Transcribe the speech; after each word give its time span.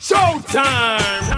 Showtime! 0.00 1.36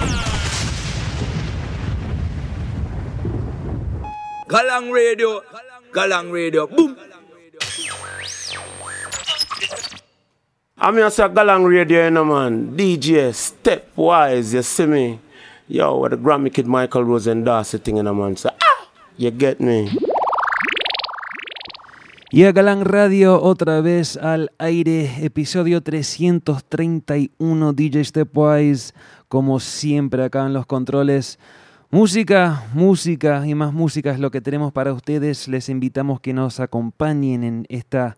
Galang 4.47 4.93
Radio, 4.95 5.43
Galang 5.91 6.31
Radio, 6.31 6.67
boom! 6.69 6.95
I'm 10.79 10.95
here 10.95 11.11
say 11.11 11.25
Galang 11.25 11.67
Radio, 11.67 12.05
you 12.05 12.11
know, 12.11 12.25
man. 12.27 12.77
DJ 12.77 13.35
Stepwise, 13.35 14.55
you 14.55 14.63
see 14.63 14.87
me? 14.87 15.19
Yo, 15.67 15.99
with 15.99 16.13
the 16.13 16.17
Grammy 16.17 16.55
Kid 16.55 16.67
Michael 16.69 17.03
Rose 17.03 17.27
and 17.27 17.45
Darcy 17.45 17.79
thing, 17.79 17.97
you 17.97 18.05
know, 18.05 18.15
man. 18.15 18.37
So, 18.37 18.51
ah, 18.63 18.89
you 19.17 19.33
get 19.33 19.61
me. 19.61 19.91
Y 22.35 22.45
a 22.45 22.53
Galán 22.53 22.87
Radio 22.87 23.43
otra 23.43 23.83
vez 23.83 24.17
al 24.17 24.53
aire, 24.57 25.23
episodio 25.23 25.83
331 25.83 27.75
DJ 27.75 28.05
Stepwise, 28.05 28.95
como 29.29 29.61
siempre 29.61 30.25
acá 30.25 30.47
en 30.47 30.55
los 30.55 30.65
controles. 30.65 31.39
Música, 31.91 32.65
música 32.73 33.47
y 33.47 33.55
más 33.55 33.75
música 33.75 34.13
es 34.13 34.19
lo 34.19 34.31
que 34.31 34.41
tenemos 34.41 34.73
para 34.73 34.95
ustedes. 34.95 35.47
Les 35.47 35.69
invitamos 35.69 36.21
que 36.21 36.33
nos 36.33 36.59
acompañen 36.59 37.45
en 37.45 37.67
esta 37.69 38.17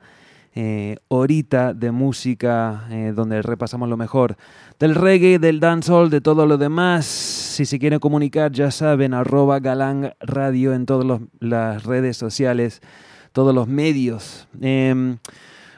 eh, 0.55 0.99
horita 1.09 1.75
de 1.75 1.91
música 1.91 2.87
eh, 2.91 3.13
donde 3.17 3.43
repasamos 3.43 3.89
lo 3.89 3.97
mejor 3.97 4.37
del 4.79 4.95
reggae, 4.95 5.41
del 5.41 5.59
dancehall, 5.59 6.09
de 6.09 6.21
todo 6.21 6.47
lo 6.47 6.57
demás. 6.57 7.05
Si 7.05 7.65
se 7.65 7.81
quieren 7.81 7.99
comunicar, 7.99 8.53
ya 8.53 8.71
saben, 8.71 9.13
arroba 9.13 9.59
Galán 9.59 10.15
Radio 10.21 10.73
en 10.73 10.87
todas 10.87 11.21
las 11.41 11.83
redes 11.83 12.17
sociales 12.17 12.81
todos 13.35 13.53
los 13.53 13.67
medios. 13.67 14.47
Em, 14.61 15.19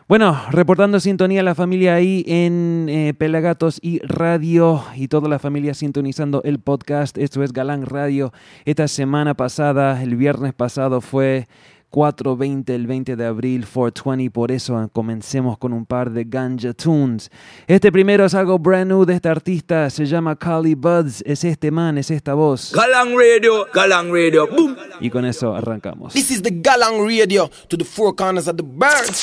bueno, 0.09 0.39
reportando 0.51 1.01
sintonía 1.01 1.43
la 1.43 1.55
familia 1.55 1.95
ahí 1.95 2.23
en 2.29 2.87
eh, 2.89 3.15
Pelagatos 3.17 3.81
y 3.83 3.99
Radio 4.01 4.85
y 4.95 5.09
toda 5.09 5.29
la 5.29 5.39
familia 5.39 5.73
sintonizando 5.73 6.43
el 6.45 6.61
podcast. 6.61 7.17
Esto 7.17 7.43
es 7.43 7.55
Galán 7.55 7.87
Radio. 7.87 8.33
Esta 8.67 8.87
semana 8.89 9.35
pasada, 9.35 10.01
el 10.03 10.17
viernes 10.17 10.53
pasado, 10.53 11.01
fue 11.01 11.49
420 11.91 12.75
el 12.75 12.87
20 12.87 13.17
de 13.17 13.27
abril, 13.27 13.67
420, 13.67 14.31
por 14.31 14.53
eso 14.53 14.91
comencemos 14.93 15.57
con 15.59 15.73
un 15.73 15.87
par 15.87 16.11
de 16.11 16.25
Ganja 16.25 16.73
Tunes. 16.75 17.31
Este 17.67 17.91
primero 17.91 18.25
es 18.25 18.35
algo 18.35 18.59
brand 18.59 18.91
new 18.91 19.05
de 19.05 19.15
este 19.15 19.29
artista, 19.29 19.89
se 19.91 20.07
llama 20.07 20.37
Kali 20.37 20.75
Buds, 20.75 21.23
es 21.25 21.45
este 21.45 21.71
man, 21.71 21.99
es 21.99 22.11
esta 22.11 22.35
voz. 22.35 22.73
Galang 22.73 23.17
Radio, 23.17 23.67
Galang 23.73 24.13
Radio, 24.13 24.47
boom! 24.47 24.77
Y 25.01 25.11
con 25.11 25.25
eso 25.25 25.55
arrancamos. 25.55 26.13
This 26.13 26.31
is 26.31 26.43
the 26.43 26.51
Galang 26.51 27.07
Radio 27.07 27.51
to 27.69 27.77
the 27.77 27.85
four 27.85 28.15
corners 28.15 28.49
of 28.49 28.57
the 28.57 28.63
bird. 28.63 29.15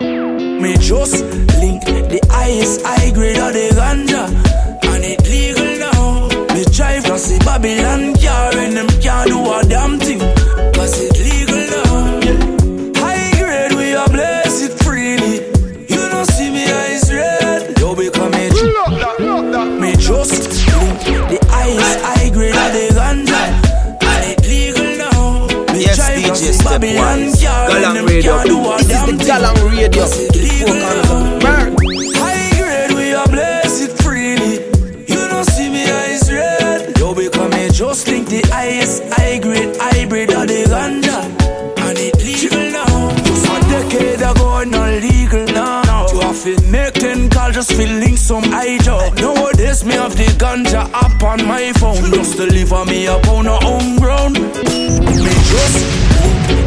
Me 0.00 0.74
just 0.76 1.24
link 1.60 1.84
the 1.84 2.20
highest 2.30 2.82
high 2.84 3.10
grade 3.12 3.38
of 3.38 3.52
the 3.52 3.70
ganja 3.74 4.26
And 4.84 5.04
it 5.04 5.22
legal 5.28 5.78
now 5.78 6.28
Me 6.54 6.64
drive 6.72 7.04
cause 7.04 7.28
the 7.28 7.42
Babylon 7.44 8.14
car 8.16 8.54
And 8.56 8.76
them 8.76 8.88
can't 9.00 9.28
do 9.28 9.38
a 9.52 9.62
damn 9.64 9.98
thing 9.98 10.20
just 20.10 20.42
link 20.66 21.04
the 21.30 21.38
highest 21.48 22.00
high 22.00 22.30
grade 22.30 22.50
of 22.50 22.72
the 22.74 22.84
ganja. 22.98 23.42
And 24.10 24.24
it 24.30 24.40
legal 24.50 24.90
now. 24.98 25.46
Me 25.72 25.82
Yes, 25.86 25.98
DJ 26.10 26.58
the 26.58 26.64
Babylon 26.64 27.20
Galang 27.38 28.08
Radio. 28.08 28.32
can't 28.34 28.48
do 28.48 28.58
a 28.58 28.78
This 28.78 28.90
is 28.90 29.18
the 29.18 29.24
Galang 29.24 29.58
Radio. 29.70 29.88
To 29.90 30.38
the 30.38 31.19
on 51.30 51.46
my 51.46 51.72
phone. 51.74 52.10
Just 52.12 52.36
deliver 52.36 52.84
me 52.86 53.06
up 53.06 53.26
on 53.28 53.46
a 53.46 53.56
home 53.66 53.96
ground. 53.98 54.34
Me 54.34 55.32
just 55.50 55.78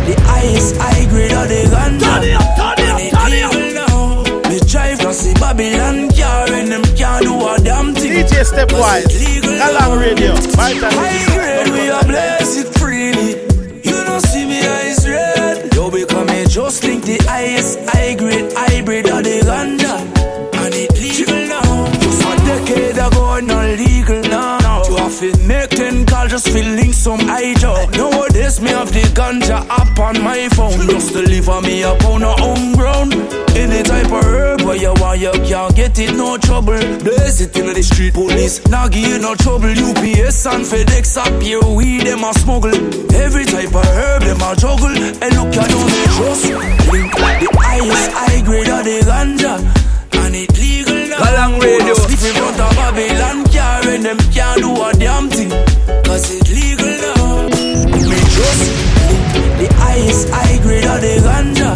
the 0.07 0.16
highest 0.24 0.78
high 0.78 1.06
grade 1.12 1.34
of 1.34 1.47
the 1.51 1.62
ganja. 1.74 2.00
Turn 2.00 2.24
it 2.24 2.35
up, 2.40 2.50
turn 2.56 2.79
it 2.79 3.44
up, 3.44 3.51
turn 3.51 3.78
up. 3.78 3.90
now. 3.90 4.50
Me 4.50 4.59
drive 4.72 5.00
cause 5.00 5.24
the 5.25 5.34
Babylon 5.40 6.09
car 6.16 6.47
and 6.59 6.72
them 6.72 6.84
can't 6.96 7.24
do 7.25 7.35
a 7.35 7.59
damn 7.59 7.94
thing. 7.94 8.24
DJ 8.24 8.47
Stepwise, 8.47 9.03
Cause 9.03 9.59
Galang 9.59 9.79
now. 9.79 10.00
Radio, 10.00 10.34
Vital 10.56 10.91
High 10.91 11.25
grade, 11.35 11.69
we 11.75 11.90
are 11.90 12.06
blessed 12.06 12.62
just 26.44 26.56
link 26.56 26.94
some 26.94 27.20
eye 27.30 27.54
job. 27.56 27.92
Nowadays, 27.96 28.59
me 28.59 28.70
have 28.70 28.92
the 28.92 29.02
ganja 29.14 29.66
app 29.70 30.00
on 30.00 30.22
my 30.24 30.50
phone. 30.50 30.88
Just 30.88 31.14
deliver 31.14 31.62
me 31.62 31.84
up 31.84 32.04
on 32.06 32.24
a 32.24 32.31
home 32.42 32.74
ground. 32.74 33.14
Any 33.56 33.84
type 33.84 34.12
of 34.12 34.24
herb 34.24 34.62
where 34.62 34.76
you 34.76 34.94
want, 35.00 35.20
you 35.20 35.31
can't 35.31 35.76
get 35.76 35.98
it, 36.00 36.16
no 36.16 36.38
trouble. 36.38 36.78
There's 36.78 37.42
it 37.42 37.56
in 37.58 37.74
the 37.74 37.84
street 37.84 38.14
police. 38.14 38.66
Now 38.68 38.88
give 38.88 39.08
you 39.08 39.20
no 39.20 39.36
trouble. 39.36 39.70
UPS 39.70 40.46
and 40.46 40.66
FedEx 40.66 41.18
up 41.18 41.42
here, 41.42 41.62
we 41.62 42.00
them 42.00 42.24
a 42.24 42.34
smuggle. 42.34 42.75
Every 43.14 43.46
type 43.46 43.74
of 43.74 43.86
herb, 43.86 44.22
them 44.24 44.42
a 44.42 44.56
juggle. 44.56 44.96
And 44.96 45.31
look, 45.36 45.54
you 45.56 45.66
don't 45.68 45.94
trust. 46.18 46.46
Link 46.92 47.12
the 47.14 47.50
highest 47.62 48.12
high 48.12 48.42
grade 48.42 48.70
of 48.70 48.84
the 48.84 49.00
ganja. 49.06 49.94
And 50.25 50.36
it 50.36 50.54
now. 51.24 51.32
Galang 51.32 51.62
Radio. 51.62 51.94
If 51.94 52.24
in 52.24 52.34
front 52.36 52.60
of 52.60 52.76
Babylon 52.76 53.44
car 53.52 53.88
and 53.94 54.04
them 54.06 54.18
can't 54.32 54.60
do 54.62 54.72
a 54.82 54.92
damn 54.94 55.30
thing. 55.30 55.50
Cause 56.06 56.32
it 56.32 56.50
legal 56.50 56.94
now. 57.04 57.48
Me 58.10 58.18
just 58.36 58.64
the 59.60 59.68
highest 59.80 60.30
high 60.30 60.58
grade 60.62 60.86
of 60.86 61.00
the 61.02 61.14
ganja. 61.26 61.72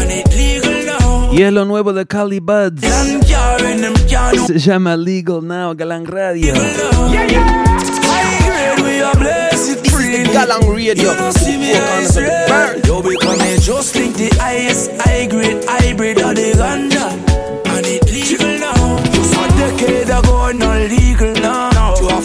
And 0.00 0.10
it 0.10 0.28
legal 0.34 0.78
now. 0.86 1.32
Y 1.32 1.42
es 1.42 1.52
lo 1.52 1.64
nuevo 1.64 1.92
de 1.92 2.04
Kali 2.06 2.40
Buds. 2.40 2.80
Babylon 2.82 3.20
car 3.22 3.64
and 3.64 3.82
them 3.84 3.94
can't 4.08 4.36
do 4.36 4.46
Se 4.46 4.58
llama 4.58 4.96
Legal 4.96 5.40
Now, 5.42 5.72
Galang 5.74 6.06
Radio. 6.10 6.54
High 6.54 8.38
grade, 8.46 8.80
we 8.84 9.00
are 9.02 9.14
blessed 9.16 9.82
This 9.82 9.86
is 9.86 9.92
freely. 9.94 10.24
the 10.24 10.30
Galang 10.32 10.68
Radio 10.76 10.94
You 10.94 11.16
don't 11.16 11.32
see 11.32 11.56
me 11.56 11.72
eyes 11.74 12.16
red. 12.20 12.48
bird. 12.48 12.86
Yo, 12.86 13.02
become 13.02 13.38
me 13.38 13.56
just 13.58 13.94
think 13.94 14.16
the 14.16 14.28
highest 14.38 14.90
high 15.00 15.26
grade 15.26 15.64
hybrid 15.64 16.18
of 16.20 16.34
the 16.36 16.52
ganja. 16.52 17.31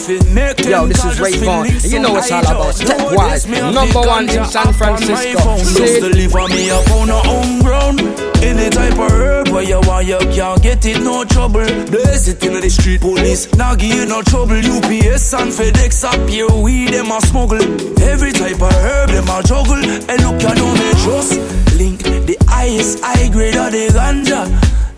Yo, 0.08 0.88
this 0.88 1.04
is 1.04 1.20
Ray 1.20 1.36
Vaughn, 1.36 1.68
and 1.68 1.84
you 1.84 2.00
know 2.00 2.16
it's 2.16 2.32
all 2.32 2.40
about. 2.40 2.74
Stepwise, 2.74 3.12
Nowadays, 3.12 3.48
me 3.50 3.58
have 3.58 3.74
number 3.74 4.00
one 4.00 4.30
in 4.30 4.46
San 4.46 4.68
app 4.68 4.82
on 4.82 4.92
my 4.92 4.98
Francisco. 5.04 5.40
phone. 5.40 5.60
See 5.60 5.80
Just 5.80 5.98
it? 5.98 6.00
deliver 6.00 6.48
me 6.48 6.70
up 6.72 6.90
on 6.92 7.10
a 7.10 7.20
home 7.28 7.60
ground. 7.60 8.00
Any 8.42 8.70
type 8.70 8.94
of 8.98 9.12
herb 9.12 9.50
where 9.50 9.64
you 9.64 9.82
want, 9.82 10.08
you 10.08 10.18
can't 10.32 10.64
get 10.64 10.86
it, 10.86 11.02
no 11.04 11.26
trouble. 11.26 11.66
There's 11.66 12.30
it 12.30 12.42
in 12.42 12.54
the 12.54 12.70
street 12.70 13.02
police. 13.02 13.54
Now 13.56 13.76
give 13.76 13.94
you 13.94 14.06
no 14.06 14.22
trouble. 14.22 14.56
UPS 14.56 15.34
and 15.34 15.52
FedEx 15.52 16.06
up 16.06 16.30
here, 16.30 16.48
we 16.56 16.86
them 16.90 17.12
a 17.12 17.20
smuggle. 17.28 17.60
Every 18.02 18.32
type 18.32 18.62
of 18.62 18.72
herb, 18.72 19.10
them 19.10 19.28
a 19.28 19.44
juggle. 19.44 19.84
And 19.84 20.24
look, 20.24 20.40
you 20.56 20.68
me 20.80 20.90
just 21.04 21.36
link 21.76 22.00
the 22.04 22.38
highest 22.48 23.04
high 23.04 23.28
grade 23.28 23.58
of 23.58 23.74
the 23.74 23.88
ganja. 23.92 24.48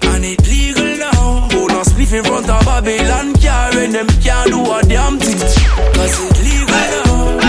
And 0.06 0.24
it 0.24 0.48
legal. 0.48 0.89
Spliff 2.10 2.18
in 2.18 2.24
front 2.24 2.50
of 2.50 2.66
Babylon 2.66 3.34
car 3.36 3.78
and 3.78 3.94
them 3.94 4.08
can't 4.22 4.50
do 4.50 4.62
a 4.72 4.82
damn 4.84 5.20
thing. 5.20 5.38
Cause 5.94 6.20
it 6.20 6.38
legal 6.44 6.68
now. 6.68 7.40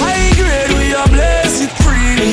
High 0.00 0.30
grade, 0.36 0.78
we 0.78 0.94
are 0.94 1.08
blessed 1.08 1.70
freely. 1.82 2.32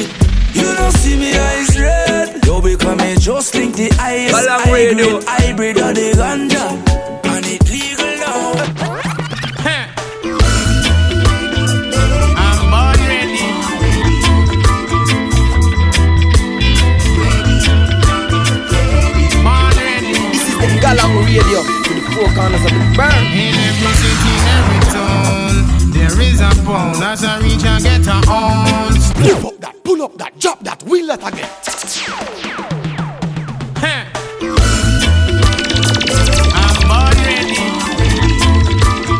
You 0.54 0.76
don't 0.76 0.92
see 0.92 1.18
me 1.18 1.38
eyes 1.38 1.80
red. 1.80 2.46
Yo, 2.46 2.62
become 2.62 2.98
me 2.98 3.16
just 3.20 3.54
think 3.54 3.76
the 3.76 3.90
Galang 3.90 4.60
high 4.60 4.70
grade 4.70 5.00
hybrid 5.28 5.78
of 5.78 5.96
the 5.96 6.12
ganja. 6.12 6.95
As 27.08 27.24
a 27.24 27.40
reach 27.40 27.64
and 27.64 27.84
get 27.84 28.06
her 28.08 28.22
own. 28.28 28.92
Pull 29.22 29.48
up 29.48 29.60
that, 29.60 29.76
pull 29.84 30.02
up 30.02 30.18
that, 30.18 30.40
drop 30.40 30.60
that, 30.64 30.82
we 30.84 31.04
let 31.04 31.22
her 31.22 31.30
get. 31.30 31.52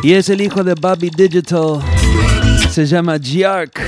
Y 0.04 0.14
es 0.14 0.30
el 0.30 0.42
hijo 0.42 0.64
de 0.64 0.74
Bobby 0.74 1.12
Digital. 1.16 1.80
Se 2.72 2.88
llama 2.88 3.18
Giark. 3.18 3.80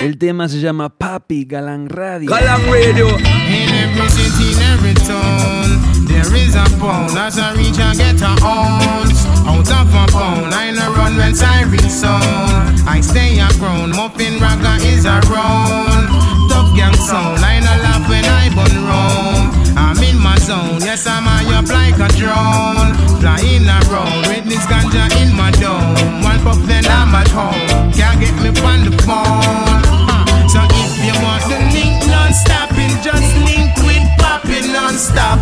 El 0.00 0.16
tema 0.16 0.48
se 0.48 0.60
llama 0.60 0.88
Papi 0.88 1.44
Galán 1.44 1.88
Radio. 1.88 2.30
Galán 2.30 2.62
Radio. 2.70 3.08
In 3.18 3.68
every 3.68 4.08
city, 4.10 4.52
in 4.52 4.62
every 4.62 4.94
town, 4.94 6.06
there 6.06 6.36
is 6.36 6.54
a 6.54 6.64
pound. 6.78 7.16
As 7.18 7.36
I 7.36 7.52
reach, 7.54 7.78
I 7.78 7.94
get 7.96 8.20
a 8.22 8.36
ounce. 8.44 9.31
Out 9.44 9.70
of 9.70 9.94
a 9.94 10.04
pound, 10.12 10.54
I 10.54 10.70
no 10.70 10.92
run 10.94 11.16
when 11.16 11.34
siren 11.34 11.88
sound. 11.90 12.78
I 12.86 13.00
stay 13.00 13.38
a 13.38 13.48
crown, 13.58 13.90
muffin 13.90 14.38
ragga 14.38 14.78
is 14.86 15.04
around. 15.06 16.06
Tough 16.50 16.74
gang 16.76 16.94
sound, 16.94 17.40
I 17.42 17.60
no 17.60 17.74
laugh 17.82 18.08
when 18.08 18.24
I 18.24 18.48
burn 18.54 18.76
round. 18.86 19.62
I'm 19.76 19.98
in 20.02 20.18
my 20.18 20.38
zone, 20.38 20.80
yes 20.80 21.06
I'm 21.06 21.24
high 21.24 21.48
up 21.58 21.68
like 21.68 21.98
a 21.98 22.08
drone. 22.18 22.94
Flying 23.20 23.66
around 23.66 24.26
with 24.28 24.44
this 24.46 24.64
ganja 24.66 25.06
in 25.22 25.34
my 25.34 25.50
dome. 25.62 26.22
One 26.22 26.40
puff 26.40 26.60
then 26.66 26.86
I'm 26.86 27.14
at 27.14 27.28
home. 27.28 27.92
Can't 27.92 28.20
get 28.20 28.34
me 28.42 28.50
on 28.62 28.84
the 28.86 28.94
phone. 29.02 29.82
So 30.48 30.60
if 30.68 30.92
you 31.02 31.14
want 31.22 31.42
the 31.48 31.58
link 31.74 31.98
non-stopping, 32.06 32.94
just 33.02 33.30
link 33.46 33.74
with 33.86 34.06
popping 34.18 34.72
non-stop 34.72 35.38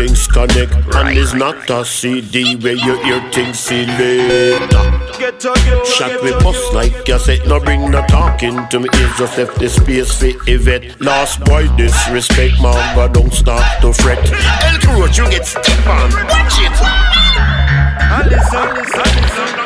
things 0.00 0.26
connect. 0.26 0.72
And 0.96 1.18
it's 1.18 1.34
not 1.34 1.68
a 1.68 1.84
CD 1.84 2.56
where 2.56 2.74
you 2.74 2.96
hear 3.04 3.20
things 3.32 3.58
select. 3.58 4.72
Shot 5.86 6.22
with 6.22 6.42
bust 6.42 6.72
like 6.72 7.06
you 7.06 7.18
said, 7.18 7.46
no 7.46 7.60
bring 7.60 7.90
no 7.90 8.02
talking 8.06 8.56
to 8.68 8.80
me. 8.80 8.88
It's 8.92 9.18
just 9.18 9.36
left 9.36 9.58
the 9.58 9.68
space 9.68 10.12
for 10.18 10.32
Yvette. 10.48 11.00
Last 11.00 11.44
boy 11.44 11.68
disrespect, 11.76 12.60
man, 12.62 12.96
but 12.96 13.12
don't 13.12 13.32
start 13.32 13.64
to 13.82 13.92
fret. 13.92 14.24
El 14.86 15.00
Roach, 15.00 15.18
you 15.18 15.28
get 15.30 15.46
step 15.46 15.86
on. 15.86 16.10
Watch 16.32 16.58
it. 16.66 16.76
And 18.00 18.30
listen, 18.30 18.74
listen, 18.74 19.22
listen. 19.22 19.59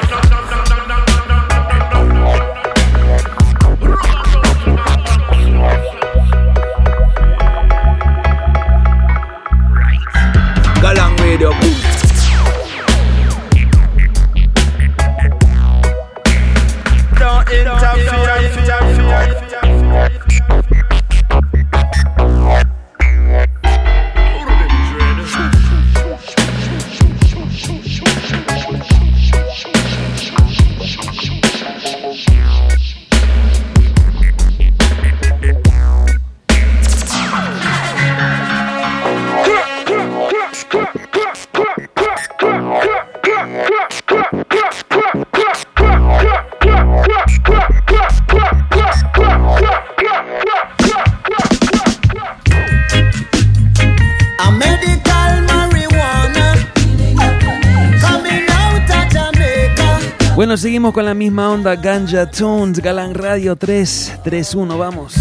Seguimos 60.85 60.95
con 60.95 61.07
la 61.07 61.14
misma 61.14 61.50
onda. 61.50 61.76
Ganja 61.76 62.26
Tunes, 62.26 62.79
Galang 62.81 63.14
Radio 63.14 63.57
331. 63.57 64.76
Vamos. 64.76 65.14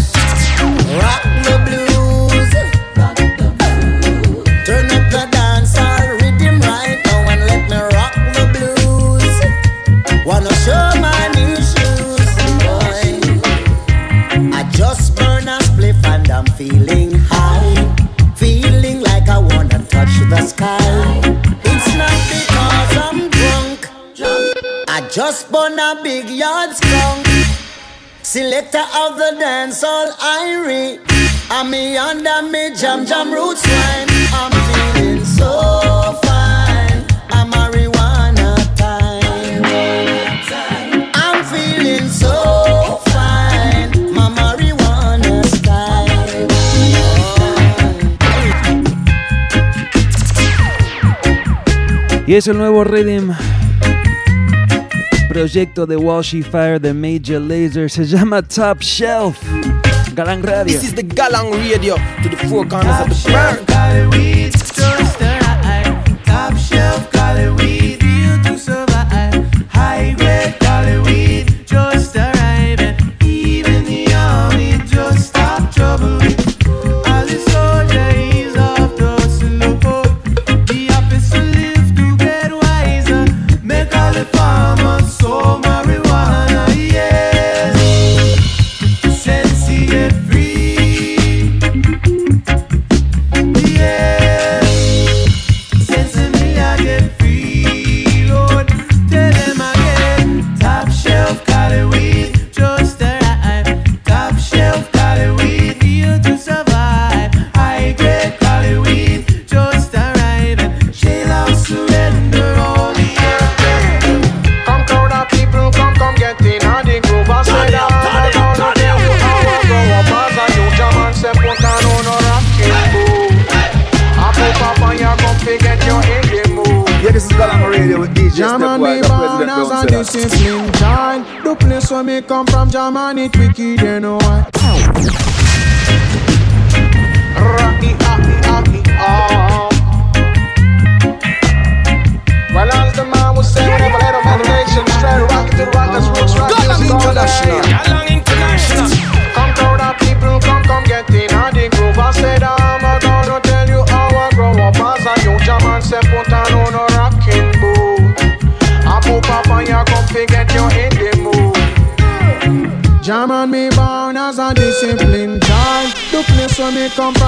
Rock 1.00 1.22
the 1.44 1.58
blues. 1.64 1.84
Just 25.14 25.52
burn 25.52 25.78
a 25.78 26.00
big 26.02 26.28
yard 26.28 26.74
skunk. 26.74 27.24
Selector 28.22 28.84
of 29.02 29.16
the 29.16 29.36
dancehall 29.40 30.10
Irie. 30.18 30.98
I'm 31.50 31.70
me 31.70 31.96
under 31.96 32.42
me 32.42 32.74
jam 32.74 33.06
jam 33.06 33.32
roots 33.32 33.62
wine. 33.64 34.08
I'm 34.34 34.50
feeling 34.50 35.24
so 35.24 36.18
fine. 36.24 37.04
I'm 37.30 37.48
marijuana 37.52 38.56
time. 38.74 39.62
I'm 41.14 41.44
feeling 41.44 42.08
so 42.08 42.98
fine. 43.14 44.12
My 44.12 44.28
marijuana 44.34 45.44
style. 45.44 46.48
Y 52.26 52.34
es 52.34 52.48
el 52.48 52.58
nuevo 52.58 52.82
rhythm. 52.82 53.32
Proyecto 55.34 55.84
de 55.84 55.96
Walshy 55.96 56.42
Fire 56.42 56.78
de 56.78 56.94
Major 56.94 57.40
Lazer. 57.40 57.90
Se 57.90 58.04
llama 58.04 58.40
Top 58.40 58.80
Shelf. 58.80 59.36
Galang 60.14 60.44
Radio. 60.44 60.64
This 60.64 60.84
is 60.84 60.94
the 60.94 61.02
Galang 61.02 61.50
Radio 61.50 61.96
to 62.22 62.28
the 62.28 62.36
four 62.48 62.64
corners 62.64 63.00
of 63.00 63.08
the 63.08 63.32
world. 63.32 64.63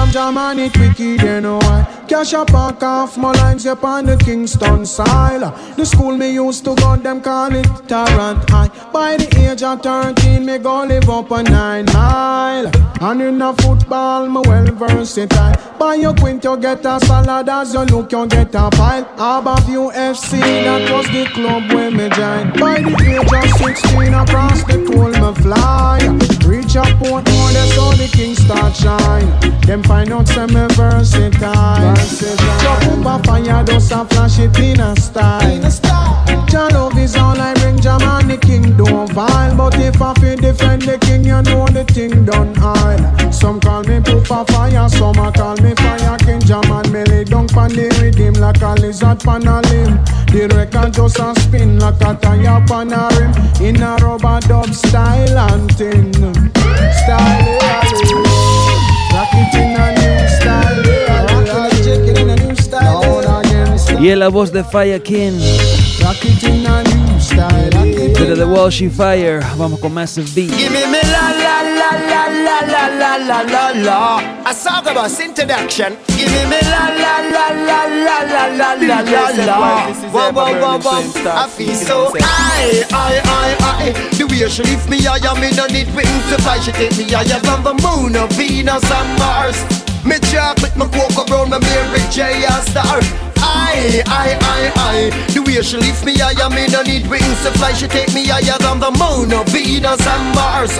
From, 0.07 0.33
German 0.33 0.59
it 0.59 0.77
wicked, 0.77 1.21
you 1.21 1.41
know 1.41 1.57
why. 1.57 2.05
Cash 2.07 2.33
up 2.33 2.53
and 2.53 2.83
off 2.83 3.17
my 3.17 3.31
lines 3.33 3.65
up 3.65 3.83
on 3.83 4.05
the 4.05 4.17
Kingston 4.17 4.85
side. 4.85 5.41
The 5.75 5.85
school 5.85 6.17
me 6.17 6.33
used 6.33 6.63
to 6.65 6.75
go, 6.75 6.95
them 6.95 7.21
call 7.21 7.53
it 7.53 7.67
Tarrant 7.87 8.49
High. 8.49 8.69
By 8.91 9.17
the 9.17 9.51
age 9.51 9.63
of 9.63 9.81
13, 9.81 10.45
me 10.45 10.57
go 10.57 10.83
live 10.85 11.09
up 11.09 11.31
a 11.31 11.43
nine 11.43 11.85
mile. 11.85 12.86
And 12.99 13.21
in 13.21 13.37
the 13.37 13.53
football, 13.61 14.27
me 14.27 14.41
well 14.45 14.65
versatile. 14.65 15.55
Buy 15.77 15.95
your 15.95 16.15
quint, 16.15 16.43
you 16.43 16.57
get 16.57 16.83
a 16.83 16.99
salad. 17.05 17.47
As 17.47 17.73
you 17.73 17.81
look, 17.81 18.11
you 18.11 18.25
get 18.27 18.55
a 18.55 18.69
pile. 18.71 19.03
Above 19.13 19.67
UFC, 19.67 20.39
that 20.39 20.91
was 20.91 21.05
the 21.07 21.25
club 21.31 21.71
where 21.71 21.91
me 21.91 22.09
joined. 22.09 22.59
By 22.59 22.81
the 22.81 22.95
age 23.05 23.33
of 23.33 23.49
16, 23.59 24.13
across 24.13 24.63
the 24.63 24.77
pool, 24.87 25.09
me 25.09 25.33
fly. 25.41 25.99
Reach 26.47 26.75
a 26.75 26.81
up 26.81 26.87
Portmore, 26.97 27.53
that's 27.53 27.75
how 27.75 27.91
the 27.91 28.09
king 28.11 28.33
start 28.33 28.75
shine. 28.75 29.61
Them 29.61 29.83
find 29.83 30.11
out 30.11 30.27
some 30.27 30.51
me 30.53 30.65
versatile. 30.73 31.95
Chop 32.61 33.05
up 33.05 33.21
a 33.21 33.23
fire, 33.27 33.63
just 33.63 33.91
a 33.91 34.05
flash 34.05 34.39
it 34.39 34.57
in 34.57 34.79
a 34.79 34.95
style. 34.95 36.06
Jah 36.49 36.69
love 36.73 36.97
is 36.97 37.15
all 37.15 37.39
I 37.39 37.53
bring, 37.55 37.79
Jah 37.79 37.97
man 37.99 38.27
the 38.27 38.37
king 38.37 38.75
don't 38.77 39.11
vile. 39.11 39.55
But 39.55 39.75
if 39.79 40.01
I 40.01 40.13
feel 40.15 40.37
defend 40.37 40.83
the 40.83 40.97
king, 40.97 41.23
you 41.23 41.41
know 41.41 41.67
the 41.67 41.83
thing 41.83 42.25
done 42.25 42.55
high. 42.55 43.29
Some 43.31 43.59
call 43.59 43.83
me 43.83 43.99
Poopa 43.99 44.47
Fire, 44.49 44.89
some 44.89 45.17
a 45.17 45.31
call 45.31 45.57
me 45.57 45.73
Fire 45.75 46.17
King. 46.19 46.39
Jah 46.41 46.61
man 46.69 46.91
me 46.91 47.03
lay 47.05 47.23
down 47.23 47.47
pon 47.47 47.69
the 47.69 47.89
rhythm 48.01 48.33
like 48.41 48.61
a 48.61 48.73
lizard 48.81 49.19
pon 49.19 49.47
a 49.47 49.61
limb. 49.69 49.99
The 50.31 50.47
record 50.55 50.93
just 50.93 51.19
a 51.19 51.33
spin 51.41 51.79
like 51.79 52.01
a 52.01 52.15
tire 52.15 52.63
pon 52.67 52.91
a 52.91 53.09
rim. 53.17 53.31
In 53.61 53.81
a 53.81 53.95
rubber 53.97 54.39
dub 54.47 54.73
style 54.73 55.37
and 55.51 55.69
thing. 55.75 56.13
Style, 56.13 57.43
yeah, 57.45 57.83
yeah. 57.83 58.57
rock 59.13 59.33
it 59.33 59.53
in 59.55 59.75
a 59.75 59.87
new 59.95 60.27
style. 60.27 60.85
yeah, 60.85 61.23
Rocking 61.23 61.49
and 61.49 61.73
shaking 61.83 62.17
in 62.17 62.29
a 62.29 62.35
new 62.35 62.55
style. 62.55 63.21
Down 63.21 63.45
again, 63.45 63.79
style. 63.79 64.01
Y 64.01 64.09
en 64.09 64.19
la 64.19 64.29
voz 64.29 64.51
de 64.51 64.63
Fire 64.63 65.01
King, 65.01 65.39
Rock 66.07 66.23
it 66.23 66.41
in 66.43 66.65
a 66.65 66.83
new 66.83 67.19
style. 67.19 67.69
Rock 67.71 67.85
it 67.85 68.47
Walshy 68.47 68.89
Fire, 68.89 69.41
vamos 69.57 69.77
con 69.81 69.91
Massive 69.91 70.25
B. 70.33 70.47
Give 70.47 70.71
me 70.71 70.85
me 70.87 71.01
la 71.03 71.35
la 71.35 71.61
la 71.67 71.91
la 72.07 72.27
la 72.45 72.59
la 72.63 72.87
la 72.87 73.17
la 73.17 73.41
la 73.41 73.71
la. 73.83 74.49
A 74.49 74.53
song 74.53 74.87
about 74.87 75.19
introduction. 75.19 75.97
Give 76.15 76.31
me 76.31 76.45
me 76.47 76.61
la 76.71 76.95
la 76.95 77.19
la 77.27 77.47
la 77.51 77.77
la 78.05 78.19
la 78.23 78.47
la 78.55 78.73
la 78.75 79.01
la 79.01 79.45
la. 79.45 79.91
Wow 80.13 80.31
wow 80.31 80.61
wow 80.61 80.79
wow. 80.79 81.43
I 81.43 81.49
feel 81.49 81.75
so 81.75 82.09
high, 82.15 82.85
high, 82.89 83.19
high, 83.25 83.55
high. 83.59 83.91
The 84.15 84.23
way 84.27 84.47
she 84.47 84.63
lift 84.63 84.89
me 84.89 85.01
higher, 85.01 85.35
me 85.41 85.51
no 85.57 85.65
need 85.67 85.93
wings 85.93 86.23
to 86.31 86.41
fly. 86.41 86.57
She 86.59 86.71
take 86.71 86.97
me 86.97 87.03
higher 87.11 87.37
than 87.41 87.63
the 87.63 87.73
moon, 87.83 88.15
of 88.15 88.31
Venus 88.31 88.89
and 88.89 89.19
Mars. 89.19 89.59
Me 90.05 90.15
chocolate, 90.31 90.73
me 90.77 90.85
cocoa 90.87 91.25
brown, 91.25 91.49
me 91.49 91.59
Mary 91.59 91.99
J. 92.09 92.45
a 92.45 92.63
star. 92.63 93.26
I, 93.67 94.03
I, 94.07 94.27
I, 94.39 94.61
I. 94.75 95.33
The 95.33 95.41
way 95.41 95.61
she 95.61 95.77
lift 95.77 96.05
me 96.05 96.15
higher, 96.17 96.49
me 96.49 96.67
no 96.67 96.81
need 96.83 97.07
wings 97.07 97.39
to 97.43 97.51
fly. 97.59 97.73
She 97.73 97.87
take 97.87 98.13
me 98.13 98.25
higher 98.27 98.57
than 98.59 98.79
the 98.79 98.91
moon, 98.91 99.33
of 99.33 99.47
Venus 99.49 100.05
and 100.07 100.35
Mars. 100.35 100.73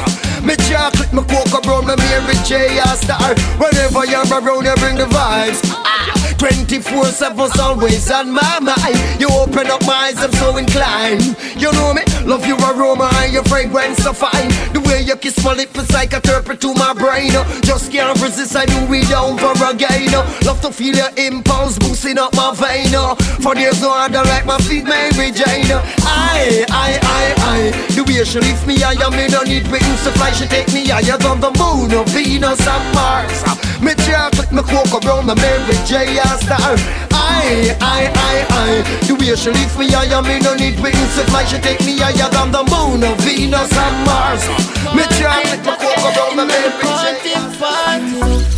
Me 0.48 0.56
chocolate, 0.56 1.12
me 1.12 1.22
cocoa 1.27 1.60
brown, 1.60 1.86
me 1.86 1.96
Mary 1.98 2.36
J. 2.46 2.80
a 2.80 2.88
star. 2.96 3.36
Whenever 3.60 4.06
you're 4.06 4.24
around, 4.32 4.63
you 4.63 4.75
bring 4.75 4.96
the 4.96 5.04
vibes. 5.04 5.60
Ah, 5.84 6.13
24/7's 6.38 7.60
always 7.60 8.10
on 8.10 8.32
my 8.32 8.60
mind. 8.62 8.96
You 9.20 9.27
open 9.27 9.68
up 9.68 9.84
my 9.86 10.08
eyes, 10.08 10.24
I'm 10.24 10.32
so 10.34 10.56
inclined. 10.56 11.36
You 11.58 11.74
know 11.74 11.94
me, 11.94 12.04
love 12.24 12.46
your 12.48 12.58
aroma 12.63 13.10
and 13.16 13.34
your 13.34 13.44
fragrance 13.44 13.98
so 14.04 14.13
fine. 14.13 14.48
The 14.72 14.80
way 14.88 15.01
you 15.01 15.18
kiss 15.18 15.44
my 15.44 15.54
lips 15.54 15.77
is 15.77 15.92
like 15.92 16.13
a 16.13 16.22
turpin 16.22 16.56
to 16.60 16.74
my 16.75 16.94
brain. 16.94 17.34
Just 17.63 17.92
can't 17.92 18.18
resist, 18.22 18.56
I 18.56 18.66
do 18.68 18.80
it 18.94 19.10
down 19.10 19.38
for 19.38 19.51
again. 19.70 20.13
Love 20.46 20.62
to 20.62 20.72
feel 20.72 20.96
your 20.96 21.12
impulse 21.18 21.77
boosting 21.77 22.18
up 22.18 22.34
my 22.36 22.54
vein. 22.56 22.96
For 23.44 23.54
there's 23.54 23.82
no 23.82 23.92
other 23.92 24.24
like 24.32 24.46
my 24.46 24.60
feet, 24.60 24.86
Mary 24.86 25.32
Jane. 25.32 25.75
I, 26.08 26.63
I, 26.72 26.89
I, 27.04 27.24
I. 27.51 27.60
The 27.96 28.04
way 28.04 28.24
she 28.24 28.39
lift 28.39 28.66
me 28.66 28.80
higher, 28.80 29.12
me 29.12 29.27
no 29.27 29.42
need 29.44 29.68
wings 29.68 30.04
to 30.06 30.12
fly. 30.12 30.37
She 30.38 30.46
take 30.46 30.72
me 30.72 30.86
higher 30.86 31.17
than 31.17 31.41
the 31.41 31.50
moon, 31.58 31.89
of 31.98 32.06
Venus 32.13 32.62
and 32.62 32.86
Mars. 32.94 33.41
Me 33.82 33.89
chocolate, 34.06 34.51
me 34.53 34.62
cocoa 34.62 35.00
brown, 35.01 35.25
my 35.25 35.34
Mary 35.34 35.74
J. 35.89 36.22
a 36.22 36.27
star. 36.38 36.77
I, 37.10 37.74
I, 37.82 38.06
I, 38.13 38.36
I. 38.53 38.70
The 39.08 39.17
way 39.17 39.34
she 39.34 39.50
lift 39.50 39.79
me 39.79 39.89
higher, 39.89 40.22
me 40.22 40.38
no 40.38 40.53
need 40.53 40.77
wings 40.79 41.17
to 41.17 41.25
fly. 41.34 41.44
She 41.46 41.58
take 41.58 41.82
me 41.82 41.98
higher 41.98 42.29
than 42.29 42.51
the 42.53 42.62
moon, 42.70 43.01
of 43.01 43.17
Venus 43.25 43.74
and 43.74 43.98
Mars. 44.06 44.46
Me 44.94 45.01
chocolate, 45.17 45.65
me 45.65 45.74
cocoa 45.74 46.13
brown, 46.13 46.36
my 46.38 46.46
Mary 46.46 46.70
J. 46.86 47.34
a. 47.34 47.58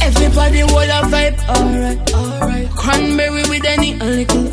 Everybody 0.03 0.59
hold 0.59 0.91
a 0.91 0.99
vibe, 1.07 1.39
alright, 1.47 2.13
alright. 2.13 2.69
Cranberry 2.75 3.43
with 3.47 3.63
any 3.63 3.93
a 3.93 4.03
little 4.03 4.51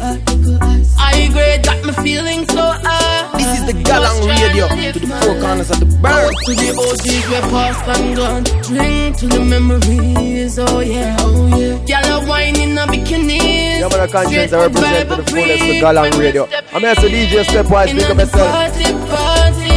ice. 0.63 0.86
I 1.07 1.29
grade 1.33 1.63
got 1.65 1.85
me 1.87 1.93
feeling 2.05 2.47
so 2.49 2.65
high. 2.87 3.31
This 3.39 3.51
is 3.59 3.65
the 3.67 3.75
Galang 3.89 4.27
Radio 4.27 4.67
to 4.93 4.99
the 4.99 5.07
four 5.23 5.35
corners 5.41 5.71
of 5.71 5.79
the 5.81 5.87
bird. 6.03 6.33
to 6.47 6.53
the 6.55 6.69
OGs 6.75 7.27
we 7.31 7.39
past 7.51 7.89
and 7.95 8.17
gone. 8.17 8.45
Drink 8.67 9.17
to 9.19 9.27
the 9.29 9.41
memories, 9.41 10.59
oh 10.59 10.81
yeah, 10.81 11.17
oh 11.21 11.47
yeah. 11.59 11.79
Y'all 11.87 12.13
are 12.15 12.27
whining 12.29 12.77
a 12.79 12.85
bikini. 12.87 13.79
Yeah, 13.79 13.89
man, 13.89 14.01
I 14.01 14.07
conscience 14.07 14.53
I 14.53 14.67
represent 14.67 15.09
to 15.11 15.17
the 15.17 15.25
fullest 15.31 15.63
the 15.71 15.81
Galang 15.81 16.19
Radio. 16.19 16.49
I'm 16.73 16.83
here 16.83 16.95
to 16.95 17.09
DJ 17.15 17.45
Stepwise, 17.45 17.95
big 17.95 18.11
up 18.11 18.19
yourself. 18.19 18.51
Party, 18.51 18.89
party, 19.13 19.75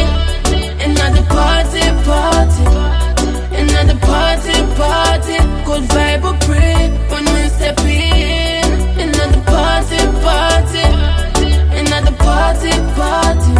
another 0.82 1.24
party, 1.30 1.82
party, 2.08 2.64
another 3.54 3.98
party, 4.02 4.56
party. 4.74 5.36
Good 5.66 5.84
vibe 5.94 6.26
pray 6.46 6.90
when 7.10 7.24
we 7.34 7.42
step 7.54 7.78
in. 7.86 8.66
Another 9.00 9.40
party, 9.46 9.98
party, 10.24 10.59
party, 12.30 12.72
party, 12.98 13.52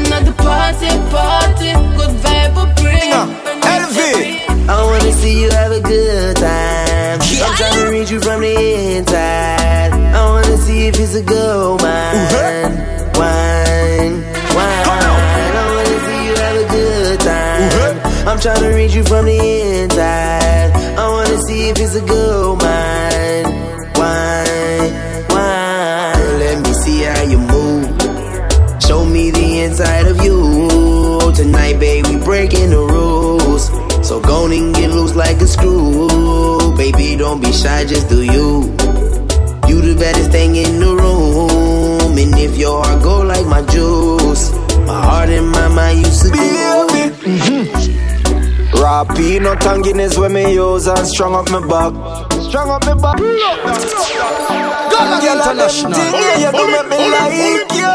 another 0.00 0.34
party, 0.46 0.90
party. 1.14 1.70
Good 1.98 2.12
vibe 2.24 2.52
will 2.56 2.72
pray 2.80 3.06
when 3.44 3.56
we 3.60 3.92
step 3.92 4.16
in. 4.50 4.70
I 4.70 4.72
wanna 4.88 5.12
see 5.20 5.34
you 5.42 5.50
have 5.50 5.72
a 5.72 5.82
good 5.92 6.36
time. 6.36 7.18
Yeah. 7.30 7.46
I'm 7.46 7.54
trying 7.60 7.78
to 7.80 7.86
reach 7.94 8.10
you 8.14 8.20
from 8.26 8.40
the 8.40 8.54
inside. 8.96 9.92
I 10.20 10.22
wanna 10.32 10.56
see 10.64 10.80
if 10.88 10.94
it's 11.04 11.14
a 11.14 11.24
good 11.34 11.82
wine. 11.82 12.72
Wine, 13.20 14.14
wine. 14.56 14.84
I 15.60 15.64
wanna 15.74 15.98
see 16.06 16.20
you 16.28 16.34
have 16.44 16.56
a 16.64 16.66
good 16.76 17.16
time. 17.30 17.96
I'm 18.28 18.38
trying 18.44 18.62
to 18.66 18.70
reach 18.78 18.94
you 18.98 19.04
from 19.10 19.24
the 19.26 19.38
inside. 19.82 20.70
I 21.02 21.04
wanna 21.14 21.38
see 21.46 21.60
if 21.70 21.76
it's 21.84 21.94
a 21.94 22.04
good 22.14 22.46
wine. 22.62 23.46
Wine, 24.00 24.35
inside 29.66 30.06
of 30.06 30.22
you. 30.24 31.32
Tonight, 31.34 31.78
baby, 31.78 32.16
breaking 32.16 32.70
the 32.70 32.78
rules. 32.78 33.66
So 34.06 34.20
go 34.20 34.46
and 34.46 34.74
get 34.74 34.90
loose 34.90 35.14
like 35.14 35.40
a 35.40 35.46
screw. 35.46 36.74
Baby, 36.76 37.16
don't 37.16 37.40
be 37.40 37.52
shy, 37.52 37.84
just 37.84 38.08
do 38.08 38.22
you. 38.22 38.62
You 39.68 39.80
the 39.82 39.96
baddest 39.98 40.30
thing 40.30 40.56
in 40.56 40.78
the 40.80 40.94
room. 40.94 42.16
And 42.16 42.34
if 42.38 42.56
your 42.56 42.82
heart 42.82 43.02
go 43.02 43.22
like 43.22 43.46
my 43.46 43.62
juice, 43.62 44.52
my 44.86 45.00
heart 45.08 45.28
and 45.30 45.48
my 45.50 45.68
mind 45.68 45.98
used 45.98 46.22
to 46.22 46.30
do. 46.30 48.05
Raw 48.80 49.04
peanut 49.04 49.64
and 49.66 49.82
Guinness 49.82 50.18
when 50.18 50.32
me 50.34 50.54
use 50.54 50.86
and 50.86 51.06
strong 51.06 51.34
up 51.34 51.50
my 51.50 51.60
back. 51.66 51.92
Strong 52.42 52.70
up 52.70 52.84
my 52.84 52.94
back. 52.94 53.18
Galang 54.92 55.22
International. 55.22 55.92
Yeah, 55.92 56.38
you 56.38 56.50
do 56.52 56.64
make 56.70 56.88
me 56.88 57.10
like 57.10 57.72
you. 57.72 57.92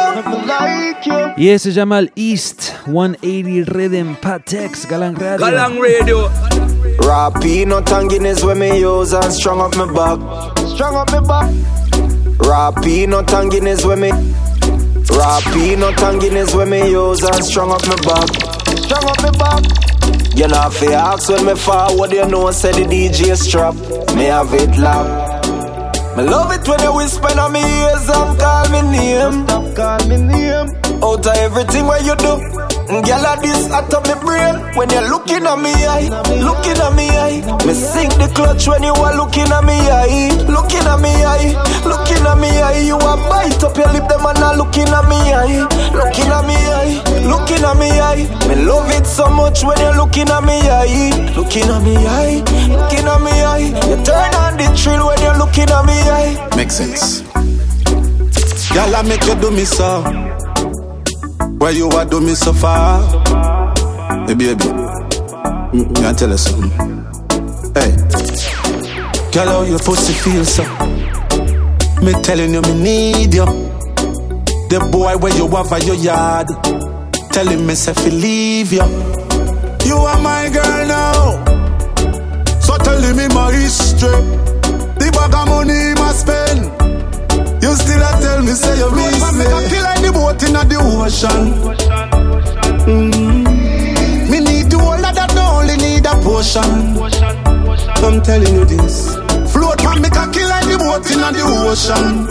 Like 0.48 1.06
you. 1.06 1.34
Y 1.38 1.50
ese 1.50 1.64
se 1.64 1.72
llama 1.72 2.00
el 2.00 2.10
East 2.16 2.74
180 2.88 3.64
Rhythm 3.64 4.16
Patex 4.16 4.86
Galang 4.88 5.18
Radio. 5.18 5.38
Galang 5.38 5.80
Radio. 5.80 6.30
Raw 7.06 7.30
peanut 7.32 7.92
and 7.92 8.10
Guinness 8.10 8.44
when 8.44 8.60
me 8.60 8.80
use 8.80 9.14
and 9.14 9.32
strong 9.34 9.62
up 9.62 9.76
my 9.76 9.86
back. 9.86 10.20
Strong 10.68 10.96
up 10.96 11.12
my 11.12 11.20
back. 11.20 11.50
Raw 12.48 12.72
peanut 12.72 13.32
and 13.34 13.52
Guinness 13.52 13.86
when 13.86 14.02
me. 14.02 14.12
Raw 15.12 15.40
peanut 15.54 16.02
and 16.02 16.20
Guinness 16.22 16.54
when 16.56 16.70
me 16.70 16.90
use 16.90 17.24
and 17.24 17.44
strong 17.46 17.72
up 17.72 17.86
my 17.88 17.96
back. 17.98 18.28
strong 18.78 19.06
up 19.06 19.24
me 19.24 19.32
back. 19.38 19.91
You 20.36 20.48
know 20.48 20.68
if 20.68 20.82
you 20.82 20.94
ask 20.94 21.30
when 21.30 21.46
me 21.46 21.54
do 22.10 22.16
you 22.18 22.26
know? 22.28 22.52
Say 22.52 22.72
the 22.72 22.86
DJ 22.90 23.36
strap, 23.36 23.76
me 24.16 24.26
have 24.26 24.54
it 24.54 24.78
locked. 24.78 25.48
Me 26.18 26.24
love 26.24 26.52
it 26.52 26.68
when 26.68 26.80
you 26.82 26.94
whisper 26.96 27.32
in 27.32 27.38
my 27.38 27.60
ears 27.60 28.10
and 28.10 28.40
call 28.40 28.70
me 28.70 28.82
name. 28.92 29.48
Stop 29.48 29.76
call 29.76 30.08
me 30.08 30.18
name. 30.18 30.68
Out 31.04 31.26
of 31.26 31.36
everything 31.36 31.86
what 31.86 32.04
you 32.04 32.16
do, 32.16 32.34
girl, 33.00 33.24
at 33.24 33.40
this 33.40 33.72
out 33.72 33.94
of 33.94 34.04
me 34.04 34.16
brain. 34.20 34.60
When 34.76 34.90
you're 34.92 35.08
looking 35.08 35.48
at 35.48 35.60
me 35.60 35.72
eye, 35.72 36.12
looking 36.44 36.76
at 36.76 36.92
me 36.92 37.08
eye. 37.08 37.40
Me 37.64 37.74
sing 37.74 38.12
the 38.20 38.28
clutch 38.36 38.68
when 38.68 38.84
you 38.84 38.92
are 38.92 39.16
looking 39.16 39.48
at 39.48 39.64
me 39.64 39.80
eye, 39.80 40.36
looking 40.52 40.84
at 40.84 41.00
me 41.00 41.12
eye, 41.24 41.56
looking 41.88 42.24
at 42.28 42.38
me 42.38 42.52
eye. 42.52 42.84
You 42.84 43.00
are 43.00 43.18
bite 43.32 43.64
up 43.64 43.78
your 43.78 43.88
lip, 43.96 44.08
them 44.12 44.26
and 44.28 44.40
not 44.40 44.58
looking 44.60 44.92
at 44.92 45.08
me 45.08 45.20
eye, 45.32 45.64
looking 45.96 46.28
at 46.28 46.44
me 46.44 46.58
eye, 46.60 47.00
looking 47.24 47.64
at 47.64 47.78
me 47.80 47.90
eye. 47.96 48.28
Me 48.52 48.56
love 48.68 48.92
it 48.92 49.08
so 49.08 49.30
much 49.32 49.64
when 49.64 49.80
you're 49.80 49.96
looking 49.96 50.28
at 50.28 50.44
me 50.44 50.60
eye, 50.68 51.32
looking 51.36 51.72
at 51.72 51.82
me 51.84 51.96
eye, 51.96 52.44
looking 52.76 53.08
at 53.08 53.22
me 53.24 53.32
eye. 53.32 53.72
You 53.88 53.98
turn 54.04 54.32
on 54.36 54.60
the 54.60 54.68
thrill 54.76 55.08
when 55.08 55.20
you're 55.24 55.38
looking 55.40 55.72
at 55.72 55.86
me 55.88 55.96
eye. 56.12 56.36
Make 56.58 56.72
sense. 56.72 57.22
Girl, 58.74 58.96
I 58.96 59.02
make 59.04 59.24
you 59.26 59.36
do 59.36 59.52
me 59.52 59.66
so. 59.66 60.41
Where 61.62 61.72
you 61.72 61.90
are 61.90 62.06
do 62.06 62.20
me 62.20 62.34
so 62.34 62.54
far. 62.54 63.02
Hey, 64.28 64.34
baby. 64.34 64.66
Mm, 64.66 65.92
Me 65.94 66.06
I 66.08 66.14
tell 66.14 66.30
you 66.32 66.38
something. 66.38 66.72
Hey. 67.78 67.92
Girl, 69.32 69.48
how 69.48 69.62
your 69.62 69.78
pussy 69.80 70.14
feel 70.14 70.44
so. 70.44 70.64
Me 72.04 72.14
telling 72.24 72.54
you 72.56 72.62
me 72.64 72.74
need 72.82 73.34
you. 73.36 73.46
The 74.72 74.80
boy 74.92 75.16
where 75.18 75.36
you 75.38 75.48
have 75.50 75.72
at 75.72 75.86
your 75.86 75.96
yard. 75.96 76.48
Telling 77.32 77.66
me 77.68 77.76
say 77.76 77.94
fi 77.94 78.10
leave 78.10 78.74
you. 78.74 78.86
You 79.86 79.98
are 79.98 80.20
my 80.20 80.50
girl 80.50 80.88
now. 80.88 81.46
So 82.60 82.76
telling 82.78 83.16
me 83.16 83.28
my 83.36 83.52
history. 83.54 84.10
The 84.98 85.12
bag 85.14 85.34
of 85.36 85.48
money 85.48 85.94
must 85.94 86.22
spend. 86.22 86.91
You 87.72 87.78
still 87.78 88.04
a 88.04 88.12
tell 88.20 88.42
me 88.44 88.52
say 88.52 88.78
you 88.80 88.92
miss 88.92 89.32
me. 89.32 89.46
Kill 89.72 89.84
like 89.84 90.02
the 90.04 90.12
boat 90.12 90.44
in 90.44 90.52
the 90.52 90.76
ocean. 90.76 91.56
Mm. 92.84 94.30
Me 94.30 94.40
need 94.42 94.74
you 94.74 94.80
all 94.82 95.00
of 95.00 95.16
that, 95.16 95.32
no 95.34 95.44
only 95.56 95.78
need 95.78 96.06
a 96.06 96.12
portion. 96.20 97.00
I'm 98.04 98.22
telling 98.24 98.54
you 98.56 98.66
this. 98.66 99.16
Float 99.54 99.82
man, 99.86 100.02
me 100.02 100.10
kill 100.12 100.50
like 100.52 100.68
the 100.68 100.78
boat 100.84 101.08
in 101.16 101.24
the 101.32 101.44
ocean. 101.64 102.28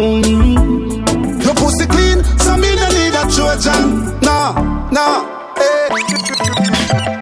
Mm. 0.00 1.44
Your 1.44 1.54
pussy 1.54 1.84
clean, 1.84 2.24
so 2.40 2.56
me 2.56 2.74
no 2.74 2.88
need 2.96 3.12
a 3.12 3.28
Trojan. 3.28 4.16
Nah, 4.22 4.88
nah, 4.92 5.28
hey. 5.58 7.15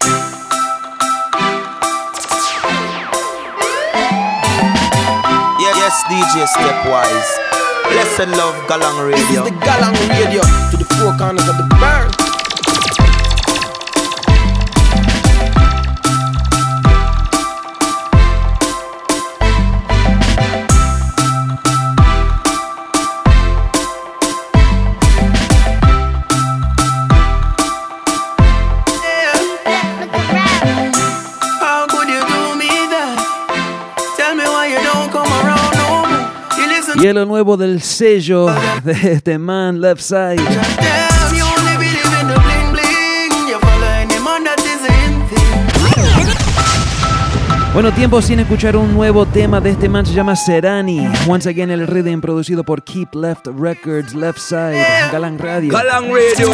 DJ 6.24 6.46
Stepwise. 6.46 7.38
Lesson 7.94 8.30
love 8.32 8.56
Galang 8.66 8.96
Radio. 9.04 9.16
This 9.16 9.30
is 9.30 9.42
the 9.44 9.50
Galang 9.60 9.92
Radio 10.08 10.40
to 10.70 10.76
the 10.76 10.84
four 10.96 11.12
corners 11.18 11.46
of 11.48 11.56
the 11.58 11.68
bird. 11.76 12.23
Del 37.74 37.82
sello 37.82 38.46
de 38.84 39.12
este 39.14 39.36
man, 39.36 39.80
Left 39.80 40.00
Side. 40.00 40.36
Bueno, 47.72 47.92
tiempo 47.92 48.22
sin 48.22 48.38
escuchar 48.38 48.76
un 48.76 48.94
nuevo 48.94 49.26
tema 49.26 49.60
de 49.60 49.70
este 49.70 49.88
man, 49.88 50.06
se 50.06 50.12
llama 50.12 50.36
Serani. 50.36 51.08
Once 51.26 51.48
again, 51.48 51.72
el 51.72 51.88
rhythm 51.88 52.20
producido 52.20 52.62
por 52.62 52.84
Keep 52.84 53.16
Left 53.16 53.48
Records, 53.58 54.14
Left 54.14 54.38
Side, 54.38 54.86
Galang 55.10 55.36
Radio. 55.36 55.72
Galang 55.72 56.04
Radio. 56.12 56.50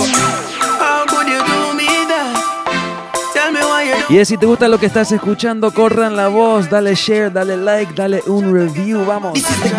Y 4.10 4.18
es, 4.18 4.26
si 4.26 4.36
te 4.36 4.44
gusta 4.44 4.66
lo 4.66 4.78
que 4.78 4.86
estás 4.86 5.12
escuchando, 5.12 5.72
corran 5.72 6.16
la 6.16 6.26
voz, 6.26 6.68
dale 6.68 6.96
share, 6.96 7.30
dale 7.30 7.56
like, 7.56 7.94
dale 7.94 8.20
un 8.26 8.52
review, 8.52 9.04
vamos. 9.04 9.34
This 9.34 9.48
is 9.48 9.62
the 9.62 9.70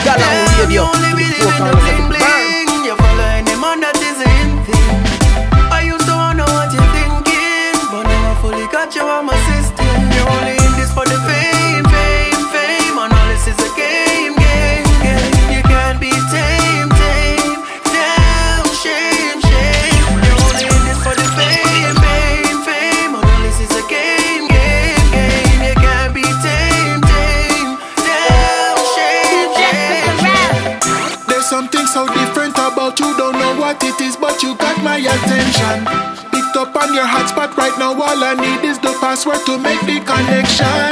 about 32.92 33.00
you, 33.00 33.18
don't 33.18 33.34
know 33.34 33.60
what 33.60 33.84
it 33.84 34.00
is, 34.02 34.16
but 34.16 34.42
you 34.44 34.56
got 34.56 34.82
my 34.84 34.98
attention. 34.98 35.86
Picked 36.32 36.56
up 36.58 36.76
on 36.76 36.94
your 36.94 37.06
hotspot 37.06 37.56
right 37.56 37.78
now, 37.80 37.94
all 37.94 38.24
I 38.24 38.34
need 38.36 38.68
is 38.68 38.80
the 38.80 38.92
password 39.00 39.46
to 39.46 39.58
make 39.58 39.80
the 39.82 40.00
connection. 40.04 40.92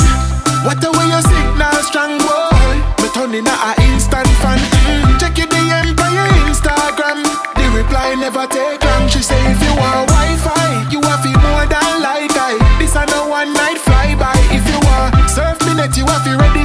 What 0.63 0.79
the 0.79 0.91
way 0.95 1.07
you 1.07 1.21
signal 1.23 1.79
strong 1.83 2.19
boy, 2.19 2.75
me 3.03 3.07
turning 3.11 3.47
a 3.47 3.71
instant 3.91 4.27
fan. 4.39 4.59
Mm, 4.59 5.19
check 5.19 5.37
your 5.37 5.47
DM 5.47 5.95
by 5.95 6.11
your 6.11 6.29
Instagram. 6.47 7.23
The 7.55 7.65
reply 7.75 8.15
never 8.15 8.47
take 8.47 8.83
long. 8.83 9.07
She 9.07 9.23
say 9.23 9.39
if 9.51 9.59
you 9.59 9.73
want 9.75 10.07
Wi-Fi, 10.11 10.91
you 10.91 11.01
have 11.03 11.23
to 11.23 11.31
more 11.31 11.65
than 11.67 11.91
like 12.03 12.35
I. 12.35 12.55
This 12.79 12.95
a 12.95 13.03
no 13.07 13.27
one 13.27 13.51
night 13.53 13.79
flyby. 13.79 14.35
If 14.51 14.63
you 14.67 14.79
want 14.87 15.15
surf 15.31 15.59
minute, 15.67 15.95
you 15.95 16.05
have 16.07 16.23
to 16.23 16.35
ready 16.37 16.63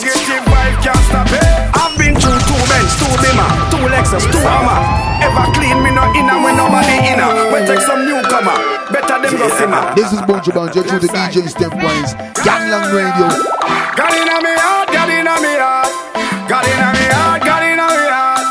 negative 0.00 0.44
vibe 0.48 0.76
can't 0.80 1.04
stop 1.12 1.28
it. 1.28 1.44
I've 1.76 1.92
been 2.00 2.16
through 2.16 2.40
two 2.48 2.60
Benz, 2.68 2.92
two 2.96 3.12
Bima, 3.20 3.46
two 3.68 3.84
Lexus, 3.92 4.24
two 4.32 4.40
Hammer. 4.40 4.80
Ever 5.20 5.46
clean 5.52 5.76
me 5.84 5.90
no 5.92 6.08
inner 6.16 6.40
when 6.40 6.56
nobody 6.56 6.96
inner. 7.12 7.28
We 7.52 7.60
take 7.68 7.84
some 7.84 8.08
newcomer, 8.08 8.56
better 8.88 9.20
them 9.20 9.36
go 9.36 9.48
simmer. 9.60 9.92
This 9.94 10.12
is 10.12 10.20
Bonjo 10.24 10.52
Banjo 10.56 10.80
to 10.82 10.96
the 10.96 11.08
DJ 11.08 11.44
Stepwise. 11.52 12.16
Galang 12.40 12.88
Radio. 12.96 13.28
God 13.96 14.14
in 14.16 14.30
me 14.40 14.52
heart, 14.56 14.88
God 14.88 15.10
in 15.12 15.28
me 15.28 15.52
heart. 15.60 15.92
God 16.48 16.64
in 16.64 16.80
me 16.96 17.04
heart, 17.12 17.40
God 17.44 17.64
in 17.68 17.76
me 17.76 18.06
heart. 18.08 18.44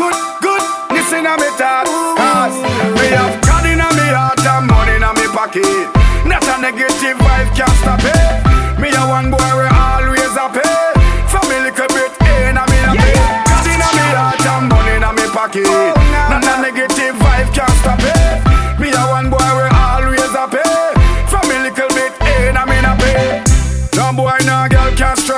Good, 0.00 0.16
good, 0.40 0.64
listen 0.96 1.28
a 1.28 1.36
me. 1.36 1.48
Cause 1.60 2.56
me 2.96 3.06
have 3.12 3.36
God 3.44 3.66
in 3.68 3.84
me 3.84 4.06
heart 4.16 4.40
and 4.40 4.64
money 4.64 4.96
in 4.96 5.04
me 5.12 5.26
pocket. 5.28 5.92
Not 6.24 6.48
a 6.48 6.56
negative 6.56 7.20
vibe 7.20 7.50
can't 7.54 7.76
stop 7.84 8.00
it. 8.00 8.25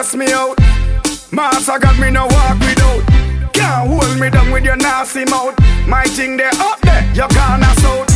Stress 0.09 0.29
me 0.29 0.33
out. 0.33 0.59
Master 1.33 1.79
got 1.79 1.99
me 1.99 2.11
no 2.11 2.27
walk 2.27 2.59
without. 2.61 3.03
Can't 3.53 3.89
hold 3.89 4.21
me 4.21 4.31
down 4.31 4.51
with 4.51 4.65
your 4.65 4.77
nasty 4.77 5.25
mouth. 5.25 5.55
My 5.87 6.05
thing 6.05 6.37
they 6.37 6.51
up 6.59 6.81
there, 6.81 7.05
you 7.15 7.27
can't 7.29 7.63
out. 7.63 8.09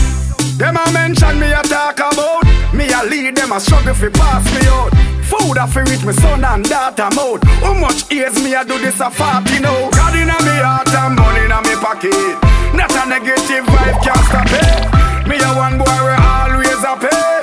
Them 0.56 0.76
a 0.76 0.92
mention 0.92 1.40
me 1.40 1.52
a 1.52 1.62
talk 1.62 1.98
about. 1.98 2.44
Me 2.74 2.90
a 2.92 3.04
lead 3.04 3.36
them 3.36 3.52
a 3.52 3.60
struggle 3.60 3.94
fi 3.94 4.08
pass 4.08 4.44
me 4.54 4.66
out. 4.68 4.92
Food 5.24 5.56
a 5.56 5.66
fi 5.66 5.80
reach 5.80 6.04
me 6.04 6.12
son 6.12 6.44
and 6.44 6.64
daughter 6.64 7.10
mouth. 7.14 7.42
How 7.60 7.74
much 7.74 8.10
years 8.10 8.36
me 8.42 8.54
a 8.54 8.64
do 8.64 8.78
this 8.78 9.00
a 9.00 9.10
party 9.10 9.60
now? 9.60 9.90
God 9.90 10.14
inna 10.16 10.38
me 10.46 10.56
heart 10.62 10.88
and 10.88 11.16
money 11.16 11.44
inna 11.44 11.60
me 11.62 11.74
pocket. 11.76 12.36
Not 12.74 12.92
a 12.92 13.08
negative 13.08 13.64
vibe 13.66 13.98
can't 14.02 14.24
stop 14.28 14.48
it. 14.48 15.28
Me 15.28 15.36
a 15.36 15.50
one 15.56 15.78
boy 15.78 15.98
we 16.06 16.14
always 16.16 16.84
a 16.84 16.96
pay. 16.96 17.41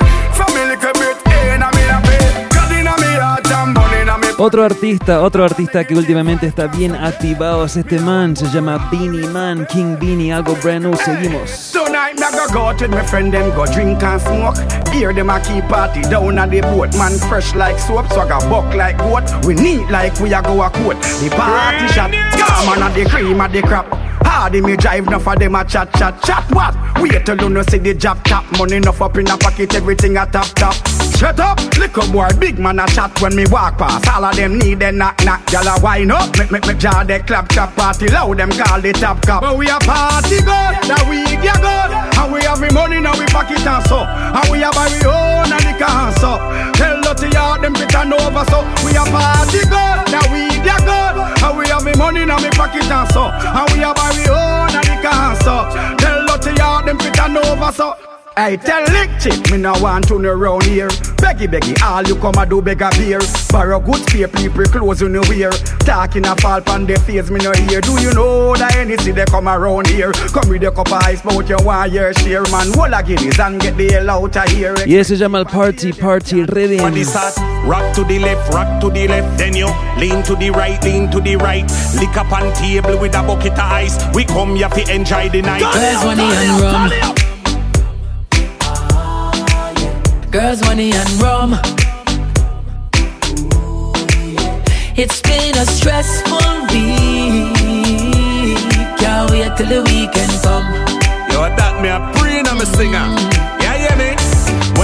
Otro 4.42 4.64
artista, 4.64 5.20
otro 5.20 5.44
artista 5.44 5.84
que 5.84 5.94
últimamente 5.94 6.46
está 6.46 6.66
bien 6.66 6.94
activado 6.94 7.66
es 7.66 7.76
este 7.76 7.98
man, 7.98 8.34
se 8.34 8.46
llama 8.46 8.88
Beenie 8.90 9.28
Man, 9.28 9.66
King 9.66 9.98
Beenie, 10.00 10.32
algo 10.32 10.56
brand 10.62 10.86
new, 10.86 10.96
seguimos. 10.96 11.72
Tonight 11.72 12.14
me 12.14 12.24
go 12.32 12.50
go 12.50 12.60
out 12.68 12.80
with 12.80 12.90
my 12.90 13.04
friend 13.04 13.30
them 13.30 13.54
go 13.54 13.66
drink 13.66 14.02
and 14.02 14.18
smoke. 14.18 14.56
Hear 14.94 15.12
them 15.12 15.28
a 15.28 15.38
keep 15.40 15.68
party 15.68 16.00
down 16.08 16.38
at 16.38 16.48
the 16.48 16.62
boat. 16.62 16.96
Man 16.96 17.18
fresh 17.28 17.54
like 17.54 17.78
soap, 17.78 18.08
so 18.14 18.22
I 18.22 18.28
got 18.28 18.48
buck 18.48 18.74
like 18.74 18.96
goat. 18.96 19.28
We 19.44 19.52
need 19.56 19.90
like 19.90 20.18
we 20.20 20.32
a 20.32 20.40
go 20.40 20.62
a 20.62 20.70
coat. 20.70 20.96
The 21.20 21.28
party 21.36 21.86
shot, 21.88 22.10
come 22.10 22.68
on 22.70 22.82
at 22.82 22.94
the 22.94 23.04
cream 23.10 23.42
of 23.42 23.52
the 23.52 23.60
crap. 23.60 23.92
Hardy 24.24 24.62
me 24.62 24.74
drive, 24.74 25.06
enough 25.06 25.28
of 25.28 25.38
them 25.38 25.54
a 25.54 25.66
chat 25.66 25.92
chat 25.98 26.18
chat 26.22 26.50
what? 26.54 26.74
Wait 27.02 27.26
till 27.26 27.36
you 27.36 27.50
no 27.50 27.60
see 27.60 27.76
the 27.76 27.92
job 27.92 28.24
top 28.24 28.46
money 28.56 28.76
enough 28.76 29.02
up 29.02 29.18
in 29.18 29.28
a 29.28 29.36
pocket, 29.36 29.74
everything 29.74 30.16
a 30.16 30.24
top 30.24 30.46
top. 30.54 31.09
Shut 31.20 31.38
up, 31.38 31.60
little 31.76 32.10
boy, 32.10 32.32
big 32.40 32.58
man 32.58 32.80
a 32.80 32.86
chat 32.86 33.12
when 33.20 33.36
me 33.36 33.44
walk 33.52 33.76
past. 33.76 34.08
All 34.08 34.24
of 34.24 34.34
them 34.36 34.56
need 34.56 34.82
a 34.82 34.90
knock 34.90 35.20
knock, 35.22 35.44
gyal 35.52 35.68
a 35.68 35.76
wine 35.84 36.10
up. 36.10 36.32
Make 36.38 36.50
make 36.50 36.66
make 36.66 36.78
jaw 36.78 37.04
they 37.04 37.18
clap 37.18 37.50
clap 37.50 37.76
party 37.76 38.08
loud. 38.08 38.38
Them 38.38 38.48
call 38.48 38.80
the 38.80 38.94
top 38.94 39.20
cup. 39.20 39.42
But 39.42 39.58
we 39.58 39.68
a 39.68 39.76
party 39.84 40.40
good, 40.40 40.74
that 40.88 41.04
we 41.12 41.20
get 41.44 41.60
good. 41.60 41.90
And 42.16 42.32
we 42.32 42.40
have 42.48 42.56
the 42.64 42.72
money 42.72 43.04
now 43.04 43.12
we 43.20 43.26
pocket 43.28 43.60
and 43.60 43.84
so. 43.84 44.00
And 44.00 44.48
we 44.48 44.64
a 44.64 44.72
buy 44.72 44.88
we 44.88 45.04
own 45.04 45.52
and 45.52 45.60
the 45.60 45.76
can 45.76 46.08
so. 46.16 46.40
Tell 46.80 46.96
dirty 47.04 47.28
yard 47.36 47.68
them 47.68 47.76
fit 47.76 47.94
and 48.00 48.16
over 48.16 48.44
so. 48.48 48.64
We 48.80 48.96
a 48.96 49.04
party 49.12 49.60
good, 49.68 50.00
that 50.08 50.24
we 50.32 50.48
get 50.64 50.80
good. 50.88 51.20
And 51.20 51.52
we 51.52 51.68
have 51.68 51.84
the 51.84 51.92
money 52.00 52.24
now 52.24 52.40
we 52.40 52.48
pocket 52.56 52.88
and 52.88 53.08
so. 53.12 53.28
And 53.28 53.68
we 53.76 53.84
a 53.84 53.92
buy 53.92 54.08
we 54.16 54.24
own 54.24 54.72
and 54.72 54.88
the 54.88 54.96
can 55.04 55.36
so. 55.44 55.68
Tell 56.00 56.24
dirty 56.32 56.56
yard 56.56 56.88
them 56.88 56.96
fit 56.96 57.12
and 57.20 57.36
over 57.36 57.72
so. 57.76 58.09
I 58.40 58.56
tell 58.56 58.82
lick 58.84 59.10
chick, 59.20 59.50
me 59.50 59.58
no 59.58 59.74
want 59.82 60.08
to 60.08 60.18
no 60.18 60.32
round 60.32 60.62
here. 60.62 60.88
Beggy 61.20 61.46
beggy, 61.46 61.76
all 61.82 62.02
you 62.08 62.16
come 62.16 62.38
a 62.38 62.46
do 62.46 62.62
beg 62.62 62.80
a 62.80 62.88
beer. 62.96 63.20
Borrow 63.52 63.78
good 63.80 64.00
spare 64.08 64.28
people 64.28 64.64
clothes 64.64 65.02
you 65.02 65.10
no 65.10 65.20
wear. 65.28 65.50
Talking 65.80 66.24
a 66.24 66.34
fall 66.36 66.62
pan 66.62 66.86
their 66.86 66.96
face, 66.96 67.28
me 67.28 67.38
no 67.40 67.52
hear. 67.52 67.82
Do 67.82 68.00
you 68.00 68.14
know 68.14 68.56
that 68.56 68.76
any 68.76 68.96
see 68.96 69.10
they 69.10 69.26
come 69.26 69.46
around 69.46 69.88
here? 69.88 70.12
Come 70.32 70.48
with 70.48 70.64
a 70.64 70.70
cup 70.70 70.90
of 70.90 71.02
ice, 71.04 71.20
but 71.20 71.46
you 71.50 71.58
want 71.60 71.92
your 71.92 72.14
share, 72.14 72.42
man. 72.44 72.72
Wall 72.72 72.94
a 72.94 73.02
guineas 73.02 73.38
and 73.38 73.60
get 73.60 73.76
the 73.76 73.92
hell 73.92 74.08
out 74.08 74.34
of 74.34 74.48
here. 74.48 74.74
Y 74.86 74.96
ese 74.96 75.08
se 75.08 75.16
llama 75.16 75.40
el 75.40 75.44
Party 75.44 75.92
Party 75.92 76.42
Rhythm. 76.44 76.80
Rock 77.68 77.94
to 77.94 78.04
the 78.04 78.18
left, 78.20 78.54
rock 78.54 78.80
to 78.80 78.88
the 78.88 79.06
left, 79.06 79.36
then 79.36 79.54
you 79.54 79.68
lean 79.98 80.22
to 80.22 80.34
the 80.34 80.48
right, 80.48 80.82
lean 80.82 81.10
to 81.10 81.20
the 81.20 81.36
right. 81.36 81.70
Lick 82.00 82.16
up 82.16 82.32
on 82.32 82.50
table 82.54 82.98
with 82.98 83.14
a 83.14 83.22
bucket 83.22 83.52
of 83.52 83.58
ice. 83.58 83.98
We 84.14 84.24
come 84.24 84.56
here 84.56 84.70
to 84.70 84.94
enjoy 84.94 85.28
the 85.28 85.42
night. 85.42 85.60
Girls 85.60 86.04
money 86.06 86.22
and 86.22 86.62
rum. 86.62 87.29
Girls 90.30 90.62
money 90.62 90.92
and 90.92 91.10
rum. 91.20 91.58
It's 94.96 95.20
been 95.22 95.56
a 95.58 95.66
stressful 95.66 96.38
week. 96.70 97.56
Can't 99.00 99.30
wait 99.32 99.56
till 99.56 99.66
the 99.66 99.82
weekend 99.90 100.30
come. 100.44 100.66
Yo, 101.32 101.50
that 101.56 101.82
me 101.82 101.88
a 101.88 101.98
preen 102.14 102.46
I'm 102.46 102.60
a 102.60 102.66
singer. 102.66 103.29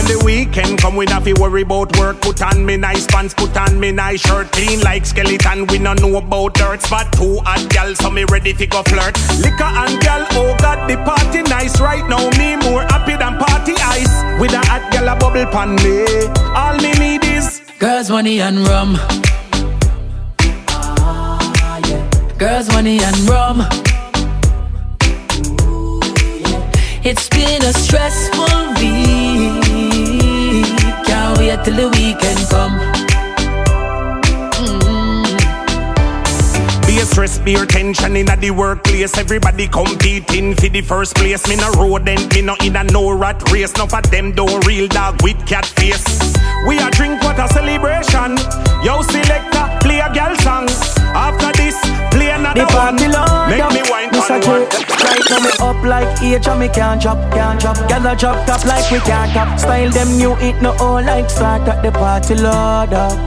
The 0.06 0.22
weekend 0.24 0.78
come, 0.78 0.96
we 0.96 1.04
not 1.06 1.24
fi 1.24 1.32
worry 1.34 1.62
about 1.62 1.96
work. 1.98 2.20
Put 2.20 2.42
on 2.42 2.64
me 2.64 2.76
nice 2.76 3.06
pants, 3.06 3.34
put 3.34 3.56
on 3.56 3.78
me 3.78 3.92
nice 3.92 4.20
shirt. 4.20 4.50
Clean 4.52 4.80
like 4.80 5.04
skeleton, 5.06 5.66
we 5.66 5.78
no 5.78 5.94
know 5.94 6.16
about 6.16 6.54
dirt. 6.54 6.82
Spot 6.82 7.10
two 7.12 7.38
hot 7.44 7.68
gal, 7.70 7.94
so 7.94 8.10
me 8.10 8.24
ready 8.24 8.52
fi 8.52 8.66
go 8.66 8.82
flirt. 8.82 9.14
Liquor 9.40 9.72
and 9.82 10.00
gal, 10.00 10.26
oh 10.32 10.56
God, 10.60 10.88
the 10.88 10.96
party 11.04 11.42
nice 11.42 11.80
right 11.80 12.06
now. 12.08 12.30
Me 12.38 12.56
more 12.56 12.82
happy 12.82 13.16
than 13.16 13.38
party 13.38 13.74
ice. 13.80 14.14
With 14.40 14.52
a 14.52 14.62
hot 14.66 14.92
gal 14.92 15.08
a 15.08 15.16
bubble 15.16 15.46
pan 15.46 15.76
me. 15.76 16.04
All 16.54 16.76
me 16.76 16.92
need 16.98 17.24
is 17.24 17.62
Girls 17.78 18.08
money 18.10 18.40
and 18.40 18.66
rum. 18.66 18.96
Girls 22.38 22.68
money 22.72 23.00
and 23.02 23.16
rum. 23.28 23.66
It's 27.04 27.28
been 27.28 27.62
a 27.62 27.72
stressful 27.72 28.74
week. 28.80 29.65
Can't 31.46 31.58
wait 31.58 31.64
till 31.64 31.76
the 31.76 31.88
weekend 31.96 32.48
come. 32.50 32.74
Be 36.86 36.98
a 36.98 37.04
stress, 37.04 37.38
be 37.38 37.52
your 37.52 37.66
tension 37.66 38.16
in 38.16 38.26
the 38.26 38.50
workplace. 38.50 39.16
Everybody 39.16 39.68
competing 39.68 40.56
for 40.56 40.68
the 40.68 40.80
first 40.80 41.14
place. 41.14 41.46
Me 41.48 41.54
no 41.56 41.70
rodent, 41.72 42.34
me 42.34 42.42
no 42.42 42.56
in 42.64 42.74
a 42.74 42.82
no 42.84 43.12
rat 43.12 43.40
race. 43.52 43.72
Enough 43.74 43.94
of 43.94 44.10
them 44.10 44.32
don't 44.32 44.66
real 44.66 44.88
dog 44.88 45.22
with 45.22 45.38
cat 45.46 45.66
face. 45.66 46.04
We 46.66 46.78
a 46.78 46.90
drink 46.90 47.22
what 47.22 47.38
a 47.38 47.46
celebration. 47.52 48.36
Yo 48.82 49.02
selector, 49.02 49.66
play 49.80 50.00
a 50.00 50.12
girl 50.12 50.34
song. 50.42 50.66
After 51.14 51.52
this, 51.62 51.78
play 52.10 52.30
another 52.30 52.66
The 52.66 52.66
one. 52.74 52.98
party 52.98 53.06
load 53.06 53.50
Make 53.50 53.62
up. 53.62 53.72
me 53.72 53.82
wine 53.88 54.10
Miss 54.10 54.30
on 54.30 54.42
a 54.42 54.46
one. 54.46 54.95
Now 55.28 55.40
me 55.40 55.50
up 55.58 55.84
like 55.84 56.22
age 56.22 56.46
and 56.46 56.60
me 56.60 56.68
can't 56.68 57.02
drop, 57.02 57.18
can't 57.32 57.60
drop. 57.60 57.76
Gyal 57.88 58.12
a 58.12 58.16
drop 58.16 58.46
top 58.46 58.64
like 58.64 58.88
we 58.92 59.00
can't 59.00 59.32
top. 59.32 59.58
Style 59.58 59.90
them 59.90 60.16
new, 60.18 60.34
it 60.36 60.62
no 60.62 60.70
old 60.78 61.04
like 61.04 61.28
start 61.28 61.66
at 61.68 61.82
the 61.82 61.90
party 61.90 62.36
load 62.36 62.92
up. 62.94 63.18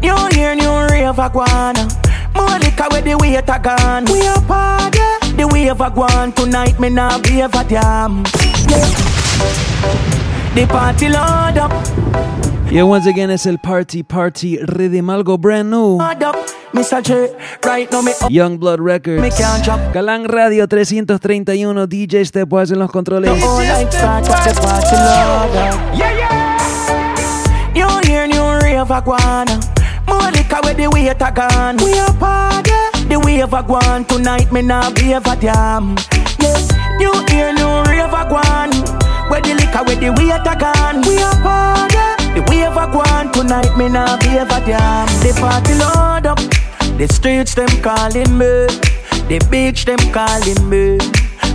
New 0.00 0.16
year, 0.38 0.54
new 0.54 0.86
rave 0.88 1.18
a 1.18 1.28
guana. 1.28 1.88
More 2.34 2.58
liquor 2.58 2.88
where 2.90 3.02
the 3.02 3.16
weight 3.18 3.48
a 3.48 3.58
gone. 3.58 4.06
We 4.06 4.26
a 4.26 4.40
party, 4.40 5.36
the 5.36 5.48
wave 5.52 5.80
a 5.80 5.90
gone 5.90 6.32
tonight. 6.32 6.80
Me 6.80 6.88
nah 6.88 7.18
be 7.18 7.42
a 7.42 7.48
damn. 7.48 8.24
Yeah. 8.70 10.35
The 10.56 10.66
party 10.68 11.10
load 11.10 11.58
up. 11.58 11.70
Y 12.72 12.82
once 12.82 13.06
again 13.06 13.30
it's 13.30 13.44
el 13.44 13.58
Party 13.58 14.02
Party 14.02 14.56
Rhythm, 14.56 15.10
algo 15.10 15.38
brand 15.38 15.70
new. 15.70 15.98
Load 15.98 16.22
up. 16.22 16.34
Miss 16.72 16.94
a 16.94 17.02
J. 17.02 17.28
Right 17.62 17.92
now 17.92 18.00
me 18.00 18.12
up. 18.12 18.30
Youngblood 18.30 18.80
Records. 18.80 19.20
Me. 19.20 19.28
Galang 19.28 20.26
Radio 20.26 20.66
331, 20.66 21.86
DJ 21.86 22.24
Stepwise 22.24 22.72
en 22.72 22.78
los 22.78 22.90
controles. 22.90 23.28
Like 23.28 23.92
start 23.92 24.24
at 24.30 24.44
the 24.48 24.60
party 24.62 24.96
load 24.96 25.56
up. 25.60 25.76
Yeah, 25.94 26.16
yeah. 26.16 27.74
New 27.74 28.10
year, 28.10 28.26
new 28.26 28.58
rave 28.64 28.90
a 28.90 29.02
guana. 29.02 29.60
More 30.08 30.30
liquor 30.32 30.60
where 30.62 30.72
the 30.72 30.88
weight 30.88 31.20
a 31.20 31.32
gone. 31.36 31.76
We 31.84 31.98
a 31.98 32.06
party, 32.18 32.72
the 33.10 33.20
wave 33.20 33.52
a 33.52 33.62
gone. 33.62 34.06
Tonight 34.06 34.50
me 34.50 34.62
nah 34.62 34.90
be 34.90 35.12
a 35.12 35.20
damn. 35.20 35.96
Yeah, 36.40 36.96
new 36.96 37.12
year, 37.28 37.52
new 37.52 37.82
rave 37.92 38.08
a 38.08 38.24
gone. 38.24 39.05
Where 39.28 39.40
the 39.40 39.54
liquor 39.54 39.82
where 39.84 39.96
the 39.96 40.08
a 40.08 40.56
gone. 40.56 41.02
We 41.02 41.18
a 41.18 41.30
party, 41.42 41.96
the 42.34 42.42
wave 42.48 42.76
a 42.76 42.86
gone. 42.90 43.32
Tonight 43.32 43.76
me 43.76 43.88
nah 43.88 44.16
be 44.18 44.36
a 44.38 44.44
damn. 44.46 45.06
The 45.20 45.36
party 45.40 45.74
load 45.74 46.26
up. 46.26 46.38
The 46.98 47.08
streets 47.08 47.54
them 47.54 47.68
calling 47.82 48.38
me. 48.38 48.66
The 49.28 49.44
beach 49.50 49.84
them 49.84 49.98
calling 50.12 50.70
me. 50.70 50.98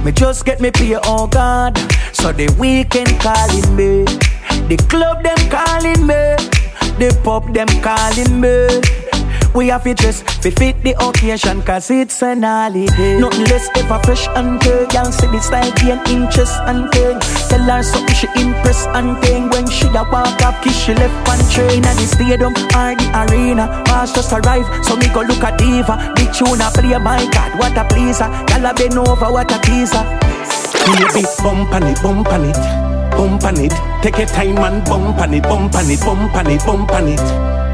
Me 0.04 0.12
just 0.12 0.46
get 0.46 0.60
me 0.60 0.72
pay, 0.72 0.98
oh 1.04 1.28
God. 1.28 1.78
So 2.12 2.32
the 2.32 2.54
weekend 2.60 3.20
calling 3.20 3.76
me. 3.76 4.04
The 4.68 4.78
club 4.90 5.24
them 5.24 5.38
calling 5.50 6.06
me. 6.06 6.36
The 7.00 7.18
pub 7.24 7.54
them 7.54 7.68
calling 7.82 8.40
me. 8.42 9.01
We 9.54 9.68
have 9.68 9.84
to 9.84 9.94
dress 9.94 10.22
fi 10.22 10.50
fit 10.52 10.82
the 10.84 10.96
occasion 11.04 11.62
cause 11.64 11.92
it's 11.92 12.22
an 12.24 12.44
holiday. 12.44 13.20
Nothing 13.20 13.46
less 13.52 13.68
ever 13.76 14.00
fresh 14.04 14.28
and 14.40 14.62
clean 14.62 14.88
Y'all 14.96 15.12
see 15.12 15.28
the 15.28 15.42
style 15.42 15.72
gain 15.76 16.00
interest 16.08 16.56
and 16.72 16.88
thing 16.92 17.20
Tell 17.52 17.60
her 17.60 17.84
something 17.84 18.16
she 18.16 18.28
impress 18.40 18.88
and 18.96 19.20
thing 19.20 19.50
When 19.50 19.68
she 19.68 19.88
a 19.92 20.04
walk 20.08 20.40
up 20.42 20.64
kiss 20.64 20.78
she 20.80 20.94
left 20.96 21.28
and 21.28 21.44
train. 21.52 21.84
At 21.84 22.00
the 22.00 22.08
stadium 22.08 22.56
or 22.56 22.96
the 22.96 23.08
arena 23.28 23.84
Pass 23.86 24.14
just 24.14 24.32
arrive. 24.32 24.66
So 24.86 24.96
me 24.96 25.08
go 25.12 25.22
look 25.22 25.44
at 25.44 25.60
diva 25.60 26.14
Big 26.16 26.32
tune 26.32 26.62
a 26.64 26.72
play 26.72 26.96
my 26.98 27.28
god 27.36 27.60
what 27.60 27.76
a 27.76 27.84
pleaser. 27.92 28.32
Y'all 28.56 28.66
a 28.66 28.74
bend 28.74 28.98
over 28.98 29.32
what 29.32 29.52
a 29.52 29.60
teaser. 29.60 30.04
Baby, 30.88 31.28
bump 31.44 31.76
on 31.76 31.84
it, 31.84 32.00
bump 32.02 32.32
on 32.32 32.46
it, 32.46 32.58
bump 33.12 33.44
on 33.44 33.60
it. 33.60 33.76
Take 34.02 34.18
your 34.18 34.28
time 34.28 34.58
and 34.58 34.84
bump 34.86 35.20
on 35.20 35.34
it, 35.34 35.44
bump 35.44 35.76
on 35.76 35.92
it, 35.92 36.00
bump 36.00 36.36
on 36.36 36.48
it, 36.48 36.66
bump 36.66 36.92
on 36.92 37.08
it, 37.08 37.20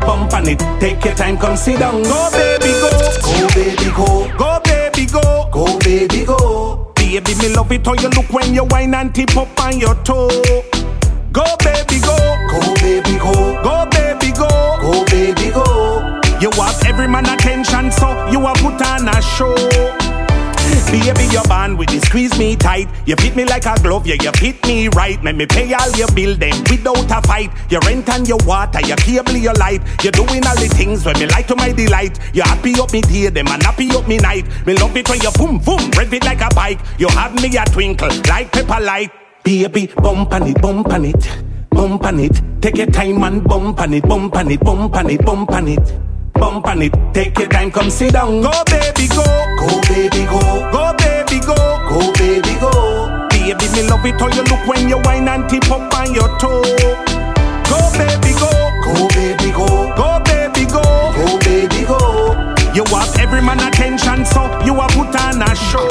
bump 0.08 0.34
on 0.34 0.48
it. 0.48 0.60
Take 0.80 1.04
your 1.04 1.13
time, 1.15 1.38
come 1.38 1.58
sit 1.58 1.80
down. 1.80 2.02
Go, 2.04 2.30
baby, 2.32 2.72
go. 2.82 2.89
Go, 3.22 3.48
baby, 3.54 3.91
go. 3.96 4.38
Go, 4.38 4.60
baby, 4.63 5.06
go. 5.06 5.50
Go, 5.52 5.80
baby, 5.80 6.26
go. 6.26 6.93
Baby, 6.96 7.36
me 7.36 7.50
love 7.54 7.72
it 7.72 7.86
how 7.86 7.93
you 7.93 8.10
look 8.10 8.32
when 8.32 8.54
you 8.54 8.63
whine 8.65 8.93
and 8.93 9.13
tip 9.13 9.36
up 9.38 9.60
on 9.60 9.80
your 9.80 9.96
toe. 10.04 10.30
Go, 11.32 11.43
baby, 11.63 12.00
go. 12.00 12.15
Go, 12.50 12.60
baby, 12.82 13.17
go. 13.20 13.34
Go, 13.63 13.86
baby, 13.91 14.32
go. 14.32 14.48
Go, 14.82 15.06
baby, 15.06 15.52
go. 15.52 16.22
You 16.39 16.52
have 16.52 16.82
every 16.86 17.08
man 17.08 17.26
attention, 17.26 17.91
so 17.91 18.08
you 18.32 18.46
are 18.46 18.56
put 18.56 18.82
on 18.88 19.08
a 19.08 19.22
show. 19.22 19.56
Baby, 20.91 21.28
you're 21.32 21.43
born 21.43 21.76
with 21.76 21.93
it, 21.93 22.02
squeeze 22.04 22.38
me 22.39 22.56
tight. 22.56 22.88
You 23.06 23.17
fit 23.17 23.36
me 23.36 23.43
like 23.43 23.65
a 23.65 23.76
glove, 23.82 24.08
yeah, 24.08 24.15
you 24.21 24.32
fit 24.32 24.65
me 24.65 24.88
right. 24.89 25.21
Make 25.21 25.36
me 25.36 25.45
pay 25.45 25.73
all 25.73 25.91
your 25.91 26.08
bill 26.15 26.36
them 26.36 26.63
without 26.69 27.12
a 27.12 27.28
fight. 27.28 27.52
Your 27.69 27.82
rent 27.82 28.08
and 28.10 28.26
your 28.28 28.38
water, 28.45 28.80
your 28.88 28.95
cable, 28.97 29.36
your 29.36 29.54
light. 29.56 29.82
You're 30.02 30.13
doing 30.13 30.47
all 30.47 30.56
the 30.56 30.71
things 30.73 31.04
when 31.04 31.19
me 31.19 31.28
like 31.28 31.47
to 31.47 31.56
my 31.58 31.73
delight. 31.73 32.17
You 32.34 32.43
happy 32.43 32.80
up 32.80 32.93
me 32.93 33.02
day, 33.02 33.28
them 33.28 33.50
and 33.50 33.62
happy 33.63 33.89
up 33.91 34.08
me 34.08 34.17
night. 34.17 34.47
Me 34.65 34.76
love 34.76 34.95
it 34.95 35.10
when 35.10 35.19
you 35.19 35.32
boom 35.32 35.60
boom, 35.60 35.91
rev 35.91 36.13
it 36.13 36.23
like 36.23 36.39
a 36.39 36.50
bike. 36.56 36.80
You 36.97 37.10
have 37.10 37.36
me 37.36 37.56
a 37.58 37.65
twinkle 37.65 38.10
like 38.30 38.54
pepper 38.54 38.80
light. 38.80 39.12
Baby, 39.43 39.88
bump 39.88 40.34
on 40.34 40.47
it, 40.47 40.62
bump 40.62 40.88
on 40.93 41.06
it, 41.06 41.43
bump 41.69 42.04
on 42.06 42.19
it. 42.19 42.41
Take 42.62 42.78
your 42.78 42.88
time 42.88 43.23
and 43.23 43.43
bump 43.43 43.80
on 43.82 43.93
it, 43.93 44.04
bump 44.04 44.36
on 44.36 44.50
it, 44.52 44.60
bump 44.62 44.95
on 44.95 45.10
it, 45.10 45.21
bump 45.26 45.52
on 45.52 45.67
it. 45.67 45.86
Bump 45.86 45.91
on 45.91 45.91
it, 45.91 45.93
take 47.13 47.38
your 47.39 47.47
time, 47.50 47.71
come 47.71 47.89
sit 47.89 48.13
down. 48.13 48.41
Go 48.41 48.52
baby, 48.65 49.08
go, 49.08 49.23
go 49.60 49.82
baby, 49.89 50.26
go, 50.26 50.39
go 50.71 50.93
baby, 50.97 51.39
go, 51.45 51.56
go 51.89 52.13
baby, 52.13 52.60
go. 52.60 53.28
Baby, 53.30 53.65
me 53.73 53.88
love 53.89 54.06
it 54.06 54.19
how 54.19 54.28
you 54.28 54.43
look 54.43 54.67
when 54.67 54.89
you 54.89 54.97
whine 55.00 55.28
and 55.28 55.50
tip 55.50 55.69
up 55.71 55.93
on 55.93 56.13
your 56.13 56.28
toe. 56.38 56.62
Go 57.69 57.80
baby, 57.97 58.34
go, 58.39 58.50
go 58.84 59.08
baby, 59.10 59.52
go, 59.52 59.67
go 59.95 60.21
baby, 60.26 60.65
go, 60.65 60.82
go 61.15 61.39
baby, 61.39 61.86
go. 61.86 62.54
You 62.73 62.84
have 62.86 63.17
every 63.17 63.41
man 63.41 63.60
attention, 63.60 64.26
so 64.26 64.43
you 64.65 64.76
are 64.80 64.89
put 64.89 65.15
on 65.19 65.41
a 65.41 65.56
show. 65.56 65.88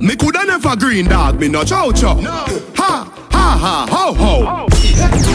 Me 0.00 0.16
coulda 0.16 0.44
never 0.46 0.76
green 0.76 1.06
dog, 1.06 1.38
me 1.40 1.48
no 1.48 1.64
chow 1.64 1.90
chow. 1.92 2.16
Ha 2.76 3.10
ha 3.30 3.58
ha 3.58 3.86
ho 3.90 4.14
ho. 4.14 4.66
Me 4.66 5.33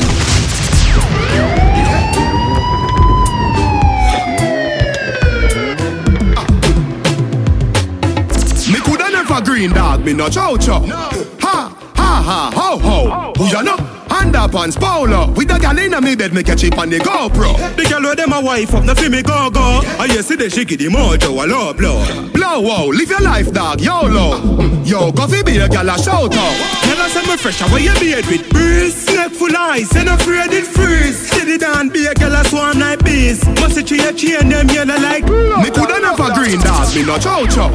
green 9.59 9.73
dog, 9.73 10.05
me 10.05 10.13
no 10.13 10.29
chow 10.29 10.55
chow. 10.55 10.79
Ha 10.79 11.75
ha 11.95 12.23
ha 12.23 12.51
ho 12.55 12.77
ho. 12.79 13.33
Who 13.37 13.45
ya 13.51 13.61
know? 13.61 13.75
Underpants 14.09 14.75
polo 14.79 15.31
With 15.33 15.51
a 15.51 15.59
gal 15.59 15.77
inna 15.77 16.01
me 16.01 16.15
bed, 16.15 16.33
me 16.33 16.43
catch 16.43 16.63
it 16.63 16.77
on 16.77 16.89
the 16.89 16.97
GoPro 16.97 17.53
The 17.75 17.83
girl 17.83 18.01
where 18.01 18.15
them 18.15 18.33
a 18.33 18.41
wife 18.41 18.73
up, 18.73 18.83
no 18.83 18.95
fi 18.95 19.07
me 19.07 19.21
go 19.21 19.49
go. 19.51 19.81
I 19.99 20.07
hear 20.07 20.23
see 20.23 20.35
the 20.35 20.45
shiki 20.45 20.77
the 20.77 20.87
mojo 20.87 21.43
a 21.43 21.45
low 21.45 21.73
blow. 21.73 22.03
Blow 22.31 22.59
wow, 22.61 22.87
live 22.87 23.09
your 23.09 23.21
life 23.21 23.53
dog, 23.53 23.81
YOLO 23.81 24.83
Yo, 24.83 25.11
go 25.11 25.27
fi 25.27 25.43
be 25.43 25.57
a 25.57 25.67
gal 25.67 25.89
a 25.89 25.97
shout 25.99 26.33
out 26.33 26.55
Tell 26.87 27.01
us 27.01 27.15
I'm 27.15 27.37
fresh, 27.37 27.59
how 27.59 27.75
you 27.77 27.93
beard 27.99 28.25
with 28.27 28.49
breeze. 28.49 29.05
Neck 29.07 29.31
full 29.31 29.55
ice, 29.55 29.95
and 29.95 30.09
afraid 30.09 30.51
it 30.51 30.65
freeze. 30.65 31.27
Steady 31.27 31.57
down, 31.57 31.89
be 31.89 32.07
a 32.07 32.13
girl 32.13 32.33
a 32.33 32.43
swan 32.45 32.79
like 32.79 33.03
bees. 33.03 33.45
Must 33.59 33.77
it 33.77 33.87
tree 33.87 33.99
a 33.99 34.11
chain 34.13 34.49
them 34.49 34.67
yellow 34.69 34.97
like. 34.97 35.25
Me 35.25 35.69
coulda 35.69 35.99
never 35.99 36.33
green 36.33 36.59
dog, 36.61 36.95
me 36.95 37.03
no 37.03 37.17
chow 37.19 37.45
chow. 37.45 37.69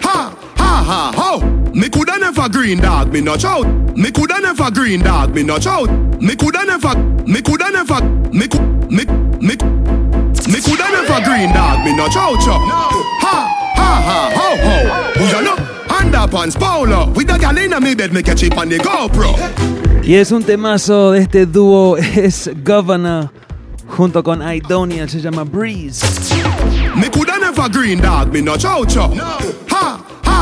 ha 0.71 0.83
ha 0.83 1.11
ho. 1.15 1.39
Me 1.73 1.89
coulda 1.89 2.17
never 2.19 2.49
green 2.49 2.79
dog, 2.79 3.11
me 3.11 3.21
no 3.21 3.35
chow. 3.35 3.63
Me 3.95 4.11
coulda 4.11 4.39
never 4.41 4.71
green 4.71 5.01
dog, 5.01 5.33
me 5.33 5.43
no 5.43 5.57
chow. 5.57 5.85
Me 6.19 6.35
coulda 6.35 6.63
never, 6.65 6.95
me 7.25 7.41
coulda 7.41 7.71
never, 7.71 8.01
me 8.31 8.47
cou, 8.47 8.61
me 8.89 9.03
me 9.47 9.55
me 10.51 10.59
coulda 10.61 10.87
never 10.91 11.19
green 11.23 11.51
dog, 11.53 11.83
me 11.83 11.95
no 11.95 12.07
chow 12.07 12.35
chow. 12.37 12.59
Ha 13.23 13.37
ha 13.75 13.91
ha 14.07 14.19
ho 14.37 14.49
ho. 14.65 14.75
Who 15.19 15.25
ya 15.25 15.41
know? 15.41 15.55
Underpants 15.91 16.57
polo 16.57 17.11
With 17.13 17.29
a 17.29 17.37
gal 17.37 17.57
inna 17.57 17.79
me 17.79 17.93
bed, 17.95 18.13
me 18.13 18.23
catch 18.23 18.43
it 18.43 18.57
on 18.57 18.69
the 18.69 18.77
GoPro. 18.77 19.35
Y 20.03 20.15
es 20.15 20.31
un 20.31 20.43
temazo 20.43 21.11
de 21.11 21.19
este 21.21 21.45
dúo, 21.45 21.97
es 22.17 22.49
Govana 22.63 23.31
junto 23.87 24.23
con 24.23 24.41
Idonian, 24.41 25.07
se 25.09 25.19
llama 25.19 25.43
Breeze. 25.43 26.01
Me 26.95 27.09
coulda 27.09 27.37
never 27.39 27.69
green 27.69 28.01
dog, 28.01 28.31
me 28.31 28.41
no 28.41 28.57
chow 28.57 28.85
chow. 28.85 29.13
Ha 29.69 29.99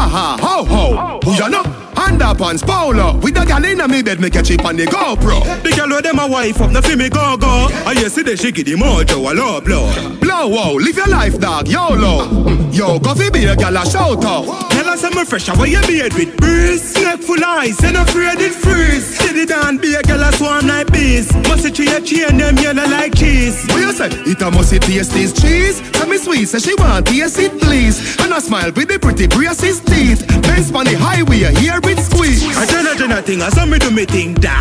ha 0.08 0.38
ha 0.40 0.64
ho 0.64 0.64
ho. 0.64 1.20
Know? 1.50 1.64
Underpants 1.96 2.66
polo 2.66 3.18
With 3.18 3.38
a 3.38 3.46
gal 3.46 3.64
inna 3.66 3.88
me 3.88 4.02
bed, 4.02 4.20
me 4.20 4.30
catch 4.30 4.52
it 4.52 4.64
on 4.64 4.78
the 4.78 4.86
GoPro. 4.86 5.64
The 5.64 5.72
girl 5.72 5.90
where 5.90 6.02
them 6.02 6.20
a 6.20 6.28
wife 6.28 6.62
up, 6.62 6.72
no 6.72 6.82
fi 6.82 6.96
me 6.96 7.10
go 7.10 7.38
go. 7.38 7.68
I 7.86 7.94
hear 7.96 8.10
see 8.10 8.24
the 8.24 8.32
shiki 8.32 8.64
the 8.64 8.76
mojo 8.76 9.30
a 9.30 9.34
low 9.34 9.62
blow. 9.62 9.92
Blow 10.20 10.48
wow, 10.48 10.74
live 10.74 10.96
your 10.96 11.08
life 11.08 11.40
dog, 11.40 11.68
YOLO 11.68 12.69
Yo, 12.80 12.98
go 12.98 13.14
fi 13.14 13.30
be 13.30 13.44
a 13.44 13.58
gal 13.58 13.76
a 13.76 13.84
shout 13.86 14.24
out 14.24 14.46
Tell 14.72 14.88
us 14.88 15.04
I'm 15.04 15.26
fresh, 15.26 15.48
how 15.48 15.62
you 15.66 15.82
beard 15.86 16.14
with 16.14 16.38
breeze. 16.38 16.96
Neck 16.96 17.20
full 17.20 17.44
ice, 17.44 17.84
and 17.84 17.98
afraid 17.98 18.40
it 18.40 18.54
freeze. 18.54 19.20
Steady 19.20 19.46
down, 19.46 19.80
be 19.80 19.96
a 19.96 20.02
girl 20.02 20.24
a 20.24 20.32
swan 20.32 20.66
like 20.66 20.90
bees. 20.90 21.28
Must 21.50 21.66
it 21.66 21.76
tree 21.76 21.92
a 21.92 22.00
chain 22.00 22.38
them 22.38 22.56
yellow 22.56 22.88
like 22.88 23.16
cheese. 23.16 23.68
What 23.68 23.82
you 23.82 23.92
say? 23.92 24.08
It 24.24 24.42
a 24.42 24.50
must 24.50 24.72
taste 24.72 25.12
this 25.12 25.34
cheese 25.34 25.82
Tell 25.92 26.08
me 26.08 26.18
sweet, 26.18 26.46
say 26.46 26.60
she 26.60 26.74
want 26.76 27.08
taste 27.08 27.40
it 27.40 27.60
please 27.60 28.16
And 28.22 28.34
I 28.34 28.40
smile 28.40 28.72
with 28.72 28.88
the 28.88 28.98
pretty 28.98 29.28
braces 29.28 29.82
teeth 29.82 30.26
Benz 30.44 30.72
on 30.72 30.86
the 30.86 30.96
highway, 30.96 31.52
hear 31.60 31.82
it 31.84 32.00
squeeze 32.00 32.46
I 32.58 32.66
tell 32.66 32.86
her 32.86 32.96
Jenna 32.96 33.22
thing, 33.22 33.42
I 33.42 33.50
saw 33.50 33.66
me 33.66 33.78
do 33.78 33.92
me 33.92 34.06
thing, 34.06 34.36
dog. 34.36 34.56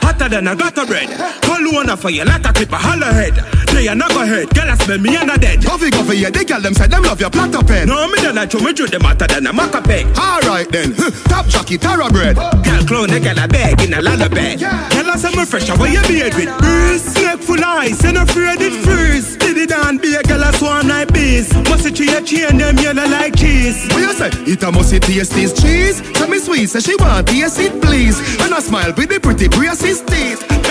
Hotter 0.00 0.28
than 0.28 0.48
a 0.48 0.56
gutter 0.56 0.86
bread. 0.86 1.10
Call 1.42 1.62
one 1.72 1.94
for 1.96 2.10
you, 2.10 2.24
like 2.24 2.46
a 2.46 2.52
clip 2.52 2.72
a 2.72 2.76
holler 2.76 3.12
head. 3.12 3.34
They 3.74 3.88
are 3.88 3.94
not 3.96 4.10
go 4.10 4.24
head, 4.24 4.48
girl, 4.54 4.70
I 4.70 4.76
smell 4.76 4.98
me 4.98 5.16
and 5.16 5.30
a 5.30 5.36
dead. 5.36 5.64
Coffee, 5.64 5.90
coffee, 5.90 6.18
yeah, 6.18 6.30
they 6.30 6.44
girl 6.44 6.60
them 6.60 6.74
say 6.74 6.86
them 6.86 7.02
love 7.02 7.20
your 7.20 7.30
platter 7.30 7.62
pen 7.64 7.88
No, 7.88 8.06
me 8.06 8.22
don't 8.22 8.36
like 8.36 8.48
to 8.50 8.62
me 8.62 8.72
do 8.72 8.86
them 8.86 9.02
hotter 9.02 9.26
than 9.26 9.46
a 9.46 9.52
maca 9.52 9.82
peg. 9.82 10.06
Alright 10.16 10.68
then, 10.70 10.94
top 11.26 11.46
jockey, 11.46 11.76
Tara 11.76 12.08
bread 12.08 12.36
Girl, 12.36 12.84
clone 12.86 13.10
a 13.10 13.18
girl 13.18 13.38
a 13.38 13.48
bag 13.48 13.82
in 13.82 13.92
a 13.92 14.00
lullaby. 14.00 14.54
Tell 14.56 15.10
us 15.10 15.24
I'm 15.24 15.44
fresh, 15.44 15.68
how 15.68 15.84
you 15.84 16.00
beard 16.06 16.34
with 16.34 16.56
breeze. 16.58 17.14
Neck 17.16 17.40
full 17.40 17.62
ice, 17.64 18.04
and 18.04 18.18
afraid 18.18 18.62
it 18.62 18.72
mm. 18.72 18.84
freeze. 18.86 19.36
Did 19.36 19.58
it 19.58 19.70
down, 19.70 19.98
be 19.98 20.14
a 20.14 20.22
girl 20.22 20.42
a 20.42 20.52
swan 20.54 20.86
like 20.86 21.12
bees. 21.12 21.52
Must 21.68 21.84
it 21.84 21.98
a 21.98 22.22
chain 22.22 22.58
them 22.58 22.78
yellow 22.78 23.08
like 23.10 23.36
cheese. 23.36 23.84
What 23.90 24.00
you 24.00 24.12
say? 24.12 24.30
It 24.46 24.62
a 24.62 24.70
must 24.70 24.90
taste 25.02 25.32
this 25.32 25.52
cheese 25.52 26.00
Tell 26.12 26.28
me 26.28 26.38
sweet, 26.38 26.66
say 26.68 26.80
she 26.80 26.94
want 26.96 27.26
taste 27.26 27.58
it 27.58 27.82
please 27.82 28.18
And 28.40 28.54
I 28.54 28.60
smile 28.60 28.92
with 28.96 29.08
the 29.08 29.18
pretty 29.18 29.48
braces 29.48 30.00
teeth 30.02 30.63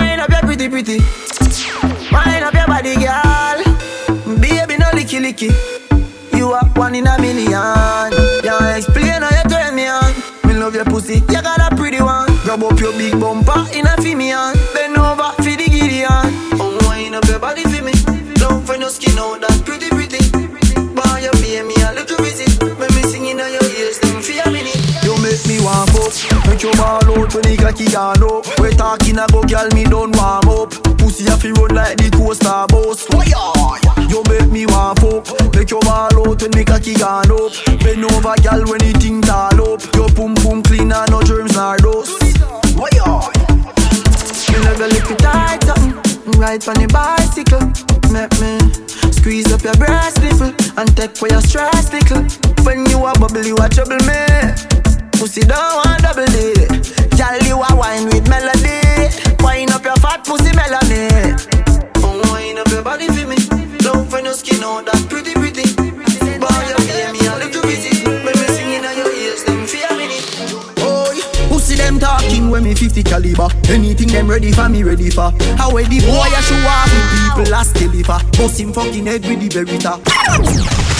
wind 0.00 0.20
up 0.20 0.30
your 0.30 0.40
pretty 0.40 0.68
pretty. 0.68 0.98
Wind 2.12 2.44
up 2.44 2.54
your 2.54 2.66
body, 2.66 2.94
girl. 2.96 3.58
Baby, 4.40 4.76
no 4.78 4.88
licky 4.96 5.20
licky. 5.20 5.50
You 6.36 6.52
are 6.52 6.66
one 6.74 6.94
in 6.94 7.06
a 7.06 7.18
million. 7.20 7.50
Yeah, 8.44 8.76
explain 8.76 9.22
how 9.22 9.30
you 9.30 9.48
turn 9.48 9.74
me 9.74 9.86
on. 9.86 10.12
Me 10.46 10.54
love 10.54 10.74
your 10.74 10.84
pussy, 10.84 11.14
you 11.14 11.42
got 11.42 11.72
a 11.72 11.74
pretty 11.76 12.00
one. 12.00 12.26
Grab 12.44 12.62
up 12.62 12.78
your 12.80 12.92
big 12.92 13.18
bumper 13.20 13.66
in 13.72 13.86
a 13.86 13.94
fimian. 14.02 14.54
Bend 14.74 14.96
over 14.96 15.30
for 15.36 15.54
the 15.60 15.68
Gideon. 15.70 16.26
Oh, 16.60 16.78
wind 16.88 17.14
up 17.14 17.24
your 17.26 17.38
body 17.38 17.62
for 17.62 17.82
me. 17.82 17.92
Don't 18.34 18.66
find 18.66 18.80
no 18.80 18.88
skin 18.88 19.18
out 19.18 19.40
that 19.40 19.62
pretty 19.64 19.88
pretty. 19.90 20.22
Boy, 20.94 21.18
you 21.22 21.30
pay 21.42 21.62
me 21.62 21.74
a 21.82 21.92
little 21.92 22.18
visit. 22.18 22.62
When 22.78 22.90
me 22.94 23.02
singing 23.02 23.40
on 23.40 23.52
your 23.52 23.64
ears, 23.64 23.98
them 24.00 24.20
for 24.20 24.48
a 24.48 24.50
minute. 24.50 24.93
Make 25.24 25.40
me 25.48 25.56
warm 25.64 25.88
up. 26.04 26.12
Make 26.44 26.60
you 26.60 26.70
ball 26.76 27.00
out 27.00 27.32
when 27.32 27.48
the 27.48 27.56
cocky 27.56 27.88
gone 27.88 28.20
up. 28.20 28.44
We 28.60 28.76
talking 28.76 29.16
a 29.16 29.24
go, 29.32 29.40
girl, 29.40 29.72
me 29.72 29.88
don't 29.88 30.12
warm 30.20 30.44
up. 30.52 30.68
Pussy 31.00 31.24
a 31.32 31.34
fi 31.40 31.48
run 31.56 31.72
like 31.72 31.96
the 31.96 32.12
coaster 32.12 32.68
bus. 32.68 33.08
You 34.12 34.20
make 34.28 34.52
me 34.52 34.68
warm 34.68 35.00
up. 35.00 35.24
Make 35.56 35.72
you 35.72 35.80
ball 35.80 36.12
out 36.12 36.36
when 36.44 36.52
the 36.52 36.60
cocky 36.60 36.92
gone 37.00 37.32
up. 37.32 37.56
Bend 37.80 38.04
over, 38.04 38.36
girl, 38.44 38.68
when 38.68 38.84
the 38.84 38.92
thing 39.00 39.24
tall 39.24 39.56
up. 39.64 39.80
Your 39.96 40.12
pum 40.12 40.36
pum 40.44 40.60
clean 40.60 40.92
and 40.92 41.08
no 41.08 41.24
germs 41.24 41.56
nor 41.56 41.80
dust. 41.80 42.12
Why 42.76 42.92
Me 42.92 44.56
love 44.60 44.76
your 44.76 44.92
it 44.92 45.08
tight 45.24 45.64
something. 45.64 46.36
Ride 46.36 46.68
on 46.68 46.76
the 46.76 46.88
bicycle. 46.92 47.64
Make 48.12 48.28
me 48.44 48.60
squeeze 49.08 49.48
up 49.48 49.64
your 49.64 49.72
breast 49.80 50.20
nipple 50.20 50.52
and 50.76 50.92
take 50.92 51.16
for 51.16 51.32
your 51.32 51.40
stress 51.40 51.88
tickle. 51.88 52.28
When 52.68 52.84
you 52.92 53.00
a 53.08 53.16
bubble, 53.16 53.40
you 53.40 53.56
a 53.56 53.72
trouble 53.72 54.04
me. 54.04 54.93
Pussy 55.18 55.40
don't 55.42 55.58
want 55.58 56.02
double 56.02 56.26
D. 56.26 56.54
Girl, 57.16 57.38
you 57.46 57.56
a 57.56 57.76
wine 57.76 58.06
with 58.06 58.28
melody. 58.28 59.08
Wine 59.40 59.72
up 59.72 59.84
your 59.84 59.96
fat 59.96 60.24
pussy 60.24 60.54
melody. 60.54 61.08
Oh, 62.02 62.20
wine 62.30 62.58
up 62.58 62.68
your 62.68 62.82
body 62.82 63.06
for 63.08 63.26
me. 63.26 63.36
Don't 63.78 64.10
find 64.10 64.26
your 64.26 64.34
skin 64.34 64.62
out 64.62 64.86
that 64.86 65.06
pretty 65.08 65.34
pretty. 65.34 65.64
Boy, 65.74 66.60
you 66.68 66.76
pay 66.86 67.12
me 67.12 67.26
a 67.26 67.36
little 67.38 67.62
busy. 67.62 68.04
When 68.04 68.34
me 68.36 68.46
singing 68.52 68.84
on 68.84 68.96
your 68.96 69.12
ears, 69.14 69.44
them 69.44 69.66
fear 69.66 69.88
minute. 69.96 70.24
Oh, 70.78 71.58
see 71.58 71.76
them 71.76 71.98
talking 71.98 72.50
when 72.50 72.64
me 72.64 72.74
50 72.74 73.02
caliber? 73.02 73.48
Anything 73.68 74.08
them 74.08 74.28
ready 74.28 74.52
for 74.52 74.68
me, 74.68 74.82
ready 74.82 75.10
for. 75.10 75.30
How 75.56 75.70
the 75.70 76.00
boy 76.04 76.28
I 76.28 76.40
show 76.42 76.60
off 76.68 76.90
people 77.34 77.50
last 77.50 77.74
deliver. 77.74 78.18
Bust 78.36 78.60
him 78.60 78.72
fucking 78.72 79.06
head 79.06 79.24
with 79.26 79.40
the 79.40 79.48
berita. 79.48 80.93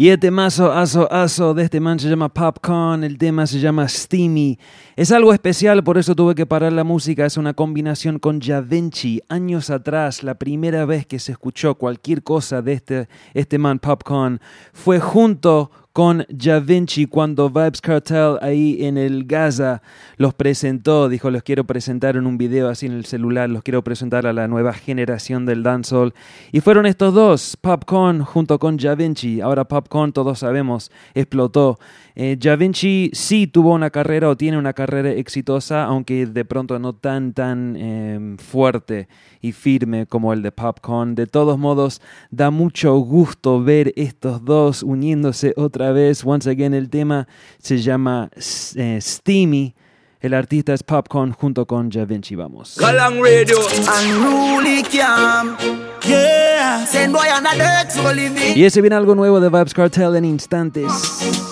Y 0.00 0.10
el 0.10 0.20
temazo, 0.20 0.72
aso, 0.72 1.12
aso 1.12 1.54
de 1.54 1.64
este 1.64 1.80
man 1.80 1.98
se 1.98 2.08
llama 2.08 2.28
Popcorn, 2.32 3.02
el 3.02 3.18
tema 3.18 3.48
se 3.48 3.58
llama 3.58 3.88
Steamy. 3.88 4.56
Es 4.94 5.10
algo 5.10 5.32
especial, 5.32 5.82
por 5.82 5.98
eso 5.98 6.14
tuve 6.14 6.36
que 6.36 6.46
parar 6.46 6.72
la 6.72 6.84
música. 6.84 7.26
Es 7.26 7.36
una 7.36 7.52
combinación 7.52 8.20
con 8.20 8.40
Javinci. 8.40 9.20
Años 9.28 9.70
atrás, 9.70 10.22
la 10.22 10.36
primera 10.36 10.84
vez 10.84 11.04
que 11.04 11.18
se 11.18 11.32
escuchó 11.32 11.74
cualquier 11.74 12.22
cosa 12.22 12.62
de 12.62 12.74
este, 12.74 13.08
este 13.34 13.58
man 13.58 13.80
Popcorn 13.80 14.40
fue 14.72 15.00
junto 15.00 15.72
con 15.98 16.24
Ja 16.40 16.60
Vinci 16.60 17.06
cuando 17.06 17.50
Vibes 17.50 17.80
Cartel 17.80 18.38
ahí 18.40 18.86
en 18.86 18.96
el 18.96 19.24
Gaza 19.24 19.82
los 20.16 20.32
presentó, 20.32 21.08
dijo 21.08 21.28
los 21.28 21.42
quiero 21.42 21.64
presentar 21.64 22.14
en 22.14 22.24
un 22.24 22.38
video 22.38 22.68
así 22.68 22.86
en 22.86 22.92
el 22.92 23.04
celular, 23.04 23.50
los 23.50 23.64
quiero 23.64 23.82
presentar 23.82 24.24
a 24.24 24.32
la 24.32 24.46
nueva 24.46 24.74
generación 24.74 25.44
del 25.44 25.64
dancehall. 25.64 26.14
Y 26.52 26.60
fueron 26.60 26.86
estos 26.86 27.12
dos, 27.12 27.56
Popcorn 27.56 28.22
junto 28.22 28.60
con 28.60 28.78
Ja 28.78 28.94
Vinci, 28.94 29.40
ahora 29.40 29.66
Popcorn 29.66 30.12
todos 30.12 30.38
sabemos 30.38 30.92
explotó 31.14 31.80
eh, 32.20 32.36
da 32.36 32.56
Vinci 32.56 33.10
sí 33.12 33.46
tuvo 33.46 33.72
una 33.72 33.90
carrera 33.90 34.28
o 34.28 34.36
tiene 34.36 34.58
una 34.58 34.72
carrera 34.72 35.12
exitosa, 35.12 35.84
aunque 35.84 36.26
de 36.26 36.44
pronto 36.44 36.76
no 36.80 36.92
tan 36.92 37.32
tan 37.32 37.76
em, 37.76 38.36
fuerte 38.38 39.06
y 39.40 39.52
firme 39.52 40.04
como 40.04 40.32
el 40.32 40.42
de 40.42 40.50
Popcorn. 40.50 41.14
De 41.14 41.28
todos 41.28 41.56
modos, 41.60 42.02
da 42.32 42.50
mucho 42.50 42.98
gusto 42.98 43.62
ver 43.62 43.92
estos 43.94 44.44
dos 44.44 44.82
uniéndose 44.82 45.54
otra 45.56 45.92
vez. 45.92 46.24
Once 46.24 46.50
again, 46.50 46.74
el 46.74 46.90
tema 46.90 47.28
se 47.58 47.78
llama 47.78 48.30
eh, 48.74 48.98
Steamy. 49.00 49.76
El 50.20 50.34
artista 50.34 50.74
es 50.74 50.82
Popcorn 50.82 51.30
junto 51.30 51.66
con 51.66 51.88
Da 51.88 52.04
Vinci. 52.04 52.34
Vamos. 52.34 52.78
Galang 52.80 53.22
Radio. 53.22 53.58
Unruly 53.96 54.82
Cam. 54.82 55.56
Yeah. 56.04 56.84
Send 56.84 57.12
boy 57.12 57.28
on 57.32 57.46
a 57.46 57.54
dirt 57.54 57.92
so 57.92 58.12
living. 58.12 58.56
Y 58.56 58.64
ese 58.64 58.80
viene 58.80 58.96
algo 58.96 59.14
nuevo 59.14 59.38
de 59.38 59.48
Vibes 59.48 59.72
Cartel 59.72 60.16
en 60.16 60.24
instantes. 60.24 61.47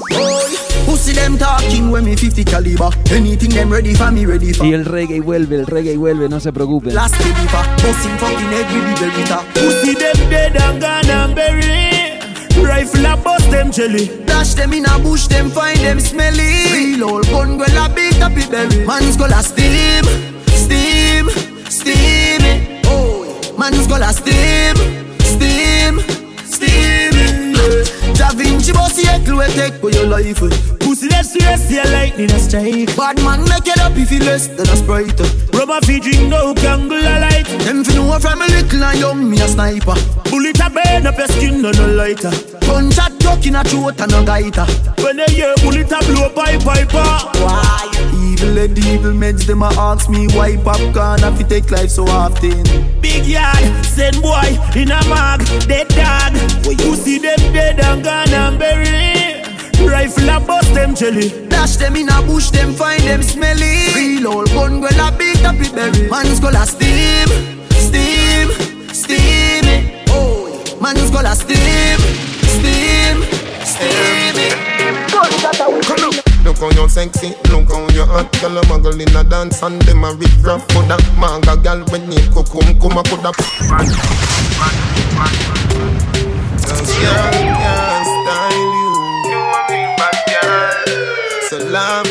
Them 1.17 1.39
talking 1.39 1.91
when 1.91 2.05
me 2.05 2.15
50 2.15 2.45
caliber? 2.45 2.91
Anything 3.11 3.49
them 3.49 3.73
ready 3.73 3.95
for 3.95 4.11
me, 4.13 4.27
ready 4.27 4.53
for. 4.53 4.67
Y 4.67 4.75
el 4.75 4.85
reggae 4.85 5.23
vuelve, 5.23 5.57
el 5.57 5.67
reggae 5.67 5.97
vuelve, 5.97 6.29
no 6.29 6.39
se 6.41 6.53
preocupen. 6.53 6.95
Last 6.95 7.17
believer, 7.19 7.65
busting 7.83 8.19
fucking 8.19 8.51
head 8.53 8.67
with 8.71 9.01
the 9.01 9.07
berita. 9.07 9.41
See 9.81 9.95
them 9.95 10.31
dead 10.31 10.57
and 10.57 10.79
gone 10.79 11.11
and 11.11 11.35
buried? 11.35 12.23
Rifle 12.63 13.07
a 13.07 13.17
bust 13.17 13.51
them 13.51 13.73
jelly. 13.73 14.11
Dash 14.27 14.53
them 14.55 14.75
in 14.75 14.85
a 14.85 14.99
bush, 14.99 15.27
them 15.27 15.51
find 15.51 15.79
them 15.79 16.01
smelly. 16.01 16.71
Real 16.71 17.05
old 17.05 17.27
gun, 17.29 17.57
girl 17.57 17.79
a 17.79 17.89
beat 17.89 18.21
up 18.21 18.37
it 18.37 18.51
berry. 18.51 18.85
Man's 18.85 19.17
gonna 19.17 19.43
steam, 19.43 20.05
steam, 20.53 21.31
steam 21.71 22.43
it. 22.45 22.85
Oh, 22.89 23.25
man's 23.59 23.87
gonna 23.87 24.13
steam, 24.13 24.77
steam, 25.21 25.99
steam 26.45 27.17
it. 27.17 27.89
Jahvinci 28.15 28.75
boss 28.75 28.99
ye 28.99 29.25
clue 29.25 29.47
take 29.55 29.81
for 29.81 29.91
your 29.91 30.07
life. 30.07 30.86
Serious, 31.11 31.71
yeah, 31.71 31.85
lightning 31.93 32.31
a 32.31 32.39
strike. 32.39 32.97
Bad 32.97 33.17
man 33.23 33.41
make 33.49 33.67
it 33.67 33.79
up 33.81 33.97
if 33.97 34.11
you 34.11 34.21
less 34.21 34.47
than 34.49 34.69
a 34.69 34.77
sprite. 34.77 35.19
Rubber 35.53 35.81
feed 35.85 36.03
drink 36.03 36.29
no 36.29 36.55
candle 36.55 36.99
a 36.99 37.21
light. 37.21 37.47
Them 37.65 37.85
fi 37.85 37.95
know 37.95 38.19
from 38.19 38.43
a 38.43 38.47
little 38.47 38.83
and 38.83 38.99
young 38.99 39.31
me 39.31 39.41
a 39.41 39.49
sniper. 39.49 39.95
Bullet 40.31 40.61
a 40.61 40.71
burn 40.71 41.07
up 41.07 41.19
your 41.19 41.29
skin 41.29 41.63
no 41.63 41.71
no 41.73 41.87
lighter. 41.89 42.31
Punch 42.63 42.99
a 42.99 43.11
duck 43.19 43.45
in 43.47 43.57
a 43.57 43.65
throat 43.65 44.01
and 44.01 44.13
a 44.13 44.25
gaiter. 44.25 44.67
When 45.03 45.17
they 45.17 45.27
hear 45.27 45.55
bullet 45.63 45.91
a 45.93 45.99
blow 46.07 46.31
pipe 46.31 46.63
piper. 46.63 47.05
Why? 47.43 47.91
Evil 48.23 48.59
and 48.59 48.79
evil 48.79 49.13
meds 49.13 49.47
them 49.47 49.63
a 49.63 49.71
ask 49.77 50.09
me 50.09 50.27
why 50.29 50.57
Popcaan 50.57 51.21
have 51.21 51.39
to 51.39 51.45
take 51.45 51.71
life 51.71 51.91
so 51.91 52.05
often. 52.07 52.63
Big 53.01 53.25
yard, 53.27 53.85
send 53.85 54.23
boy 54.23 54.57
in 54.75 54.91
a 54.91 55.01
mag, 55.09 55.45
dead 55.67 55.89
dog. 55.89 56.35
You 56.65 56.95
see 56.97 57.19
them 57.19 57.39
dead 57.53 57.81
and 57.81 58.03
gone 58.03 58.31
and 58.31 58.59
buried. 58.59 59.26
Rifle 59.87 60.29
a 60.31 60.41
bust 60.41 60.75
them 60.75 60.95
jelly. 60.95 61.49
Dash 61.49 61.77
them 61.77 61.97
in 61.97 62.09
a 62.09 62.23
bush, 62.23 62.51
them 62.51 62.73
find 62.75 63.03
them 63.03 63.23
smelly. 63.23 63.95
Real 63.95 64.29
old 64.29 64.49
gun, 64.49 64.81
girl 64.81 65.01
a 65.01 65.13
beat 65.17 65.45
up 65.45 65.57
it 65.57 65.75
berry. 65.75 66.09
Man's 66.11 66.41
gonna 66.41 66.67
steam, 66.67 67.29
steam, 67.71 68.49
steam 68.93 69.65
it. 69.65 70.05
Oh, 70.11 70.79
man's 70.81 71.11
gonna 71.11 71.35
steam, 71.35 71.99
steam, 72.57 73.23
steam 73.65 74.37
it. 74.37 74.55
Come 75.87 76.05
on. 76.05 76.37
Look 76.47 76.59
how 76.59 76.71
you 76.71 76.89
sexy, 76.89 77.35
look 77.51 77.69
how 77.69 77.89
you 77.89 78.05
hot 78.05 78.31
Girl 78.41 78.59
a 78.59 78.63
muggle 78.63 79.01
in 79.01 79.17
a 79.17 79.25
dance 79.25 79.63
and 79.65 79.83
them 79.83 80.05
a 80.05 80.13
rip 80.15 80.31
rap 80.45 80.61
For 80.71 80.83
that 80.85 81.03
manga 81.19 81.57
girl 81.61 81.85
when 81.91 82.13
you 82.13 82.23
cook 82.31 82.55
um, 82.55 82.79
come 82.79 82.91
come 82.91 82.99
a 82.99 83.03
put 83.03 83.25
up 83.25 83.35
Just 86.63 87.01
girl 87.01 87.33
can't 87.33 87.96
So 91.49 91.59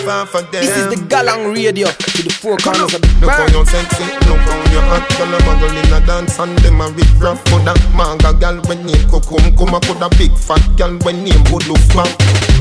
off 0.08 0.34
of 0.34 0.50
them 0.52 0.63
This 0.63 0.78
is 0.78 0.88
the 0.88 0.95
Galang 1.12 1.54
Radio. 1.54 1.88
To 1.91 2.21
the 2.24 2.32
four 2.32 2.56
corners 2.58 2.93
of 2.93 3.02
the 3.02 3.08
Look 3.19 3.32
how 3.32 3.48
you 3.52 3.65
sexy, 3.65 4.04
look 4.32 4.39
how 4.48 4.71
you 4.71 4.80
hot 4.88 5.04
Girl 5.19 5.34
a 5.34 5.39
muggle 5.43 5.76
in 5.76 5.91
a 5.91 6.00
dance 6.08 6.39
and 6.39 6.58
them 6.60 6.80
a 6.80 6.88
rip 6.95 7.12
rap 7.19 7.38
For 7.50 7.60
that 7.67 7.76
manga 7.91 8.32
girl 8.32 8.63
when 8.71 8.88
you 8.88 8.95
cook 9.12 9.28
come 9.28 9.52
come 9.58 9.76
a 9.76 9.80
put 9.84 10.00
a 10.00 10.10
big 10.17 10.32
fat 10.38 10.63
girl 10.78 10.95
when 11.04 11.28
look 11.67 11.84
back 11.91 12.08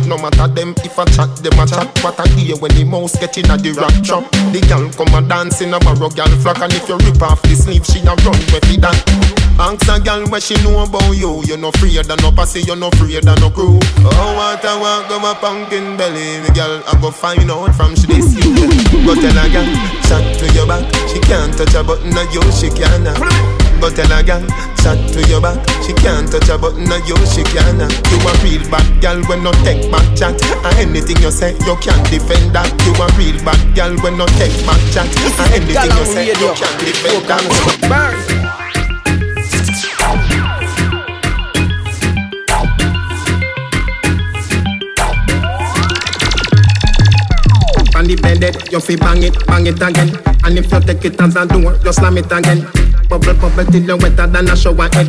no 0.06 0.16
matter 0.18 0.48
them 0.48 0.74
if 0.84 0.98
I 0.98 1.04
chat, 1.06 1.30
them 1.42 1.58
a 1.58 1.66
chat. 1.66 1.88
What 2.02 2.18
I 2.18 2.28
hear 2.36 2.56
when 2.56 2.72
the 2.74 2.84
mouse 2.84 3.18
get 3.18 3.36
in 3.38 3.50
a 3.50 3.56
the 3.56 3.72
rock 3.72 3.94
trap. 4.04 4.24
The 4.52 4.60
gal 4.60 4.88
come 4.92 5.14
a 5.14 5.26
dance 5.26 5.60
in 5.60 5.74
a 5.74 5.78
barrow 5.80 6.10
gal 6.10 6.30
flock. 6.40 6.60
And 6.60 6.72
if 6.72 6.88
you 6.88 6.96
rip 6.98 7.22
off 7.22 7.42
the 7.42 7.54
sleeve, 7.54 7.86
she 7.86 8.00
a 8.00 8.14
run 8.24 8.38
where 8.52 8.64
fi 8.64 8.76
that. 8.82 8.98
Ask 9.58 9.88
a 9.88 10.02
gal 10.02 10.26
what 10.28 10.42
she 10.42 10.54
know 10.62 10.82
about 10.82 11.14
you. 11.14 11.42
You 11.44 11.56
no 11.56 11.68
afraid 11.68 12.10
of 12.10 12.20
no 12.22 12.30
pussy, 12.32 12.60
you 12.62 12.76
no 12.76 12.88
afraid 12.88 13.26
of 13.26 13.40
no 13.40 13.50
crew. 13.50 13.78
Oh, 14.02 14.30
what 14.36 14.64
I 14.64 14.74
want, 14.78 15.08
go 15.08 15.18
my 15.20 15.34
pumpkin 15.34 15.96
belly. 15.96 16.42
Me 16.42 16.50
gal, 16.54 16.82
I 16.86 16.98
go 17.00 17.10
find 17.10 17.50
out 17.50 17.74
from 17.74 17.94
she 17.94 18.06
this 18.06 18.34
you. 18.34 18.52
Go 19.06 19.14
tell 19.14 19.38
a 19.38 19.44
gal, 19.48 19.68
chat 20.06 20.24
to 20.38 20.46
your 20.52 20.66
back. 20.66 20.84
She 21.08 21.20
can't 21.20 21.56
touch 21.56 21.74
a 21.74 21.82
button 21.84 22.16
of 22.16 22.28
you, 22.34 22.42
she 22.52 22.68
can 22.70 23.63
Go 23.84 23.90
tell 23.90 24.18
a 24.18 24.24
gal, 24.24 24.40
chat 24.80 24.96
to 25.12 25.20
your 25.28 25.42
back. 25.42 25.60
She 25.84 25.92
can't 25.92 26.24
touch 26.32 26.48
a 26.48 26.56
button 26.56 26.90
of 26.90 27.04
you, 27.04 27.20
she 27.28 27.44
can 27.52 27.84
You 27.84 28.16
a 28.16 28.32
real 28.40 28.64
bad 28.72 28.88
gal 29.02 29.20
when 29.28 29.44
no 29.44 29.52
take 29.60 29.92
back 29.92 30.08
chat. 30.16 30.40
And 30.64 30.88
anything 30.88 31.20
you 31.20 31.30
say, 31.30 31.52
you 31.52 31.76
can't 31.84 32.00
defend 32.08 32.56
that. 32.56 32.64
You 32.88 32.96
a 32.96 33.04
real 33.20 33.36
bad 33.44 33.60
gal 33.76 33.92
when 34.00 34.16
no 34.16 34.24
take 34.40 34.56
back 34.64 34.80
chat. 34.88 35.04
And 35.36 35.52
anything 35.52 35.92
you 36.00 36.04
say, 36.08 36.32
you 36.32 36.54
can't 36.56 36.80
defend 36.80 37.28
that. 37.28 37.44
Burn. 37.84 38.16
On 47.94 48.04
the 48.08 48.16
bed, 48.16 48.72
you 48.72 48.80
fi 48.80 48.96
bang 48.96 49.24
it, 49.24 49.46
bang 49.46 49.66
it 49.66 49.82
again. 49.82 50.08
And 50.42 50.56
if 50.56 50.72
you 50.72 50.80
take 50.80 51.04
it 51.04 51.20
as 51.20 51.36
a 51.36 51.44
door, 51.44 51.76
you 51.84 51.92
slam 51.92 52.16
it 52.16 52.32
again. 52.32 52.83
Bubble, 53.08 53.34
bubble 53.34 53.64
till 53.66 53.82
you 53.82 53.96
wetter 53.96 54.26
than 54.26 54.48
a 54.48 54.56
shower 54.56 54.88
head. 54.92 55.08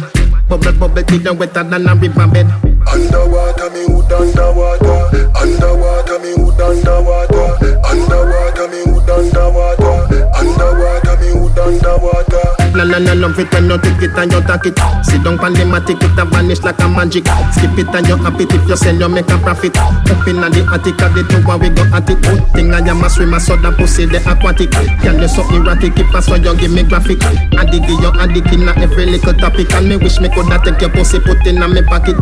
Bubble, 0.49 0.71
bubble 0.73 1.03
till 1.03 1.21
you 1.21 1.34
wetter 1.34 1.63
than 1.63 1.88
a 1.88 1.95
river 1.95 2.27
bed. 2.27 2.47
Underwater, 2.88 3.69
me 3.71 3.86
hood 3.88 4.12
underwater. 4.12 5.29
Underwater, 5.36 6.19
me 6.19 6.31
hood 6.36 6.62
underwater. 6.62 7.79
Underwater, 7.86 8.67
me 8.67 8.84
hood 8.86 9.10
underwater. 9.10 10.32
Underwater, 10.36 11.17
me 11.22 11.30
hood 11.39 11.57
underwater. 11.59 12.55
No, 12.76 12.84
no, 12.84 12.99
no, 12.99 13.13
love 13.13 13.39
it 13.39 13.47
when 13.53 13.69
you 13.71 13.78
take 13.80 14.03
it 14.03 14.17
and 14.19 14.32
you 14.34 14.41
take 14.43 14.67
it. 14.67 14.76
Sit 15.07 15.23
down 15.23 15.39
on 15.39 15.53
the 15.55 15.63
matic, 15.63 15.95
it 15.95 16.19
a 16.19 16.26
vanish 16.28 16.59
like 16.59 16.78
a 16.84 16.89
magic. 16.89 17.23
Skip 17.55 17.71
it 17.80 17.88
and 17.95 18.05
you 18.05 18.17
happy 18.17 18.43
if 18.43 18.67
you 18.67 18.76
sell, 18.76 18.93
you 18.93 19.07
make 19.07 19.32
a 19.32 19.38
profit. 19.39 19.78
Up 19.80 20.28
in 20.28 20.43
the 20.43 20.59
attic 20.67 20.99
of 20.99 21.15
the 21.15 21.23
tower, 21.23 21.55
we 21.55 21.69
go 21.71 21.88
at 21.95 22.09
it. 22.09 22.19
Good 22.19 22.43
thing 22.51 22.73
I 22.73 22.84
am 22.84 23.01
a 23.01 23.09
swimmer, 23.09 23.39
so 23.39 23.55
that 23.55 23.78
pussy 23.78 24.05
the 24.05 24.19
aquatic. 24.28 24.71
Can 24.99 25.23
you 25.23 25.28
so 25.32 25.47
erratic, 25.55 25.97
if 25.97 26.13
I 26.13 26.19
so 26.19 26.36
you 26.36 26.51
give 26.59 26.71
me 26.71 26.84
graphic. 26.84 27.23
I 27.23 27.63
dig 27.63 27.88
you, 27.88 28.11
I 28.11 28.28
dig 28.28 28.51
in 28.51 28.67
every 28.67 29.05
little 29.05 29.34
topic. 29.34 29.71
And 29.71 29.88
me 29.88 29.95
wish 29.95 30.19
me 30.19 30.28
coulda 30.28 30.59
take 30.59 30.82
your 30.82 30.91
pussy, 30.91 31.19
put 31.21 31.47
in 31.47 31.63
a 31.63 31.67
me 31.69 31.82
pocket. 31.82 32.19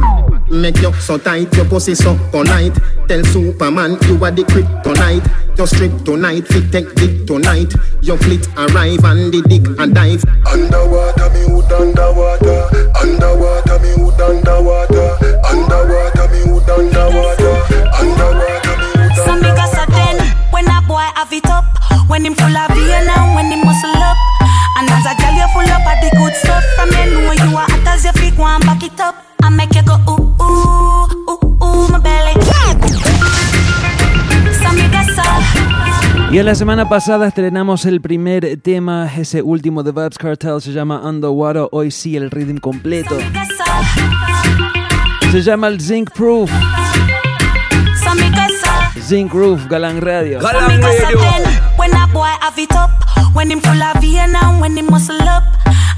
Make 0.54 0.84
you 0.84 0.94
so 1.02 1.18
tight, 1.18 1.52
your 1.56 1.66
pussy 1.66 1.96
so 1.96 2.16
polite. 2.30 2.78
Tell 3.08 3.24
Superman 3.24 3.98
you 4.06 4.24
are 4.24 4.30
the 4.30 4.44
kryptonite. 4.46 5.26
Your 5.58 5.66
strip 5.66 5.92
tonight, 6.06 6.48
fit 6.48 6.72
take 6.72 6.94
dick 6.94 7.26
tonight. 7.26 7.74
Your 8.02 8.18
fleet 8.18 8.48
arrive 8.56 9.04
and 9.04 9.34
the 9.34 9.42
dick 9.50 9.66
and 9.82 9.96
dive. 9.96 10.24
Underwater, 10.46 11.34
me 11.34 11.42
hood 11.50 11.72
underwater. 11.74 12.70
Underwater, 13.02 13.80
me 13.82 13.98
hood 13.98 14.22
underwater. 14.22 15.18
Underwater, 15.42 16.28
me 16.30 16.40
hood 16.46 16.70
underwater. 16.70 17.54
Underwater, 17.98 18.76
me 18.78 18.88
hood 18.94 19.18
Some 19.26 19.42
niggas 19.42 19.74
are 19.74 19.90
then 19.90 20.22
when 20.54 20.70
a 20.70 20.86
boy 20.86 21.02
have 21.18 21.34
it 21.34 21.50
up. 21.50 21.66
When 22.08 22.26
him 22.26 22.36
full 22.36 22.56
of 22.56 22.70
vein 22.78 23.10
and 23.10 23.34
when 23.34 23.50
him 23.50 23.66
muscle 23.66 23.90
up. 23.90 24.13
And 24.76 24.90
as 24.90 25.06
a 25.06 25.14
girl 25.20 25.34
you 25.34 25.48
full 25.54 25.70
up 25.72 25.86
of 25.86 25.98
the 26.02 26.10
good 26.18 26.36
stuff. 26.36 26.64
From 26.76 26.90
you 26.90 27.06
know 27.14 27.32
you 27.32 27.58
are 27.58 27.68
hot 27.70 27.88
as 27.88 28.04
your 28.04 28.14
feet, 28.14 28.36
go 28.36 28.46
and 28.46 28.64
back 28.66 28.84
it 28.84 29.00
up. 29.00 29.16
I 29.42 29.50
make 29.50 29.74
you 29.76 29.84
go 29.84 29.96
ooh 30.10 30.36
ooh 30.42 31.06
ooh 31.30 31.64
ooh 31.64 31.88
my 31.90 32.00
belly. 32.00 32.34
Some 34.62 34.78
niggas 34.78 35.18
are 35.18 36.32
Y 36.34 36.40
en 36.40 36.48
la 36.48 36.56
semana 36.56 36.90
pasada 36.90 37.28
estrenamos 37.28 37.86
el 37.86 38.02
primer 38.02 38.60
tema, 38.60 39.08
ese 39.16 39.44
último 39.44 39.84
de 39.84 39.92
Vibes 39.92 40.18
Cartel, 40.18 40.60
se 40.62 40.72
llama 40.72 41.00
Underwater. 41.08 41.68
Hoy 41.72 41.92
sí, 41.92 42.18
el 42.18 42.32
rhythm 42.32 42.58
completo. 42.58 43.16
Se 45.32 45.42
llama 45.44 45.68
el 45.68 45.80
Zinc 45.80 46.10
Proof. 46.12 46.50
Zinc 49.00 49.32
Roof, 49.32 49.68
Galang 49.68 50.02
Radio. 50.02 50.40
Are 50.40 50.54
then 50.68 50.82
when 53.34 53.52
him 53.52 53.60
full 53.60 53.82
of 53.82 54.02
vein 54.02 54.34
when 54.60 54.78
him 54.78 54.88
muscle 54.88 55.22
up. 55.22 55.44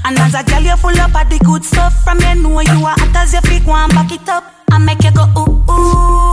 And 0.04 0.18
as 0.18 0.34
a 0.34 0.42
girl 0.44 0.62
you 0.62 0.76
full 0.76 0.98
up 1.00 1.14
of 1.14 1.30
the 1.30 1.38
good 1.44 1.64
stuff. 1.64 2.04
From 2.04 2.18
you 2.20 2.42
know 2.42 2.60
you 2.60 2.84
are 2.84 2.96
hot 2.98 3.16
as 3.16 3.32
your 3.32 3.42
feet, 3.42 3.64
go 3.64 3.72
and 3.72 3.92
back 3.92 4.12
it 4.12 4.28
up. 4.28 4.44
I 4.70 4.78
make 4.78 5.02
you 5.04 5.12
go 5.12 5.24
ooh 5.38 5.64
ooh 5.70 6.25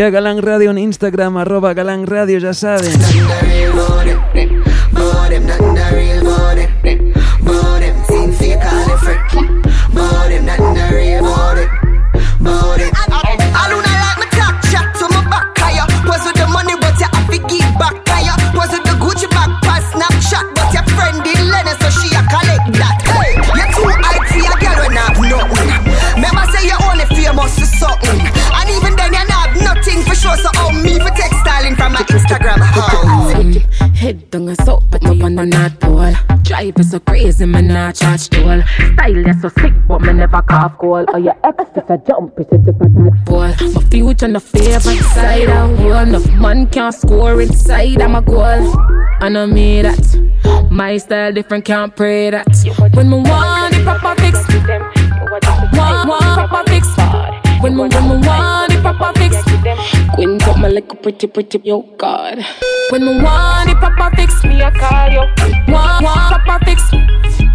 A 0.00 0.08
Galán 0.08 0.40
Radio 0.40 0.70
en 0.70 0.78
Instagram, 0.78 1.36
arroba 1.36 1.74
Galán 1.74 2.06
Radio, 2.06 2.38
ya 2.38 2.54
saben. 2.54 2.90
Not 35.46 35.78
pole. 35.80 36.12
Drive 36.42 36.78
is 36.78 36.90
so 36.90 37.00
crazy, 37.00 37.46
me 37.46 37.62
not 37.62 37.94
charge 37.94 38.28
toll. 38.28 38.62
Style 38.62 39.26
is 39.26 39.40
so 39.42 39.48
sick, 39.48 39.72
but 39.86 40.00
me 40.00 40.12
never 40.12 40.42
cough 40.42 40.78
cold. 40.78 41.08
Oh, 41.12 41.16
your 41.16 41.36
ex 41.44 41.64
is 41.76 41.84
a 41.88 41.98
jump, 42.06 42.38
it's 42.38 42.52
a 42.52 42.58
tadpole. 42.58 43.54
My 43.74 43.82
future 43.90 44.28
no 44.28 44.40
favor 44.40 44.80
side 44.80 45.48
out 45.48 45.78
wall. 45.78 45.98
Enough 46.00 46.30
man 46.32 46.66
can't 46.68 46.94
score 46.94 47.40
inside, 47.40 48.00
I'm 48.00 48.14
a 48.14 48.22
goal. 48.22 48.74
I 49.20 49.28
know 49.28 49.46
me 49.46 49.82
that. 49.82 50.68
My 50.70 50.96
style 50.96 51.32
different, 51.32 51.64
can't 51.64 51.94
pray 51.94 52.30
that. 52.30 52.46
When 52.94 53.10
me 53.10 53.16
want 53.16 53.74
the 53.74 53.82
proper 53.82 54.14
fix, 54.20 54.38
want, 55.76 56.08
want 56.08 56.48
proper 56.48 56.70
fix. 56.70 56.86
When 57.60 57.76
me, 57.76 57.82
when 57.82 57.90
me 57.90 58.26
want 58.26 58.72
the 58.72 58.80
proper 58.80 59.12
fix, 59.18 59.36
Queen 60.14 60.42
up 60.42 60.58
my 60.58 60.68
little 60.68 60.96
pretty, 60.96 61.26
pretty, 61.26 61.58
yo 61.64 61.82
God. 61.96 62.44
When 62.90 63.04
me 63.04 63.22
want 63.22 63.68
the 63.68 63.76
proper 63.76 64.16
fix, 64.16 64.44
me 64.44 64.62
I 64.62 64.70
call 64.70 65.10
you. 65.10 65.72
Want, 65.72 66.04
want 66.04 66.44
proper 66.44 66.64
fix. 66.64 66.92
me. 66.92 67.06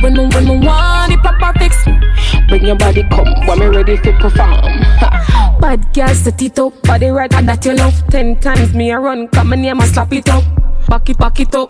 When 0.02 0.14
me, 0.14 0.28
when 0.28 0.46
me 0.46 0.66
want 0.66 1.12
the 1.12 1.18
proper 1.18 1.60
fix, 1.60 1.86
me. 1.86 2.00
bring 2.48 2.66
your 2.66 2.76
body 2.76 3.04
come 3.10 3.28
when 3.48 3.60
me 3.60 3.68
ready 3.68 3.98
to 3.98 4.12
perform. 4.14 4.80
Ha. 5.00 5.58
Bad 5.60 5.94
girl 5.94 6.08
set 6.10 6.42
it 6.42 6.60
up, 6.60 6.82
body 6.84 7.08
right 7.08 7.34
and 7.34 7.48
that 7.50 7.66
you 7.66 7.74
love. 7.74 8.02
Ten 8.10 8.40
times 8.40 8.74
me 8.74 8.92
I 8.92 8.98
run, 8.98 9.28
come 9.30 9.54
and 9.54 9.62
name 9.62 9.82
I 9.82 9.86
slap 9.88 10.14
it 10.14 10.30
up, 10.30 10.44
back 10.88 11.10
it, 11.10 11.18
back 11.18 11.40
it 11.40 11.54
up. 11.56 11.70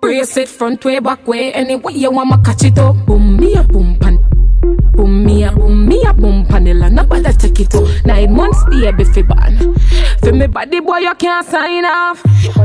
Brace 0.00 0.36
it 0.36 0.48
front 0.48 0.84
way, 0.84 1.00
back 1.00 1.26
way, 1.26 1.52
any 1.52 1.74
way 1.74 1.92
you 1.92 2.10
want 2.10 2.30
me 2.30 2.36
catch 2.44 2.64
it 2.64 2.78
up. 2.78 2.94
Boom 3.06 3.36
me 3.36 3.54
a 3.54 3.62
boom 3.62 3.98
pan. 3.98 4.27
Boom 4.76 5.24
me 5.24 5.44
a 5.44 5.52
boom 5.52 5.86
me 5.86 6.02
a 6.04 6.12
boom 6.12 6.44
panela, 6.44 6.90
nobody 6.90 7.32
take 7.32 7.60
it 7.60 7.74
up. 7.74 7.84
Nine 8.04 8.34
months 8.34 8.64
baby 8.68 9.04
fi 9.04 9.22
ban. 9.22 9.74
For 10.20 10.32
me 10.32 10.46
body 10.46 10.80
boy 10.80 10.98
you 10.98 11.14
can't 11.14 11.46
sign 11.46 11.84
off. 11.84 12.22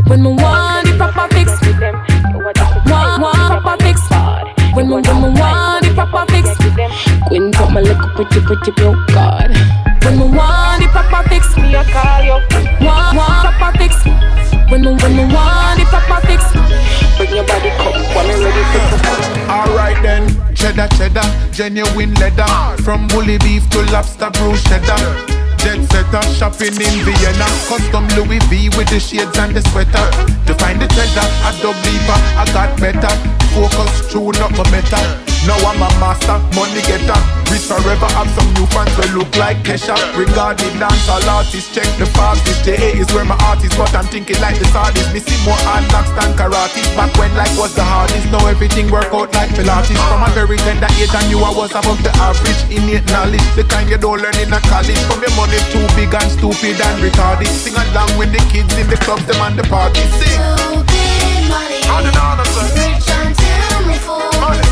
When 0.07 0.23
me 0.23 0.29
want 0.29 0.87
the 0.87 0.95
proper 0.97 1.27
fix, 1.33 1.51
want 2.89 3.21
want 3.21 3.63
proper 3.63 3.83
fix. 3.83 4.01
When 4.75 4.89
me 4.89 4.95
when 4.95 5.21
me 5.21 5.39
want 5.39 5.85
the 5.85 5.93
proper 5.93 6.25
fix, 6.31 6.49
Queen 7.27 7.51
put 7.53 7.69
my 7.71 7.81
little 7.81 8.09
pretty 8.15 8.41
pretty 8.41 8.71
bro 8.71 8.93
God. 9.13 9.51
When 10.03 10.19
me 10.19 10.25
want 10.35 10.81
the 10.81 10.89
proper 10.89 11.29
fix, 11.29 11.55
me 11.55 11.75
I 11.75 11.83
call 11.87 12.23
you. 12.25 12.85
Want 12.85 13.15
want 13.15 13.55
proper 13.55 13.77
fix. 13.77 14.03
When 14.71 14.81
me 14.81 14.91
when 14.91 15.15
me 15.15 15.25
want 15.33 15.79
the 15.79 15.85
proper 15.85 16.19
fix, 16.27 16.41
bring 17.17 17.35
your 17.35 17.45
body 17.45 17.69
come 17.77 17.93
when 18.15 18.27
me 18.27 18.43
ready 18.43 18.63
perform. 18.89 19.42
Alright 19.53 20.01
then, 20.01 20.25
cheddar, 20.55 20.87
cheddar, 20.97 21.21
genuine 21.51 22.15
leather. 22.15 22.49
From 22.81 23.07
bully 23.07 23.37
beef 23.37 23.69
to 23.69 23.83
lobster 23.91 24.31
bruschetta. 24.31 24.97
Jet 25.61 25.79
setter, 25.91 26.23
shopping 26.33 26.73
in 26.73 27.05
Vienna. 27.05 27.45
Custom 27.69 28.07
Louis 28.17 28.41
V 28.49 28.69
with 28.75 28.89
the 28.89 28.99
shades 28.99 29.37
and 29.37 29.55
the 29.55 29.61
sweater. 29.69 30.09
To 30.47 30.53
find 30.55 30.81
the 30.81 30.87
treasure, 30.87 31.29
I 31.45 31.53
dug 31.61 31.77
deeper, 31.85 32.17
I 32.35 32.45
got 32.51 32.79
better. 32.81 33.42
Focus, 33.53 34.09
tune 34.09 34.33
up 34.41 34.49
my 34.57 34.65
meta. 34.73 34.97
Now 35.45 35.59
I'm 35.61 35.77
a 35.77 35.85
master, 36.01 36.41
money 36.57 36.81
getter. 36.89 37.19
Rich 37.53 37.69
forever, 37.69 38.09
have 38.17 38.31
some 38.33 38.49
new 38.57 38.65
fans 38.73 38.89
that 38.97 39.13
look 39.13 39.29
like 39.37 39.61
Kesha. 39.61 39.93
Regarding 40.17 40.73
dancehall 40.81 41.21
artists, 41.29 41.69
check 41.69 41.85
the 42.01 42.09
fastest. 42.17 42.65
JA 42.65 42.97
is 42.97 43.05
where 43.13 43.27
my 43.27 43.37
art 43.45 43.61
is, 43.61 43.69
but 43.77 43.93
I'm 43.93 44.09
thinking 44.09 44.41
like 44.41 44.57
the 44.57 44.65
artist. 44.73 45.05
Missing 45.13 45.37
more 45.45 45.59
hard 45.69 45.85
knocks 45.93 46.09
than 46.17 46.33
karate. 46.33 46.81
Back 46.97 47.13
when 47.13 47.29
life 47.37 47.53
was 47.53 47.77
the 47.77 47.85
hardest, 47.85 48.25
now 48.33 48.41
everything 48.49 48.89
work 48.89 49.13
out 49.13 49.29
like 49.37 49.53
Pilates. 49.53 50.01
From 50.09 50.25
a 50.25 50.33
very 50.33 50.57
tender 50.65 50.89
age, 50.97 51.13
I 51.13 51.21
knew 51.29 51.37
I 51.45 51.53
was 51.53 51.77
above 51.77 52.01
the 52.01 52.13
average. 52.17 52.57
Innate 52.73 53.05
knowledge, 53.13 53.45
the 53.53 53.69
kind 53.69 53.85
you 53.85 54.01
don't 54.01 54.17
learn 54.17 54.33
in 54.41 54.49
a 54.49 54.63
college. 54.65 54.97
From 55.05 55.21
your 55.21 55.35
money 55.37 55.61
too 55.69 55.85
big 55.93 56.09
and 56.09 56.29
stupid 56.33 56.81
and 56.81 56.97
retarded. 57.05 57.53
Sing 57.53 57.77
along 57.77 58.17
with 58.17 58.33
the 58.33 58.41
kids 58.49 58.73
in 58.81 58.89
the 58.89 58.97
clubs, 59.05 59.29
them 59.29 59.37
and 59.45 59.59
the 59.59 59.65
parties. 59.69 60.09
Sing. 60.17 60.41
Stupid 60.57 61.53
money. 61.53 61.85
I 61.85 62.01
don't 62.01 62.15
know, 62.17 62.33
that's 62.39 62.53
it. 64.09 64.62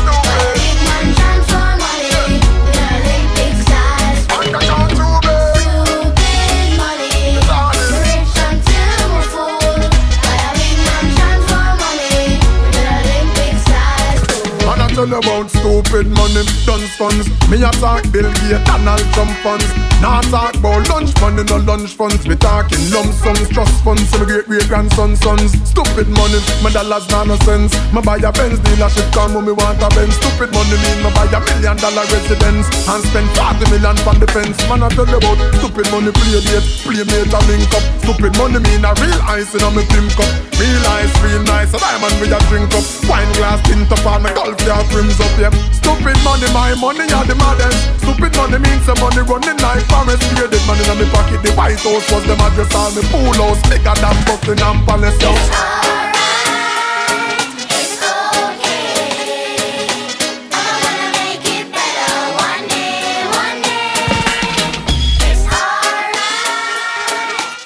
Tell 15.12 15.20
about 15.20 15.50
stupid 15.50 16.08
money, 16.08 16.40
dunce 16.64 16.96
funds. 16.96 17.28
Me 17.52 17.60
a 17.60 17.68
talk 17.84 18.00
Bill 18.08 18.32
Gates, 18.32 18.64
Donald 18.64 19.04
Trump 19.12 19.36
funds. 19.44 19.68
Nah 20.00 20.24
talk 20.32 20.56
about 20.56 20.88
lunch 20.88 21.12
money, 21.20 21.44
no 21.44 21.60
lunch 21.68 21.92
funds. 22.00 22.24
Me 22.26 22.34
talking 22.34 22.80
lump 22.88 23.12
sums, 23.20 23.44
trust 23.52 23.76
funds, 23.84 24.08
some 24.08 24.24
great 24.24 24.48
great 24.48 24.64
grandson 24.72 25.14
sons. 25.16 25.52
Stupid 25.68 26.08
money, 26.08 26.40
my 26.64 26.72
dollars 26.72 27.04
nah 27.12 27.24
no 27.28 27.36
sense. 27.44 27.76
Me 27.92 28.00
buy 28.00 28.16
a 28.24 28.32
Benz 28.32 28.56
dealership, 28.64 29.04
come 29.12 29.36
me 29.44 29.52
want 29.52 29.84
a 29.84 29.88
Benz. 29.92 30.16
Stupid 30.16 30.48
money 30.56 30.80
mean 30.80 31.04
me 31.04 31.10
buy 31.12 31.28
a 31.28 31.40
million 31.44 31.76
dollar 31.76 32.08
residence 32.08 32.72
and 32.88 33.04
spend 33.04 33.28
40 33.36 33.68
million 33.68 33.96
on 34.08 34.16
defense. 34.16 34.56
Man, 34.64 34.80
I 34.80 34.88
tell 34.96 35.04
you 35.04 35.20
about 35.20 35.36
stupid 35.60 35.92
money, 35.92 36.08
play 36.08 36.40
date, 36.40 36.64
play 36.88 37.04
mate 37.04 37.28
a 37.28 37.40
link 37.52 37.68
up. 37.76 37.84
Stupid 38.00 38.32
money 38.40 38.64
mean 38.64 38.80
a 38.80 38.96
real 38.96 39.20
ice 39.28 39.52
in 39.52 39.60
a 39.60 39.68
me 39.76 39.84
pimp 39.92 40.08
cup. 40.16 40.32
Real 40.56 40.86
ice, 40.96 41.12
real 41.20 41.44
nice, 41.44 41.74
a 41.74 41.78
diamond 41.78 42.16
with 42.16 42.32
a 42.32 42.40
drink 42.48 42.72
up. 42.72 42.86
Wine 43.04 43.28
glass 43.36 43.60
tint 43.68 43.92
up 43.92 44.06
on 44.08 44.22
my 44.24 44.32
golf 44.32 44.56
yard 44.64 44.88
rims 45.02 45.20
up, 45.20 45.38
yeah. 45.38 45.50
Stupid 45.72 46.16
money, 46.22 46.46
my 46.54 46.74
money 46.78 47.06
are 47.12 47.26
the 47.26 47.34
maddest. 47.34 47.78
Stupid 48.02 48.34
money 48.36 48.58
means 48.58 48.84
some 48.86 48.98
money 49.00 49.22
running 49.26 49.58
like 49.58 49.84
forest. 49.90 50.22
Bearded 50.34 50.62
money 50.66 50.84
in 50.86 50.98
my 50.98 51.06
pocket, 51.10 51.42
the 51.42 51.52
White 51.52 51.80
House 51.82 52.06
was 52.10 52.24
the 52.24 52.34
address 52.38 52.74
on 52.74 52.94
me 52.94 53.02
pool 53.10 53.34
house. 53.34 53.60
Bigger 53.68 53.94
than 53.98 54.16
Buckingham 54.26 54.86
Palace, 54.86 55.18
yo. 55.20 55.32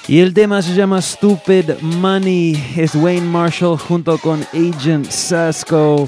Y 0.09 0.21
el 0.21 0.33
tema 0.33 0.63
se 0.63 0.73
llama 0.73 1.03
Stupid 1.03 1.81
Money. 1.81 2.55
Es 2.77 2.95
Wayne 2.95 3.27
Marshall 3.27 3.77
junto 3.77 4.17
con 4.19 4.47
Agent 4.55 5.11
Sasco. 5.11 6.07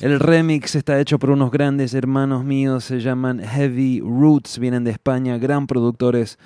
El 0.00 0.20
remix 0.20 0.76
está 0.76 1.00
hecho 1.00 1.18
por 1.18 1.30
unos 1.30 1.50
grandes 1.50 1.92
hermanos 1.92 2.44
míos, 2.44 2.84
se 2.84 3.00
llaman 3.00 3.40
Heavy 3.40 3.98
Roots, 4.00 4.60
vienen 4.60 4.84
de 4.84 4.92
España, 4.92 5.38
gran 5.38 5.66
productores. 5.66 6.38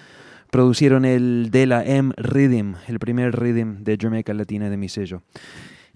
Producieron 0.51 1.05
el 1.05 1.51
de 1.51 1.67
la 1.67 1.85
M 1.85 2.15
Rhythm, 2.17 2.77
el 2.89 2.99
primer 2.99 3.39
rhythm 3.39 3.85
de 3.85 3.99
Jamaica 4.01 4.33
Latina 4.33 4.71
de 4.71 4.79
mi 4.79 4.89
sello. 4.89 5.23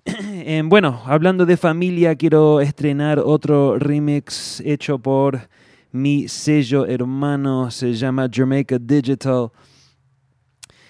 Eh, 0.04 0.62
bueno, 0.64 1.00
hablando 1.07 1.46
de 1.46 1.57
familia, 1.57 2.14
quiero 2.14 2.61
estrenar 2.61 3.18
otro 3.18 3.78
remix 3.78 4.61
hecho 4.61 4.98
por 4.98 5.48
mi 5.92 6.28
sello 6.28 6.86
hermano, 6.86 7.70
se 7.70 7.94
llama 7.94 8.28
Jamaica 8.30 8.78
Digital. 8.78 9.50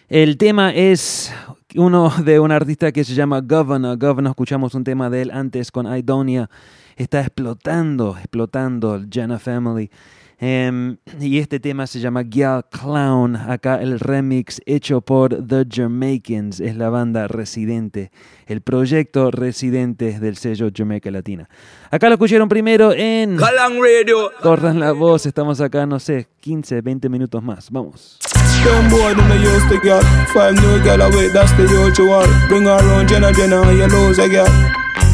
El 0.08 0.36
tema 0.36 0.72
es 0.72 1.34
uno 1.74 2.12
de 2.24 2.38
un 2.38 2.52
artista 2.52 2.92
que 2.92 3.02
se 3.02 3.12
llama 3.12 3.40
Governor. 3.40 3.98
Governor, 3.98 4.30
escuchamos 4.30 4.72
un 4.76 4.84
tema 4.84 5.10
de 5.10 5.22
él 5.22 5.30
antes 5.32 5.72
con 5.72 5.92
Idonia. 5.92 6.48
Está 6.94 7.22
explotando, 7.22 8.16
explotando 8.16 8.94
el 8.94 9.08
Jana 9.12 9.40
Family. 9.40 9.90
Em, 10.38 10.98
y 11.18 11.38
este 11.38 11.60
tema 11.60 11.86
se 11.86 11.98
llama 11.98 12.22
Gyal 12.22 12.66
Clown. 12.70 13.36
Acá 13.36 13.80
el 13.80 13.98
remix 13.98 14.60
hecho 14.66 15.00
por 15.00 15.46
The 15.46 15.64
Jamaicans 15.70 16.60
es 16.60 16.76
la 16.76 16.90
banda 16.90 17.26
residente, 17.26 18.10
el 18.46 18.60
proyecto 18.60 19.30
residente 19.30 20.20
del 20.20 20.36
sello 20.36 20.68
Jamaica 20.74 21.10
Latina. 21.10 21.48
Acá 21.90 22.08
lo 22.08 22.14
escucharon 22.14 22.48
primero 22.50 22.92
en 22.92 23.36
Galang 23.36 23.78
Radio. 23.80 24.30
Cortan 24.42 24.78
la 24.78 24.92
voz, 24.92 25.24
estamos 25.24 25.60
acá, 25.62 25.86
no 25.86 25.98
sé, 25.98 26.28
15, 26.40 26.82
20 26.82 27.08
minutos 27.08 27.42
más. 27.42 27.70
Vamos. 27.70 28.18
Them 28.62 28.90
boy 28.90 29.14
them 29.14 29.28
the 29.28 29.36
used 29.36 29.68
to 29.68 29.80
get 29.80 30.02
Five 30.34 30.54
new 30.54 30.82
gal 30.82 31.00
away, 31.00 31.28
that's 31.28 31.52
the 31.56 31.62
usual 31.62 32.26
Bring 32.48 32.64
her 32.64 32.78
around 32.80 33.08
Jenna 33.08 33.32
Jenna 33.32 33.62
you 33.72 33.86
lose 33.86 34.18
a 34.18 34.28
gal 34.28 34.48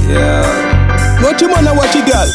Yeah 0.08 0.81
Watch 1.22 1.40
your 1.40 1.50
man 1.50 1.66
and 1.66 1.78
watch 1.78 1.94
your 1.94 2.04
gal 2.04 2.26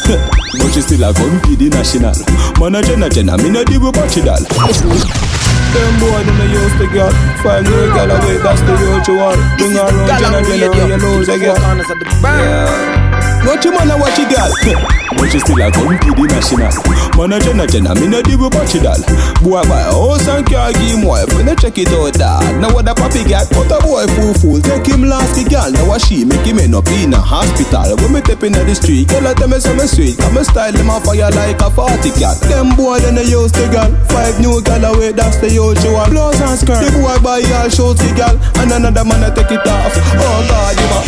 But 0.58 0.72
she 0.72 0.80
still 0.80 1.04
a 1.04 1.12
compete 1.12 1.58
the 1.58 1.68
national. 1.68 2.16
Man 2.58 2.74
a 2.74 2.82
Jenna 2.82 3.08
Jenna, 3.10 3.36
me 3.36 3.50
no 3.50 3.62
deal 3.64 3.80
with 3.80 3.94
Portugal 3.94 5.37
them 5.74 5.92
boy, 6.00 6.20
them 6.24 6.36
they 6.38 6.50
used 6.52 6.78
to 6.78 6.86
get 6.92 7.12
Five 7.42 7.64
new 7.64 7.86
gal 7.94 8.10
away, 8.10 8.36
that's 8.38 8.62
the 8.62 8.74
usual 8.76 9.36
Bring 9.58 9.74
her 9.76 9.88
around 9.88 10.20
Jenna 10.20 10.40
Jenna 10.44 10.68
and 10.72 10.90
you 10.90 10.98
lose 10.98 11.28
a 11.28 11.36
gal 11.38 11.56
Yeah 12.22 12.98
watch 13.48 13.64
your 13.64 13.72
man 13.72 13.90
and 13.90 14.00
watch 14.00 14.18
your 14.18 14.28
girl. 14.28 14.52
But 15.08 15.32
she 15.32 15.40
still 15.40 15.58
a 15.58 15.72
come 15.72 15.96
to 15.98 16.10
the 16.14 16.24
national. 16.30 16.70
Man 17.16 17.32
a 17.32 17.40
Jenna 17.40 17.66
Jenna, 17.66 17.96
me 17.96 18.06
no 18.06 18.20
deal 18.20 18.38
with 18.38 18.52
Portugal. 18.52 19.00
Boy 19.40 19.64
buy 19.66 19.82
a 19.82 19.90
house 19.90 20.28
and 20.28 20.44
car 20.44 20.70
give 20.70 21.00
him 21.00 21.02
wife. 21.02 21.26
When 21.32 21.48
you 21.48 21.56
check 21.56 21.80
it 21.80 21.90
out, 21.90 22.12
dad. 22.12 22.60
Now 22.60 22.70
what 22.70 22.84
the 22.84 22.92
papi 22.92 23.24
got? 23.24 23.48
Put 23.50 23.72
a 23.72 23.80
boy 23.80 24.04
fool 24.14 24.36
fool. 24.36 24.60
Take 24.60 24.86
him 24.86 25.08
last 25.08 25.34
the 25.34 25.48
girl. 25.48 25.72
Now 25.72 25.88
what 25.88 26.04
she 26.04 26.28
make 26.28 26.44
him 26.44 26.60
end 26.60 26.76
up 26.76 26.86
in 26.92 27.16
a 27.16 27.18
hospital. 27.18 27.96
When 27.98 28.14
me 28.14 28.20
step 28.20 28.44
in 28.44 28.52
the 28.52 28.74
street, 28.76 29.08
girl 29.08 29.26
I 29.26 29.32
tell 29.34 29.48
me 29.48 29.58
some 29.58 29.80
sweet. 29.88 30.20
Come 30.20 30.38
style 30.44 30.70
them 30.70 30.92
on 30.92 31.00
fire 31.02 31.32
like 31.32 31.58
a 31.58 31.68
party 31.72 32.12
cat. 32.14 32.38
Them 32.46 32.76
boy 32.76 33.00
then 33.00 33.16
they 33.16 33.26
use 33.26 33.50
the 33.50 33.66
girl. 33.72 33.90
Five 34.12 34.38
new 34.38 34.60
girl 34.60 34.92
away, 34.92 35.16
that's 35.16 35.40
the 35.42 35.57
usual. 35.58 36.06
Blouse 36.10 36.40
and 36.40 36.58
skirt. 36.58 36.78
The 36.84 36.90
boy 37.02 37.18
buy 37.22 37.42
all 37.58 37.68
shorts 37.68 38.00
the 38.02 38.14
girl, 38.14 38.38
and 38.62 38.70
another 38.70 39.04
man 39.04 39.24
I 39.24 39.30
take 39.34 39.50
it 39.50 39.66
off. 39.66 39.92
Oh 39.98 40.46
God, 40.48 40.78
you 40.78 40.86
a. 40.86 41.00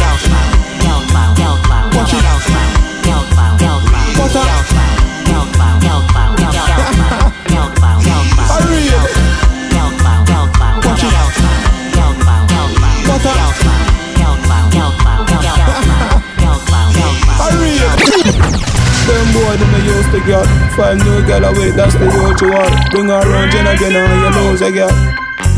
Watch 1.95 2.15
it. 2.15 2.25
Butter. 4.17 5.00
Them 19.11 19.27
boy, 19.35 19.55
them 19.59 19.71
they 19.75 19.83
used 19.91 20.11
to 20.15 20.21
get. 20.23 20.47
Five 20.79 21.03
new 21.03 21.19
gal 21.27 21.45
away, 21.51 21.75
that's 21.75 21.95
the 21.99 22.07
usual 22.07 22.71
Bring 22.95 23.11
her 23.11 23.19
around, 23.19 23.51
Jenna, 23.51 23.75
Jenna, 23.75 24.07
you 24.07 24.31
know, 24.31 24.55
say, 24.55 24.71
girl 24.71 24.91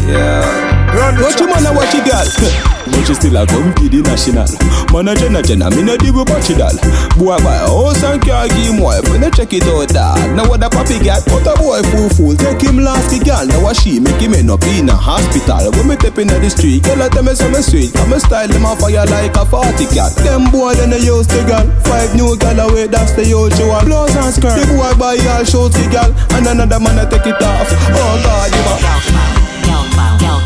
Yeah 0.08 1.20
Watch 1.20 1.38
your 1.38 1.48
man 1.48 1.66
and 1.66 1.76
watch 1.76 1.92
your 1.92 2.04
girl 2.04 2.68
But 2.92 3.08
she 3.08 3.14
still 3.16 3.36
a 3.40 3.46
come 3.48 3.72
to 3.74 3.88
the 3.88 4.00
national. 4.04 4.48
Man 4.92 5.08
a 5.08 5.16
Jenna 5.16 5.40
Jenna, 5.42 5.72
me 5.72 5.82
no 5.82 5.96
deal 5.96 6.12
with 6.12 6.28
Portugal 6.28 6.76
Boy 7.16 7.40
buy 7.40 7.56
a 7.56 7.66
house 7.66 8.04
and 8.04 8.20
car 8.20 8.44
give 8.52 8.76
him 8.76 8.84
wife. 8.84 9.00
When 9.08 9.24
you 9.24 9.32
check 9.32 9.52
it 9.56 9.64
out 9.64 9.88
dad 9.88 10.36
Now 10.36 10.44
what 10.44 10.60
the 10.60 10.68
papi 10.68 11.00
got? 11.00 11.24
Put 11.24 11.48
a 11.48 11.56
boy 11.56 11.80
fool 11.88 12.08
fool 12.12 12.34
Take 12.36 12.60
him 12.60 12.84
last 12.84 13.08
the 13.08 13.18
girl 13.24 13.48
Now 13.48 13.64
what 13.64 13.80
she 13.80 13.96
make 13.96 14.20
him 14.20 14.36
end 14.36 14.52
up 14.52 14.60
in 14.76 14.92
a 14.92 14.96
hospital? 14.96 15.72
When 15.72 15.88
me 15.88 15.96
step 15.96 16.20
in 16.20 16.28
the 16.28 16.50
street 16.52 16.84
Girl 16.84 17.00
I 17.00 17.08
tell 17.08 17.24
me 17.24 17.32
some 17.32 17.56
sweet. 17.64 17.96
Come 17.96 18.12
style 18.20 18.48
them 18.48 18.68
on 18.68 18.76
fire 18.76 19.08
like 19.08 19.32
a 19.32 19.44
party 19.48 19.88
cat 19.88 20.12
Them 20.20 20.52
boy 20.52 20.76
then 20.76 20.92
they 20.92 21.00
use 21.00 21.24
the 21.26 21.40
girl 21.48 21.64
Five 21.88 22.12
new 22.12 22.36
girl 22.36 22.68
away 22.68 22.86
that's 22.92 23.16
the 23.16 23.24
usual 23.24 23.80
Blouse 23.88 24.12
and 24.12 24.32
skirt 24.36 24.60
The 24.60 24.68
boy 24.76 24.92
buy 25.00 25.16
all 25.32 25.44
shorts 25.48 25.80
the 25.80 25.88
girl 25.88 26.12
And 26.36 26.44
another 26.44 26.76
man 26.76 27.00
I 27.00 27.08
take 27.08 27.24
it 27.24 27.40
off. 27.40 27.68
Oh 27.96 28.14
God 28.20 28.52
you 28.52 28.60
a 28.60 28.74
Watch 28.84 29.08
it. 29.08 30.41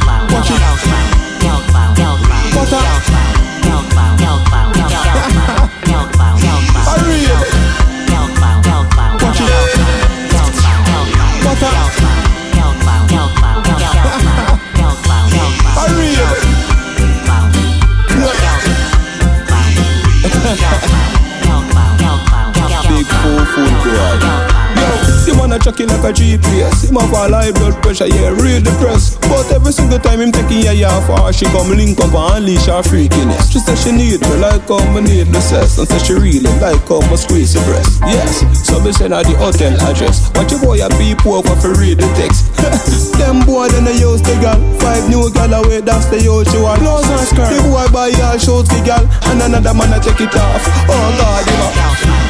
A 25.56 25.58
chucking 25.58 25.88
like 25.88 26.04
a 26.04 26.12
GPS 26.12 26.88
Him 26.88 27.00
have 27.00 27.12
a 27.12 27.28
high 27.32 27.52
blood 27.52 27.80
pressure, 27.82 28.06
yeah, 28.06 28.30
real 28.36 28.60
depressed. 28.60 29.20
But 29.28 29.48
every 29.52 29.72
single 29.72 29.98
time 29.98 30.20
him 30.20 30.32
taking 30.32 30.60
ya 30.60 30.72
yeah 30.72 31.00
for 31.08 31.16
her 31.16 31.32
She 31.32 31.46
come 31.48 31.72
link 31.72 31.98
up 32.00 32.12
and 32.12 32.44
unleash 32.44 32.68
her 32.68 32.84
freakiness. 32.84 33.52
She 33.52 33.58
say 33.58 33.76
she 33.76 33.92
need 33.92 34.20
me 34.20 34.34
like 34.36 34.68
how 34.68 34.80
me 34.92 35.00
need 35.00 35.32
the 35.32 35.40
sex 35.40 35.78
And 35.78 35.88
say 35.88 35.98
she 36.04 36.14
really 36.14 36.52
like 36.60 36.84
how 36.84 37.00
me 37.08 37.16
squeeze 37.16 37.54
her 37.56 37.64
breast. 37.64 38.00
Yes, 38.04 38.44
so 38.66 38.80
me 38.80 38.92
send 38.92 39.16
her 39.16 39.24
the 39.24 39.36
hotel 39.36 39.72
address. 39.88 40.28
Watch 40.36 40.52
your 40.52 40.60
boy 40.60 40.78
a 40.84 40.88
be 41.00 41.16
over 41.24 41.56
for 41.56 41.72
read 41.80 41.98
the 41.98 42.08
text. 42.20 42.52
Them 43.18 43.44
boy 43.46 43.68
then 43.72 43.84
they 43.84 43.96
use 43.96 44.20
the 44.20 44.36
gal. 44.42 44.60
Five 44.80 45.08
new 45.08 45.32
gal 45.32 45.52
away, 45.64 45.80
that's 45.80 46.06
the 46.12 46.20
usual 46.20 46.76
Blouse 46.76 47.08
and 47.08 47.26
skirt. 47.26 47.48
The 47.48 47.62
boy 47.64 47.88
buy 47.92 48.12
all 48.28 48.36
shorts 48.38 48.68
the 48.68 48.82
gal. 48.84 49.04
And 49.32 49.40
another 49.40 49.72
man 49.72 49.94
a 49.94 49.98
take 50.02 50.20
it 50.20 50.34
off. 50.36 50.62
Oh 50.90 51.06
God, 51.16 51.42
you 51.48 51.56
know 51.56 52.25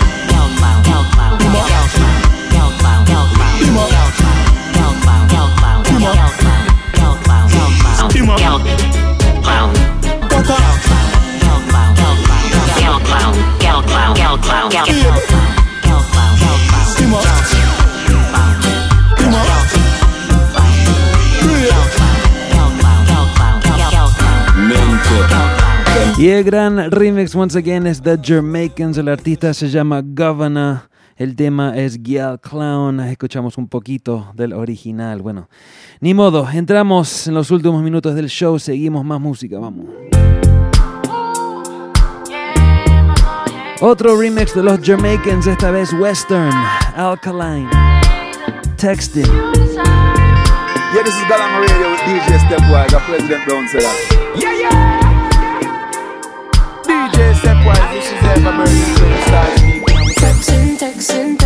Y 26.18 26.30
el 26.30 26.44
gran 26.44 26.90
remix, 26.90 27.34
once 27.34 27.58
again, 27.58 27.86
es 27.86 28.00
The 28.00 28.18
Jamaicans. 28.22 28.96
El 28.96 29.08
artista 29.08 29.52
se 29.52 29.68
llama 29.68 30.02
Govana. 30.02 30.88
El 31.16 31.34
tema 31.34 31.74
es 31.76 32.02
Gyal 32.02 32.38
Clown. 32.40 33.00
Escuchamos 33.00 33.56
un 33.56 33.68
poquito 33.68 34.32
del 34.34 34.52
original. 34.52 35.22
Bueno, 35.22 35.48
ni 36.00 36.12
modo. 36.12 36.46
Entramos 36.50 37.26
en 37.26 37.34
los 37.34 37.50
últimos 37.50 37.82
minutos 37.82 38.14
del 38.14 38.28
show. 38.28 38.58
Seguimos 38.58 39.02
más 39.02 39.18
música. 39.18 39.58
Vamos. 39.58 39.86
Otro 43.80 44.20
remix 44.20 44.54
de 44.54 44.62
los 44.62 44.80
Jamaicans, 44.80 45.46
esta 45.46 45.70
vez 45.70 45.92
Western, 45.94 46.50
Alkaline, 46.96 47.68
Texting. 48.78 49.26
Yeah, 49.26 51.02
this 51.02 51.14
is 51.14 51.24
Galang 51.24 51.60
Radio 51.60 51.90
with 51.90 52.00
DJ 52.00 52.38
Stepwise, 52.38 52.94
a 52.94 53.00
President 53.00 53.44
Brown 53.44 53.68
said 53.68 53.82
that. 53.82 53.96
Yeah, 54.34 54.54
yeah! 54.54 55.00
DJ 56.86 57.34
Stepwise, 57.34 57.92
this 57.92 58.06
is 58.06 58.18
Eva 58.22 58.52
Burton, 58.56 58.95
Texting, 60.86 61.36
texting, 61.36 61.45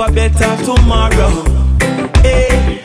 things 0.00 0.40
of 0.40 0.40
a 0.40 0.56
better 0.56 0.64
tomorrow. 0.64 1.44
Hey. 2.22 2.80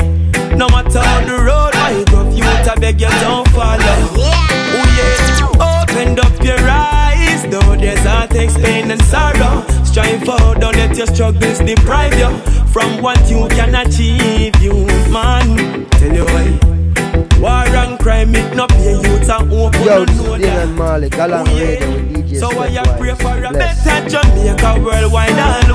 No 0.56 0.68
matter 0.70 1.00
how 1.00 1.26
the 1.26 1.44
road 1.44 1.74
might 1.74 2.06
go, 2.10 2.30
you 2.32 2.44
I 2.44 2.76
beg 2.80 3.02
you 3.02 3.10
don't 3.10 3.48
follow. 3.50 3.98
Oh 4.18 4.86
yeah, 4.98 5.84
open 5.84 6.20
up 6.20 6.44
your 6.44 6.60
eyes, 6.60 7.44
though 7.44 7.76
there's 7.76 8.00
heartache, 8.00 8.54
pain 8.64 8.92
and 8.92 9.02
sorrow. 9.04 9.66
Strive 9.84 10.22
for, 10.22 10.56
don't 10.60 10.76
let 10.76 10.96
your 10.98 11.08
struggles 11.08 11.60
deprive 11.60 12.18
you 12.18 12.38
from 12.68 13.02
what 13.02 13.30
you 13.30 13.48
can 13.50 13.76
achieve, 13.76 14.56
you 14.62 14.86
man. 15.12 15.86
Tell 15.92 16.14
you 16.14 16.26
why. 16.26 16.60
War 17.40 17.68
and 17.76 18.00
crime, 18.00 18.34
it 18.36 18.56
no 18.56 18.68
pay 18.68 18.94
youth 18.94 19.30
and 19.30 19.52
open 19.52 19.84
Yo, 19.84 20.04
no 20.04 20.04
know 20.06 20.38
Dylan 20.38 20.40
that. 20.40 20.68
Malik, 20.70 21.12
Galang 21.14 21.48
oh, 21.48 21.60
Radio 21.60 21.92
with 21.92 22.28
DJ 22.30 22.40
So 22.40 22.48
I 22.50 22.70
Stepwise. 22.70 22.98
pray 22.98 23.16
for 23.16 23.44
a 23.44 23.50
Bless. 23.52 23.84
better 23.86 24.10
Jamaica 24.10 24.82
worldwide 24.84 25.40
all 25.40 25.75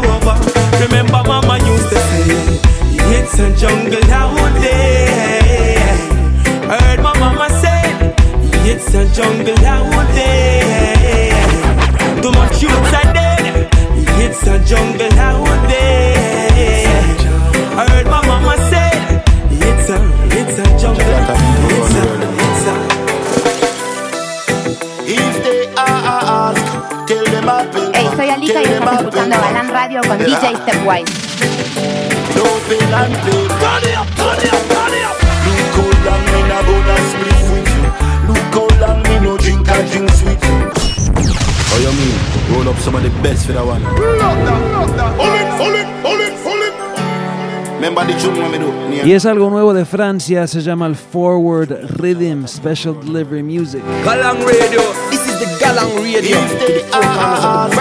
Y 49.04 49.12
es 49.12 49.24
algo 49.26 49.48
nuevo 49.50 49.72
de 49.72 49.84
Francia, 49.84 50.46
se 50.46 50.60
llama 50.60 50.86
el 50.86 50.94
Forward 50.94 51.70
Rhythm 51.98 52.46
Special 52.46 53.00
Delivery 53.00 53.42
Music. 53.42 53.82
Galang 54.04 54.38
Radio, 54.44 54.82
this 55.10 55.26
is 55.26 55.38
the 55.38 55.46
Galang 55.64 55.94
Radio. 55.96 56.36
If 56.36 56.58
they 56.58 56.82
ask, 56.92 57.72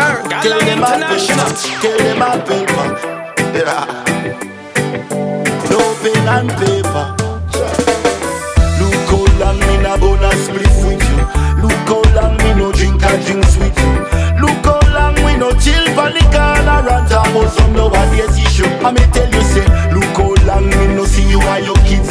tell 0.42 0.60
them 0.60 0.84
I 0.84 0.98
will. 0.98 1.20
Tell 1.82 1.98
them 1.98 2.22
I 2.22 2.38
will. 2.48 2.68
Yeah. 3.54 3.86
No 5.70 5.80
pen 6.02 6.28
and 6.28 6.50
paper. 6.52 7.06
Look 8.80 9.10
how 9.10 9.26
long 9.40 9.60
me 9.60 9.76
na 9.84 9.98
gonna 9.98 10.32
split 10.38 10.69
the 16.12 16.24
corner 16.34 16.90
and 16.90 17.12
about 17.12 17.50
some 17.54 17.74
nowadays 17.74 18.38
issue. 18.38 18.66
I 18.86 18.92
me 18.92 19.04
tell 19.14 19.30
you 19.30 19.42
say, 19.42 19.66
look 19.94 20.16
how 20.18 20.34
long 20.48 20.70
me 20.70 20.96
no 20.96 21.06
see 21.06 21.28
you 21.30 21.40
and 21.42 21.66
your 21.66 21.76
kids 21.88 22.10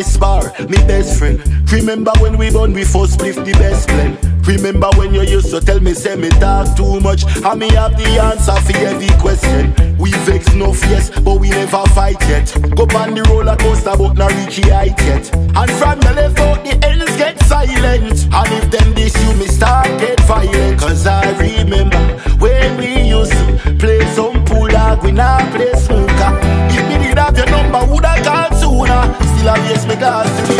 me 0.00 0.04
spar, 0.04 0.42
me 0.60 0.78
best 0.88 1.18
friend. 1.18 1.38
Remember 1.70 2.12
when 2.20 2.38
we 2.38 2.50
born 2.50 2.72
we 2.72 2.84
first 2.84 3.14
split 3.14 3.36
the 3.36 3.52
best 3.60 3.86
blend. 3.88 4.16
Remember 4.46 4.88
when 4.96 5.12
you 5.12 5.20
used 5.20 5.50
to 5.50 5.60
tell 5.60 5.78
me 5.78 5.92
say 5.92 6.16
me 6.16 6.30
talk 6.40 6.74
too 6.74 7.00
much 7.00 7.24
and 7.44 7.60
me 7.60 7.68
have 7.74 7.94
the 7.98 8.08
answer 8.28 8.56
for 8.64 8.76
every 8.78 9.12
question. 9.20 9.74
We 9.98 10.10
vex 10.24 10.54
no 10.54 10.68
yes, 10.88 11.10
but 11.20 11.38
we 11.38 11.50
never 11.50 11.84
fight 11.92 12.18
yet. 12.32 12.48
Go 12.74 12.84
on 12.96 13.14
the 13.14 13.22
roller 13.28 13.56
coaster 13.56 13.94
but 13.94 14.14
not 14.16 14.32
reach 14.40 14.56
the 14.56 14.72
height 14.72 14.98
yet. 15.04 15.24
And 15.36 15.70
from 15.78 16.00
the 16.00 16.12
left 16.16 16.40
out 16.40 16.64
the 16.64 16.72
ends 16.88 17.14
get 17.18 17.38
silent. 17.44 18.24
And 18.32 18.50
if 18.56 18.70
them 18.70 18.94
this 18.94 19.12
you 19.22 19.34
me 19.36 19.48
start 19.48 19.86
get 20.00 20.18
violent. 20.20 20.80
Cause 20.80 21.06
I 21.06 21.28
remember 21.36 22.00
when 22.40 22.78
we 22.78 23.02
used 23.02 23.32
to 23.32 23.76
play 23.78 24.00
some 24.16 24.46
pool 24.46 24.68
dog, 24.68 25.04
we 25.04 25.12
now 25.12 25.38
play 25.54 25.74
snooker. 25.74 26.32
If 26.72 26.88
me 26.88 26.96
did 27.04 27.18
have 27.18 27.36
your 27.36 27.50
number, 27.50 27.84
would 27.92 28.04
I 28.06 28.16
call 28.24 28.56
sooner? 28.56 29.29
Still 29.40 29.56
I 29.56 29.56
yes 29.72 29.86
me 29.88 29.94
the 29.96 30.12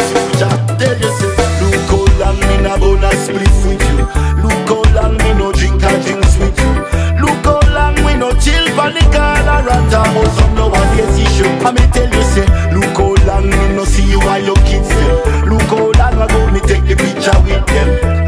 future. 0.09 0.57
Tell 0.81 0.97
you 0.97 1.13
say, 1.21 1.29
look 1.61 1.85
how 1.93 2.01
long 2.17 2.41
me 2.49 2.65
na 2.65 2.79
gonna 2.81 3.13
split 3.13 3.53
with 3.61 3.85
you. 3.93 4.09
Look 4.41 4.73
how 4.73 4.81
long 4.97 5.19
me 5.21 5.35
no 5.37 5.53
drink 5.53 5.83
and 5.85 6.01
drink 6.01 6.25
sweet 6.25 6.57
you. 6.57 6.73
Look 7.21 7.45
how 7.45 7.61
long 7.77 8.01
we 8.07 8.17
no 8.17 8.33
chill 8.41 8.65
for 8.73 8.89
the 8.89 9.05
corner 9.13 9.69
and 9.69 9.91
talk 9.93 10.09
about 10.09 10.33
some 10.33 10.55
no 10.55 10.69
one 10.73 10.97
gets 10.97 11.19
issue. 11.21 11.45
I 11.61 11.73
me 11.77 11.85
tell 11.93 12.09
you 12.09 12.25
say, 12.33 12.49
look 12.73 12.97
how 12.97 13.21
long 13.29 13.51
me 13.51 13.77
no 13.77 13.85
see 13.85 14.09
you 14.09 14.19
and 14.19 14.47
your 14.47 14.57
kids 14.65 14.89
them. 14.89 15.53
Look 15.53 15.69
how 15.69 15.93
long 16.01 16.17
ago 16.17 16.51
me 16.51 16.61
take 16.61 16.89
the 16.89 16.97
picture 16.97 17.37
with 17.45 17.67
them. 17.69 18.20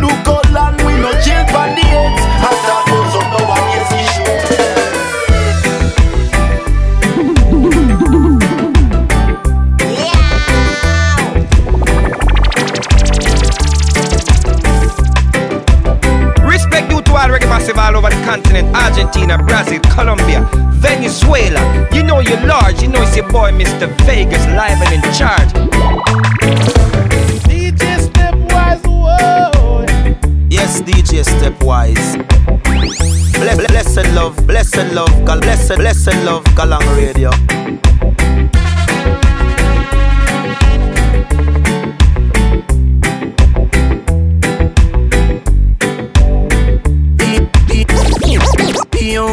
The 18.54 18.64
Argentina, 18.74 19.38
Brazil, 19.38 19.80
Colombia, 19.94 20.48
Venezuela. 20.74 21.88
You 21.92 22.02
know 22.02 22.20
you're 22.20 22.40
large, 22.46 22.82
you 22.82 22.88
know 22.88 23.02
it's 23.02 23.16
your 23.16 23.30
boy 23.30 23.50
Mr. 23.52 23.88
Vegas 24.04 24.44
live 24.48 24.80
and 24.82 24.92
in 24.94 25.02
charge. 25.12 25.52
DJ 27.48 27.98
Stepwise, 28.08 28.84
whoa. 28.86 29.76
Yes, 30.50 30.82
DJ 30.82 31.24
Stepwise. 31.24 32.18
Bless, 33.34 33.56
blessed 33.56 34.14
love, 34.14 34.46
blessed 34.46 34.92
love, 34.92 35.24
gal, 35.24 35.40
blessed, 35.40 35.76
blessed 35.76 36.14
love, 36.24 36.44
Galang 36.54 36.86
Radio. 36.96 37.30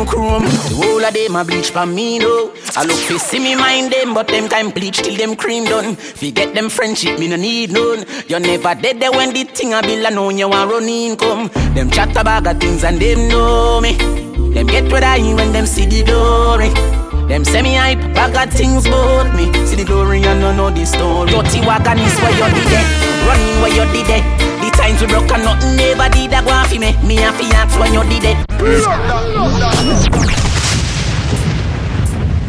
Chrome, 0.10 0.44
the 0.44 0.76
whole 0.76 1.06
of 1.06 1.14
them 1.14 1.36
a 1.36 1.46
bleach 1.46 1.70
for 1.70 1.86
me 1.86 2.18
no. 2.18 2.52
I 2.76 2.84
look 2.84 2.98
fi 2.98 3.18
see 3.18 3.40
me 3.40 3.56
mind 3.56 3.94
them, 3.94 4.14
but 4.14 4.28
them 4.28 4.50
time 4.50 4.72
bleach 4.72 4.98
till 4.98 5.16
them 5.16 5.36
cream 5.36 5.66
done. 5.66 5.96
Fi 5.96 6.32
get 6.32 6.54
them 6.56 6.70
friendship, 6.70 7.20
me 7.20 7.28
no 7.28 7.36
need 7.36 7.72
none. 7.72 8.06
You 8.28 8.40
never 8.40 8.74
dead 8.76 9.00
there 9.00 9.12
when 9.12 9.34
the 9.34 9.44
thing 9.44 9.74
a 9.74 9.82
bill 9.82 10.08
and 10.08 10.16
know 10.16 10.30
you 10.30 10.50
want 10.50 10.72
run 10.72 10.90
income. 10.90 11.50
Them 11.76 11.90
chat 11.92 12.16
about 12.18 12.48
of 12.48 12.60
things 12.60 12.84
and 12.84 13.00
them 13.00 13.28
know 13.30 13.80
me. 13.82 13.94
Them 14.54 14.68
get 14.68 14.92
what 14.92 15.04
I 15.04 15.22
when 15.36 15.52
them 15.52 15.66
see 15.66 15.86
the 15.86 16.04
glory. 16.04 16.70
Them 17.30 17.46
semi 17.46 17.76
hype 17.76 18.02
bag 18.16 18.36
of 18.36 18.54
things 18.54 18.88
about 18.88 19.36
me. 19.36 19.46
See 19.68 19.76
the 19.76 19.86
glory 19.86 20.24
and 20.24 20.42
no 20.42 20.52
know 20.52 20.72
the 20.72 20.86
story. 20.86 21.30
Dirty 21.30 21.60
wagon 21.62 22.00
is 22.00 22.16
where 22.22 22.34
you 22.34 22.50
did 22.58 22.72
it, 22.80 22.88
running 23.28 23.62
where 23.62 23.74
you 23.78 23.86
did 23.94 24.10
it. 24.10 24.39
Times 24.90 25.02
we 25.02 25.08
broke 25.08 25.32
and 25.32 25.44
nothing 25.44 25.76
never 25.76 26.10
did 26.10 26.32
that 26.32 26.44
go 26.46 26.52
off 26.52 26.72
me. 26.74 26.98
Me 27.06 27.18
have 27.18 27.38
to 27.38 27.46
ask 27.54 27.78
when 27.80 27.94
you 27.94 28.02
did 28.10 28.26
it. 28.26 28.38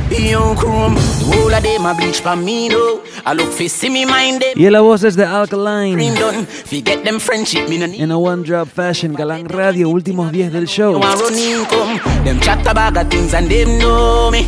Beyond 0.08 0.58
chrome, 0.58 0.94
the 0.94 1.36
whole 1.36 1.52
of 1.52 1.62
them 1.62 1.84
a 1.84 1.92
bleach 1.92 2.20
for 2.20 2.36
me 2.36 2.70
though. 2.70 3.02
I 3.26 3.34
look 3.34 3.52
fi 3.52 3.68
see 3.68 3.90
me 3.90 4.06
mind 4.06 4.40
them. 4.40 4.54
Y 4.56 4.70
la 4.70 4.80
voz 4.80 5.04
es 5.04 5.16
de 5.16 5.24
Alkaline. 5.26 5.92
Cream 5.92 6.14
done, 6.14 6.46
forget 6.46 7.04
them 7.04 7.20
friendship, 7.20 7.68
me 7.68 7.76
no 7.76 7.86
need. 7.86 8.00
En 8.00 8.10
a 8.10 8.16
One 8.16 8.42
Drop 8.42 8.68
Fashion, 8.68 9.14
Galang 9.14 9.46
Radio, 9.46 9.90
últimos 9.90 10.32
10 10.32 10.50
del 10.50 10.66
show. 10.66 10.92
No 10.92 11.00
one 11.00 11.18
run 11.18 11.38
income. 11.38 12.00
Them 12.24 12.40
chat 12.40 12.66
about 12.66 13.10
things 13.10 13.34
and 13.34 13.50
them 13.50 13.78
know 13.78 14.30
me. 14.30 14.46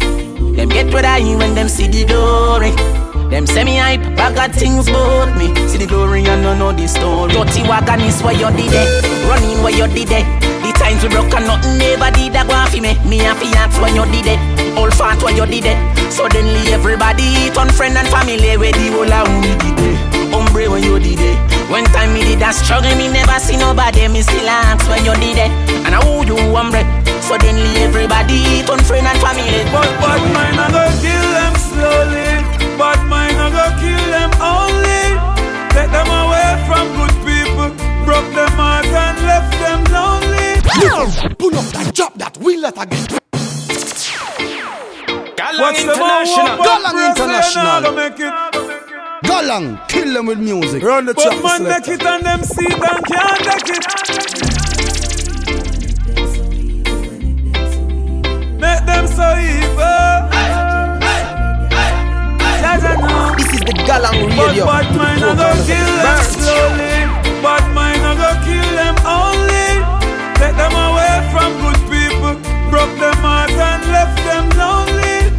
Them 0.57 0.71
get 0.71 0.91
what 0.95 1.05
I 1.05 1.21
when 1.37 1.55
them 1.55 1.69
see 1.69 1.89
the 1.89 2.07
glory. 2.07 2.73
Them 3.33 3.47
semi 3.47 3.81
hype, 3.81 4.05
I 4.21 4.29
got 4.37 4.53
things 4.53 4.93
about 4.93 5.33
me. 5.41 5.49
See 5.65 5.81
the 5.81 5.87
glory 5.89 6.21
and 6.29 6.45
no 6.45 6.53
know 6.53 6.69
the 6.71 6.85
story. 6.85 7.33
Dirty 7.33 7.65
wagon 7.65 8.05
is 8.05 8.21
where 8.21 8.37
you 8.37 8.53
did 8.53 8.77
it. 8.77 8.89
Running 9.25 9.57
where 9.65 9.73
you 9.73 9.89
did 9.89 10.13
it. 10.13 10.29
The 10.61 10.69
times 10.77 11.01
we 11.01 11.09
broke 11.09 11.33
and 11.33 11.49
nothing 11.49 11.81
never 11.81 12.13
did 12.13 12.37
that 12.37 12.45
go 12.45 12.53
off 12.53 12.77
me. 12.77 12.93
Me 13.09 13.25
and 13.25 13.33
fi 13.41 13.49
ask 13.57 13.81
when 13.81 13.97
you 13.97 14.05
did 14.13 14.37
it. 14.37 14.39
All 14.77 14.93
fat 14.93 15.17
where 15.25 15.33
you 15.33 15.49
did 15.49 15.65
it. 15.65 15.81
Suddenly 16.13 16.77
everybody 16.77 17.49
turn 17.57 17.73
friend 17.73 17.97
and 17.97 18.05
family 18.13 18.53
where 18.61 18.69
the 18.69 18.93
whole 18.93 19.09
of 19.09 19.25
we 19.41 19.57
did 19.65 19.81
it. 19.81 19.97
Hombre 20.29 20.69
when 20.69 20.85
you 20.85 21.01
did 21.01 21.17
it. 21.17 21.41
When 21.73 21.89
time 21.89 22.13
me 22.13 22.21
did 22.29 22.45
that 22.45 22.53
struggle, 22.53 22.93
me 23.01 23.09
never 23.09 23.41
see 23.41 23.57
nobody. 23.57 24.13
Me 24.13 24.21
still 24.21 24.45
ask 24.45 24.85
when 24.93 25.09
you 25.09 25.17
did 25.17 25.41
it. 25.41 25.53
And 25.89 25.97
I 25.97 26.05
who 26.05 26.21
you 26.29 26.37
hombre. 26.53 26.85
Suddenly 27.25 27.81
everybody 27.81 28.61
turn 28.69 28.85
friend 28.85 29.09
and 29.09 29.17
family. 29.25 29.65
But 29.73 29.89
bad 30.05 30.21
mind 30.37 30.61
I 30.61 30.69
go 30.69 30.85
kill 31.01 31.27
them 31.33 31.55
slowly. 31.57 32.32
Bad 33.53 33.73
mind 33.77 33.77
go 33.77 33.81
kill 33.81 34.05
them 34.11 34.33
only. 34.41 35.05
Take 35.73 35.91
them 35.91 36.09
away 36.09 36.51
from 36.67 36.85
good 36.97 37.15
people. 37.25 37.71
Broke 38.05 38.31
them 38.35 38.53
heart 38.53 38.87
and 38.87 39.19
left 39.27 39.53
them 39.61 39.85
lonely. 39.93 40.61
Pull 41.39 41.55
up 41.57 41.65
that 41.73 41.95
job 41.95 42.13
that 42.19 42.37
we 42.39 42.57
let 42.57 42.77
again. 42.83 43.07
What's 45.59 45.85
the 45.85 45.93
International. 45.93 46.57
Galang 46.65 47.11
International. 47.11 47.83
Go 47.83 47.93
make 47.95 48.21
it. 48.21 48.35
Galang, 49.25 49.89
kill 49.89 50.13
them 50.15 50.27
with 50.27 50.39
music. 50.39 50.83
Run 50.83 51.07
the 51.07 51.15
But 51.15 51.43
man 51.43 51.63
make 51.65 51.89
it 51.89 52.03
and 52.05 52.25
them 52.25 52.43
see 52.43 52.65
it 52.65 52.73
and 52.73 53.05
can't 53.07 53.39
take 53.45 53.69
it. 53.77 53.85
Make 58.61 58.87
them 58.87 59.07
so 59.07 59.37
evil. 59.39 60.42
This 62.83 63.51
is 63.55 63.61
the 63.63 63.75
Galang 63.87 64.19
But 64.35 64.51
Radio. 64.51 64.67
bad 64.67 64.91
mind 64.99 65.23
I 65.23 65.39
go 65.39 65.51
kill 65.71 65.91
them 66.03 66.23
slowly. 66.35 66.95
I 68.03 68.15
go 68.19 68.31
kill 68.43 68.69
them 68.75 68.97
only. 69.07 69.71
Take 70.41 70.57
them 70.59 70.75
away 70.75 71.15
from 71.31 71.51
good 71.63 71.79
people. 71.87 72.35
Broke 72.75 72.95
them 72.99 73.15
heart 73.23 73.55
and 73.55 73.83
left 73.95 74.19
them 74.27 74.51
lonely. 74.59 75.31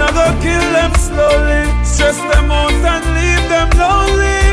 I 0.00 0.08
go 0.16 0.26
kill 0.40 0.66
them 0.72 0.92
slowly. 0.96 1.62
Stress 1.84 2.16
them 2.32 2.50
out 2.50 2.72
and 2.72 3.04
leave 3.12 3.44
them 3.52 3.68
lonely. 3.76 4.47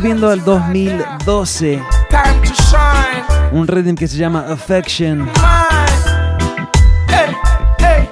Volviendo 0.00 0.30
al 0.30 0.42
2012, 0.42 1.82
Time 2.08 2.40
to 2.48 2.54
shine. 2.54 3.22
un 3.52 3.66
rhythm 3.68 3.94
que 3.94 4.08
se 4.08 4.16
llama 4.16 4.46
Affection. 4.50 5.28
Hey, 7.08 7.36
hey. 7.78 8.08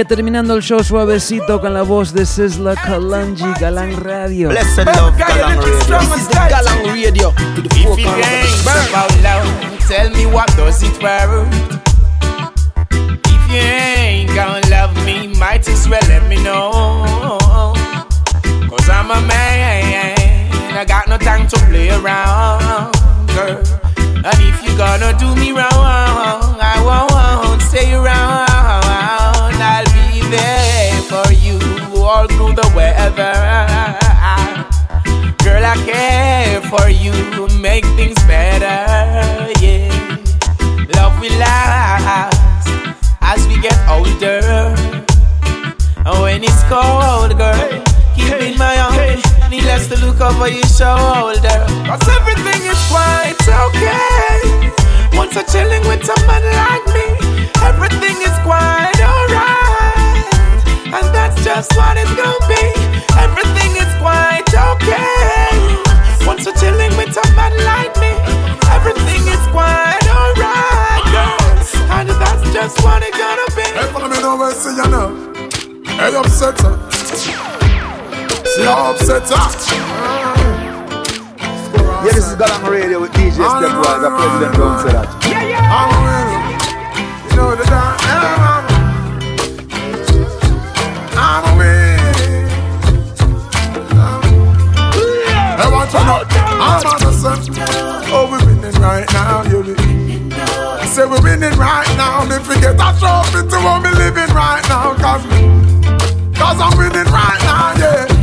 Y 0.00 0.04
terminando 0.06 0.54
el 0.54 0.62
show 0.62 0.82
suavecito 0.82 1.60
con 1.60 1.74
la 1.74 1.82
voz 1.82 2.14
de 2.14 2.24
Sisla 2.24 2.74
Kalanji 2.76 3.44
Galang 3.60 3.94
Radio. 4.02 4.48
Blessed 4.48 4.86
love, 4.86 5.18
Galang 5.18 5.58
Radio. 5.58 5.98
This 5.98 6.16
is 6.16 6.28
the 6.28 6.34
Galang 6.48 6.92
Radio 6.94 7.32
to 7.56 7.60
the 7.62 7.74
four 7.82 7.92
If 7.92 7.98
it 7.98 8.04
corners 8.06 8.24
of 8.24 8.32
ain't 8.32 8.64
the 8.64 8.70
earth. 8.70 8.88
about 8.88 9.22
love, 9.22 9.86
tell 9.86 10.10
me 10.10 10.24
what 10.24 10.48
does 10.56 10.82
it 10.82 11.02
worth? 11.02 11.78
If 12.90 13.50
you 13.52 13.60
ain't 13.60 14.34
gonna 14.34 14.66
love 14.70 14.94
me, 15.04 15.28
might 15.38 15.68
as 15.68 15.86
well 15.90 16.00
let 16.08 16.26
me 16.26 16.42
know. 16.42 16.94
Cause 18.70 18.88
I'm 18.88 19.10
a 19.10 19.20
man, 19.26 19.87
I 20.78 20.84
got 20.84 21.08
no 21.08 21.18
time 21.18 21.48
to 21.48 21.56
play 21.66 21.90
around, 21.90 22.94
girl. 23.34 23.58
And 23.98 24.38
if 24.46 24.62
you're 24.62 24.78
gonna 24.78 25.12
do 25.18 25.34
me 25.34 25.50
wrong, 25.50 25.74
I 25.74 26.78
won't 26.86 27.60
stay 27.62 27.94
around. 27.94 28.46
I'll 29.58 29.84
be 29.90 30.20
there 30.30 31.02
for 31.10 31.32
you 31.32 31.58
all 32.00 32.28
through 32.28 32.52
the 32.54 32.70
weather. 32.76 33.34
Girl, 35.42 35.64
I 35.66 35.74
care 35.84 36.60
for 36.70 36.88
you, 36.88 37.12
make 37.58 37.84
things 37.98 38.22
better, 38.28 39.50
yeah. 39.58 39.90
Love 40.94 41.18
will 41.18 41.36
last 41.40 42.68
as 43.20 43.44
we 43.48 43.60
get 43.60 43.76
older. 43.88 44.76
And 46.06 46.22
when 46.22 46.44
it's 46.44 46.62
cold, 46.70 47.36
girl, 47.36 47.84
keep 48.14 48.32
in 48.40 48.56
my 48.56 48.78
arms. 48.78 49.27
Needless 49.50 49.88
to 49.88 49.96
look 50.04 50.20
over 50.20 50.48
your 50.48 50.66
shoulder. 50.66 51.58
Cause 51.88 52.04
everything 52.20 52.62
is 52.68 52.80
quite 52.92 53.40
okay. 53.48 54.68
Once 55.16 55.34
you're 55.34 55.48
chilling 55.48 55.80
with 55.88 56.04
someone 56.04 56.44
like 56.52 56.84
me, 56.92 57.06
everything 57.64 58.16
is 58.20 58.36
quite 58.44 59.00
alright. 59.00 60.60
And 60.92 61.06
that's 61.16 61.42
just 61.42 61.74
what 61.76 61.96
it's 61.96 62.12
gonna 62.12 62.44
be. 62.44 62.60
Everything 63.16 63.72
is 63.80 63.88
quite 63.96 64.44
okay. 64.52 65.56
Once 66.26 66.44
you're 66.44 66.54
chilling 66.60 66.94
with 67.00 67.12
someone 67.16 67.56
like 67.64 67.96
me, 68.04 68.12
everything 68.76 69.24
is 69.32 69.44
quite 69.48 70.04
alright, 70.12 71.04
girl. 71.08 71.40
And 71.96 72.08
that's 72.20 72.44
just 72.52 72.84
what 72.84 73.02
it's 73.02 73.16
gonna 73.16 73.48
be. 73.56 73.64
Hey, 73.64 73.88
follow 73.92 74.08
me 74.08 74.20
now, 74.20 74.38
where 74.38 74.52
see 74.52 74.76
you 74.76 74.88
now. 74.92 75.08
Hey, 75.96 76.14
upset. 76.14 77.67
See 78.54 78.64
how 78.64 78.92
upset 78.92 79.28
her. 79.28 79.36
Yeah, 82.04 82.12
this 82.14 82.26
is 82.26 82.34
Galang 82.36 82.64
Radio 82.70 83.00
with 83.00 83.12
DJ 83.12 83.44
Stepwise. 83.44 84.00
The 84.00 84.08
president 84.08 84.54
don't 84.56 84.78
say 84.80 84.92
that. 84.92 85.08
I'm 85.68 85.90
a. 85.92 86.00
Oh, 86.00 86.48
you 87.28 87.36
know 87.36 87.50
the 87.54 87.64
dance. 87.68 88.02
I'm 91.12 91.44
a 91.44 91.52
winner. 91.58 92.48
Hey, 95.58 95.68
watch 95.70 95.94
out 95.94 96.24
now. 96.32 96.64
I'm 96.64 96.80
innocent. 97.02 97.58
Oh, 98.10 98.24
we're 98.30 98.40
winning 98.46 98.80
right 98.80 99.08
now, 99.12 99.42
you 99.44 99.62
be. 99.62 99.74
Say 100.86 101.04
we're 101.04 101.20
winning 101.20 101.58
right 101.58 101.90
now. 101.98 102.24
If 102.32 102.48
we 102.48 102.54
get 102.60 102.80
a 102.80 102.96
trophy 102.98 103.46
to 103.46 103.56
what 103.60 103.82
we 103.82 103.90
living 103.90 104.32
right 104.34 104.64
now, 104.68 104.94
cause, 104.94 105.22
cause 106.38 106.58
I'm 106.58 106.78
winning 106.78 107.12
right 107.12 107.40
now, 107.42 107.74
yeah. 107.76 108.17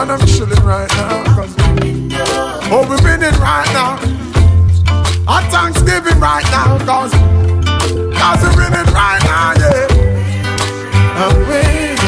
And 0.00 0.10
I'm 0.12 0.26
chilling 0.26 0.64
right 0.64 0.88
now, 0.96 1.24
cause, 1.34 1.54
oh, 1.58 2.86
we're 2.88 3.02
winning 3.04 3.38
right 3.38 3.68
now. 3.74 3.98
Our 5.28 5.42
Thanksgiving 5.50 6.18
right 6.18 6.42
now, 6.44 6.78
cause, 6.86 7.12
cause 7.12 8.42
we're 8.42 8.56
winning 8.56 8.94
right 8.94 9.20
now, 9.24 9.52
yeah. 9.60 9.88
I'm 11.20 11.36
winning. 11.46 11.98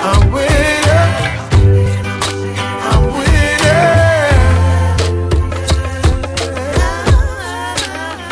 I'm 0.00 0.32
winning. 0.32 1.12
I'm 2.88 3.02
winning. 3.12 4.38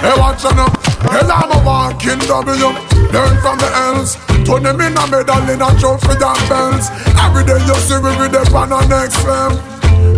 Hey, 0.01 0.15
watch 0.19 0.45
out 0.47 0.57
now. 0.57 0.73
Hell, 1.11 1.31
I'm 1.31 1.51
a 1.53 1.63
walking 1.63 2.21
W. 2.21 2.73
Learn 3.13 3.37
from 3.43 3.59
the 3.59 3.71
L's. 3.75 4.36
Turn 4.47 4.63
them 4.63 4.81
in 4.81 4.95
a 4.95 5.05
medal 5.11 5.43
in 5.51 5.59
a 5.59 5.69
trophy 5.75 6.15
and 6.15 6.43
bells. 6.47 6.87
Every 7.19 7.43
day 7.43 7.59
you 7.67 7.75
see 7.83 7.99
we 7.99 8.15
with 8.15 8.31
them 8.31 8.47
on 8.55 8.71
next 8.87 9.19
film. 9.27 9.59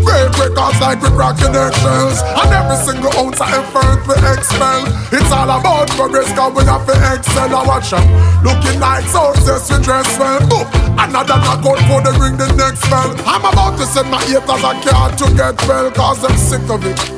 Break 0.05 0.29
records 0.37 0.81
like 0.85 1.01
we 1.01 1.09
rocking 1.17 1.57
eggshells. 1.57 2.21
And 2.37 2.53
every 2.53 2.77
single 2.77 3.09
ounce 3.17 3.41
of 3.41 3.49
effort 3.49 4.05
we 4.05 4.21
expel. 4.29 4.85
It's 5.17 5.33
all 5.33 5.49
about 5.49 5.89
progress, 5.97 6.29
cause 6.37 6.53
we 6.53 6.63
have 6.69 6.85
to 6.85 6.93
excel. 6.93 7.57
I 7.57 7.65
watch 7.65 7.89
them. 7.89 8.05
Looking 8.45 8.79
like 8.79 9.09
success, 9.09 9.73
we 9.73 9.83
dress 9.83 10.05
well. 10.21 10.45
Ooh, 10.53 10.69
another 11.01 11.41
knockout 11.41 11.81
for 11.89 12.05
the 12.05 12.13
ring 12.21 12.37
the 12.37 12.53
next 12.53 12.85
bell. 12.93 13.09
I'm 13.25 13.41
about 13.49 13.79
to 13.81 13.87
send 13.87 14.11
my 14.11 14.21
haters 14.29 14.45
a 14.45 14.77
card 14.85 15.17
to 15.25 15.27
get 15.33 15.57
well, 15.67 15.91
cause 15.91 16.23
I'm 16.23 16.37
sick 16.37 16.69
of 16.69 16.85
it. 16.85 17.18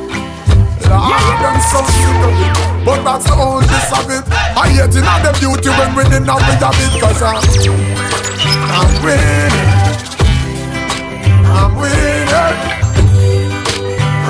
Lord, 0.91 1.07
ah, 1.07 1.39
them 1.39 1.59
so 1.71 1.81
sick 1.87 2.19
of. 2.27 2.85
But 2.85 3.05
that's 3.07 3.25
the 3.31 3.35
only 3.39 3.67
gist 3.71 3.95
of 3.95 4.11
it. 4.11 4.25
I 4.59 4.67
hate 4.75 4.91
in 4.99 5.07
all 5.07 5.23
the 5.23 5.31
beauty 5.39 5.71
when 5.71 5.95
winning 5.95 6.27
now 6.27 6.39
we 6.43 6.55
have 6.59 6.75
it, 6.75 6.93
cause 6.99 7.23
I'm, 7.23 7.39
I'm 7.39 8.91
winning. 9.05 9.55
I'm 11.47 11.71
winning. 11.79 12.29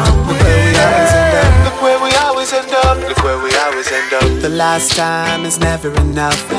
I'm 0.04 0.16
winning. 0.28 1.64
Look 1.64 1.78
where 1.80 1.98
we 2.04 2.11
always 2.20 2.52
end 2.52 2.72
up. 2.84 2.98
Look 3.08 3.22
where 3.24 3.40
we 3.40 3.49
always 3.80 3.92
end 3.92 4.12
up. 4.12 4.42
The 4.42 4.48
last 4.48 4.96
time 4.96 5.44
is 5.44 5.58
never 5.58 5.90
enough. 6.00 6.52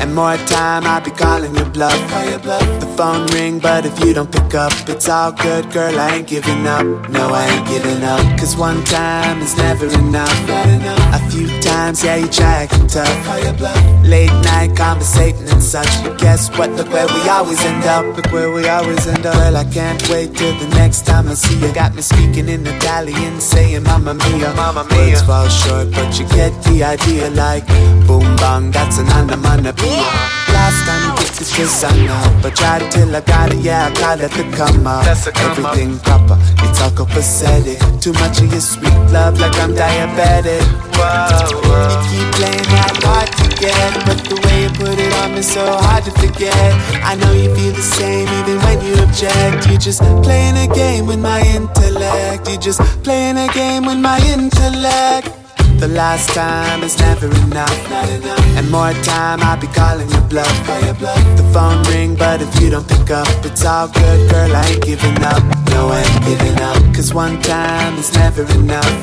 And 0.00 0.14
more 0.14 0.36
time 0.46 0.84
I'll 0.84 1.00
be 1.00 1.10
calling 1.10 1.54
your 1.54 1.68
bluff. 1.70 1.98
Call 2.10 2.30
your 2.30 2.38
bluff. 2.38 2.80
The 2.80 2.86
phone 2.96 3.26
ring, 3.28 3.58
but 3.58 3.86
if 3.86 3.98
you 4.04 4.12
don't 4.14 4.30
pick 4.30 4.54
up, 4.54 4.72
it's 4.88 5.08
all 5.08 5.32
good, 5.32 5.70
girl. 5.72 5.98
I 5.98 6.16
ain't 6.16 6.28
giving 6.28 6.66
up. 6.66 6.84
No, 7.10 7.30
I 7.32 7.46
ain't 7.46 7.66
giving 7.68 8.02
up. 8.04 8.20
Cause 8.38 8.56
one 8.56 8.84
time 8.84 9.40
is 9.40 9.56
never 9.56 9.86
enough. 9.86 10.38
A 11.14 11.20
few 11.30 11.48
times, 11.60 12.04
yeah, 12.04 12.16
you 12.16 12.28
try 12.28 12.64
acting 12.64 12.86
tough. 12.86 13.16
Late 14.04 14.32
night 14.44 14.76
conversating 14.76 15.48
and 15.48 15.62
such. 15.62 15.92
But 16.04 16.18
guess 16.18 16.50
what? 16.58 16.70
Look 16.72 16.88
where 16.92 17.06
we 17.06 17.28
always 17.28 17.60
end 17.64 17.84
up. 17.84 18.16
Look 18.16 18.32
where 18.32 18.50
we 18.52 18.68
always 18.68 19.06
end 19.06 19.26
up. 19.26 19.34
Well, 19.34 19.56
I 19.56 19.64
can't 19.64 20.02
wait 20.10 20.34
till 20.34 20.54
the 20.58 20.68
next 20.76 21.06
time 21.06 21.28
I 21.28 21.34
see 21.34 21.58
you. 21.58 21.72
Got 21.72 21.94
me 21.94 22.02
speaking 22.02 22.48
in 22.48 22.66
Italian, 22.66 23.40
saying 23.40 23.84
Mamma 23.84 24.14
Mia. 24.14 24.52
Mamma 24.54 24.84
Mia. 24.90 25.12
Words 25.12 25.22
fall 25.22 25.48
short, 25.48 25.90
but 25.92 26.18
you 26.18 26.26
get 26.28 26.51
the 26.64 26.84
idea. 26.84 27.30
Like 27.30 27.66
boom 28.06 28.36
bang, 28.36 28.70
that's 28.70 28.98
an 28.98 29.08
onomatopoeia. 29.08 30.04
Last 30.52 30.84
time 30.84 31.02
you 31.08 31.24
get 31.24 31.32
this 31.38 31.56
kiss, 31.56 31.84
I 31.84 31.90
know. 32.06 32.40
But 32.42 32.56
tried 32.56 32.90
till 32.90 33.14
I 33.14 33.20
got 33.20 33.52
it, 33.52 33.60
yeah, 33.60 33.88
I 33.88 33.94
call 33.94 34.20
it 34.20 34.30
the 34.32 34.44
come 34.56 34.86
up. 34.86 35.04
That's 35.04 35.26
a 35.26 35.32
come 35.32 35.64
up. 35.64 35.72
Everything 35.72 35.98
proper, 36.00 36.36
it's 36.64 36.80
all 36.82 36.90
copacetic. 36.90 37.78
Too 38.00 38.12
much 38.14 38.40
of 38.40 38.52
your 38.52 38.60
sweet 38.60 39.00
love, 39.10 39.40
like 39.40 39.56
I'm 39.56 39.72
diabetic. 39.72 40.62
Whoa, 40.96 41.62
whoa. 41.66 41.88
You 41.88 41.98
keep 42.10 42.28
playing 42.36 42.68
that 42.76 42.94
hard 43.02 43.28
to 43.38 43.46
get, 43.56 43.92
but 44.06 44.18
the 44.28 44.36
way 44.44 44.62
you 44.64 44.70
put 44.76 44.98
it 44.98 45.12
on 45.22 45.34
me 45.34 45.42
so 45.42 45.64
hard 45.64 46.04
to 46.04 46.10
forget. 46.12 46.72
I 47.02 47.14
know 47.16 47.32
you 47.32 47.54
feel 47.54 47.72
the 47.72 47.82
same 47.82 48.28
even 48.38 48.58
when 48.64 48.78
you 48.84 48.94
object. 49.02 49.68
You 49.68 49.78
just 49.78 50.02
playing 50.22 50.56
a 50.58 50.72
game 50.72 51.06
with 51.06 51.20
my 51.20 51.40
intellect. 51.40 52.48
You 52.48 52.58
just 52.58 52.80
playing 53.02 53.38
a 53.38 53.48
game 53.52 53.86
with 53.86 53.98
my 53.98 54.18
intellect. 54.34 55.41
The 55.82 55.88
last 55.88 56.28
time 56.30 56.84
is 56.84 56.96
never 57.00 57.26
enough. 57.26 57.90
And 58.56 58.70
more 58.70 58.92
time 59.02 59.40
I'll 59.42 59.60
be 59.60 59.66
calling 59.66 60.08
your 60.10 60.20
bluff. 60.30 60.46
The 60.68 61.50
phone 61.52 61.82
ring, 61.90 62.14
but 62.14 62.40
if 62.40 62.60
you 62.60 62.70
don't 62.70 62.86
pick 62.86 63.10
up, 63.10 63.26
it's 63.44 63.64
all 63.64 63.88
good, 63.88 64.30
girl. 64.30 64.54
I 64.54 64.64
ain't 64.64 64.84
giving 64.84 65.18
up. 65.24 65.42
No, 65.70 65.88
I 65.88 66.02
ain't 66.06 66.24
giving 66.24 66.56
up. 66.62 66.94
Cause 66.94 67.12
one 67.12 67.42
time 67.42 67.98
is 67.98 68.14
never 68.14 68.42
enough. 68.54 68.94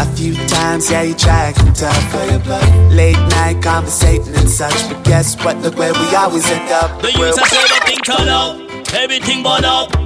A 0.00 0.04
few 0.14 0.34
times, 0.48 0.90
yeah, 0.90 1.00
you 1.00 1.14
try 1.14 1.46
acting 1.48 1.72
tough. 1.72 2.14
Late 2.92 3.16
night 3.30 3.62
conversating 3.62 4.34
and 4.34 4.50
such. 4.50 4.76
But 4.90 5.04
guess 5.04 5.42
what? 5.42 5.56
Look 5.62 5.78
where 5.78 5.94
we 5.94 6.14
always 6.14 6.44
end 6.50 6.70
up. 6.72 7.00
The 7.00 7.10
youths 7.12 7.38
I 7.38 7.48
say 7.48 7.56
everything 7.56 8.00
turn 8.04 8.28
up, 8.28 8.60
everything 8.92 9.42
burn 9.42 9.64
up. 9.64 10.01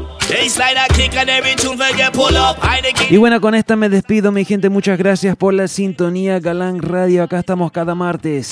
Y 3.10 3.16
bueno, 3.16 3.40
con 3.40 3.54
esta 3.54 3.76
me 3.76 3.88
despido, 3.88 4.32
mi 4.32 4.44
gente. 4.44 4.68
Muchas 4.68 4.98
gracias 4.98 5.36
por 5.36 5.54
la 5.54 5.68
sintonía. 5.68 6.40
Galán 6.40 6.82
Radio, 6.82 7.22
acá 7.22 7.38
estamos 7.38 7.70
cada 7.70 7.94
martes. 7.94 8.50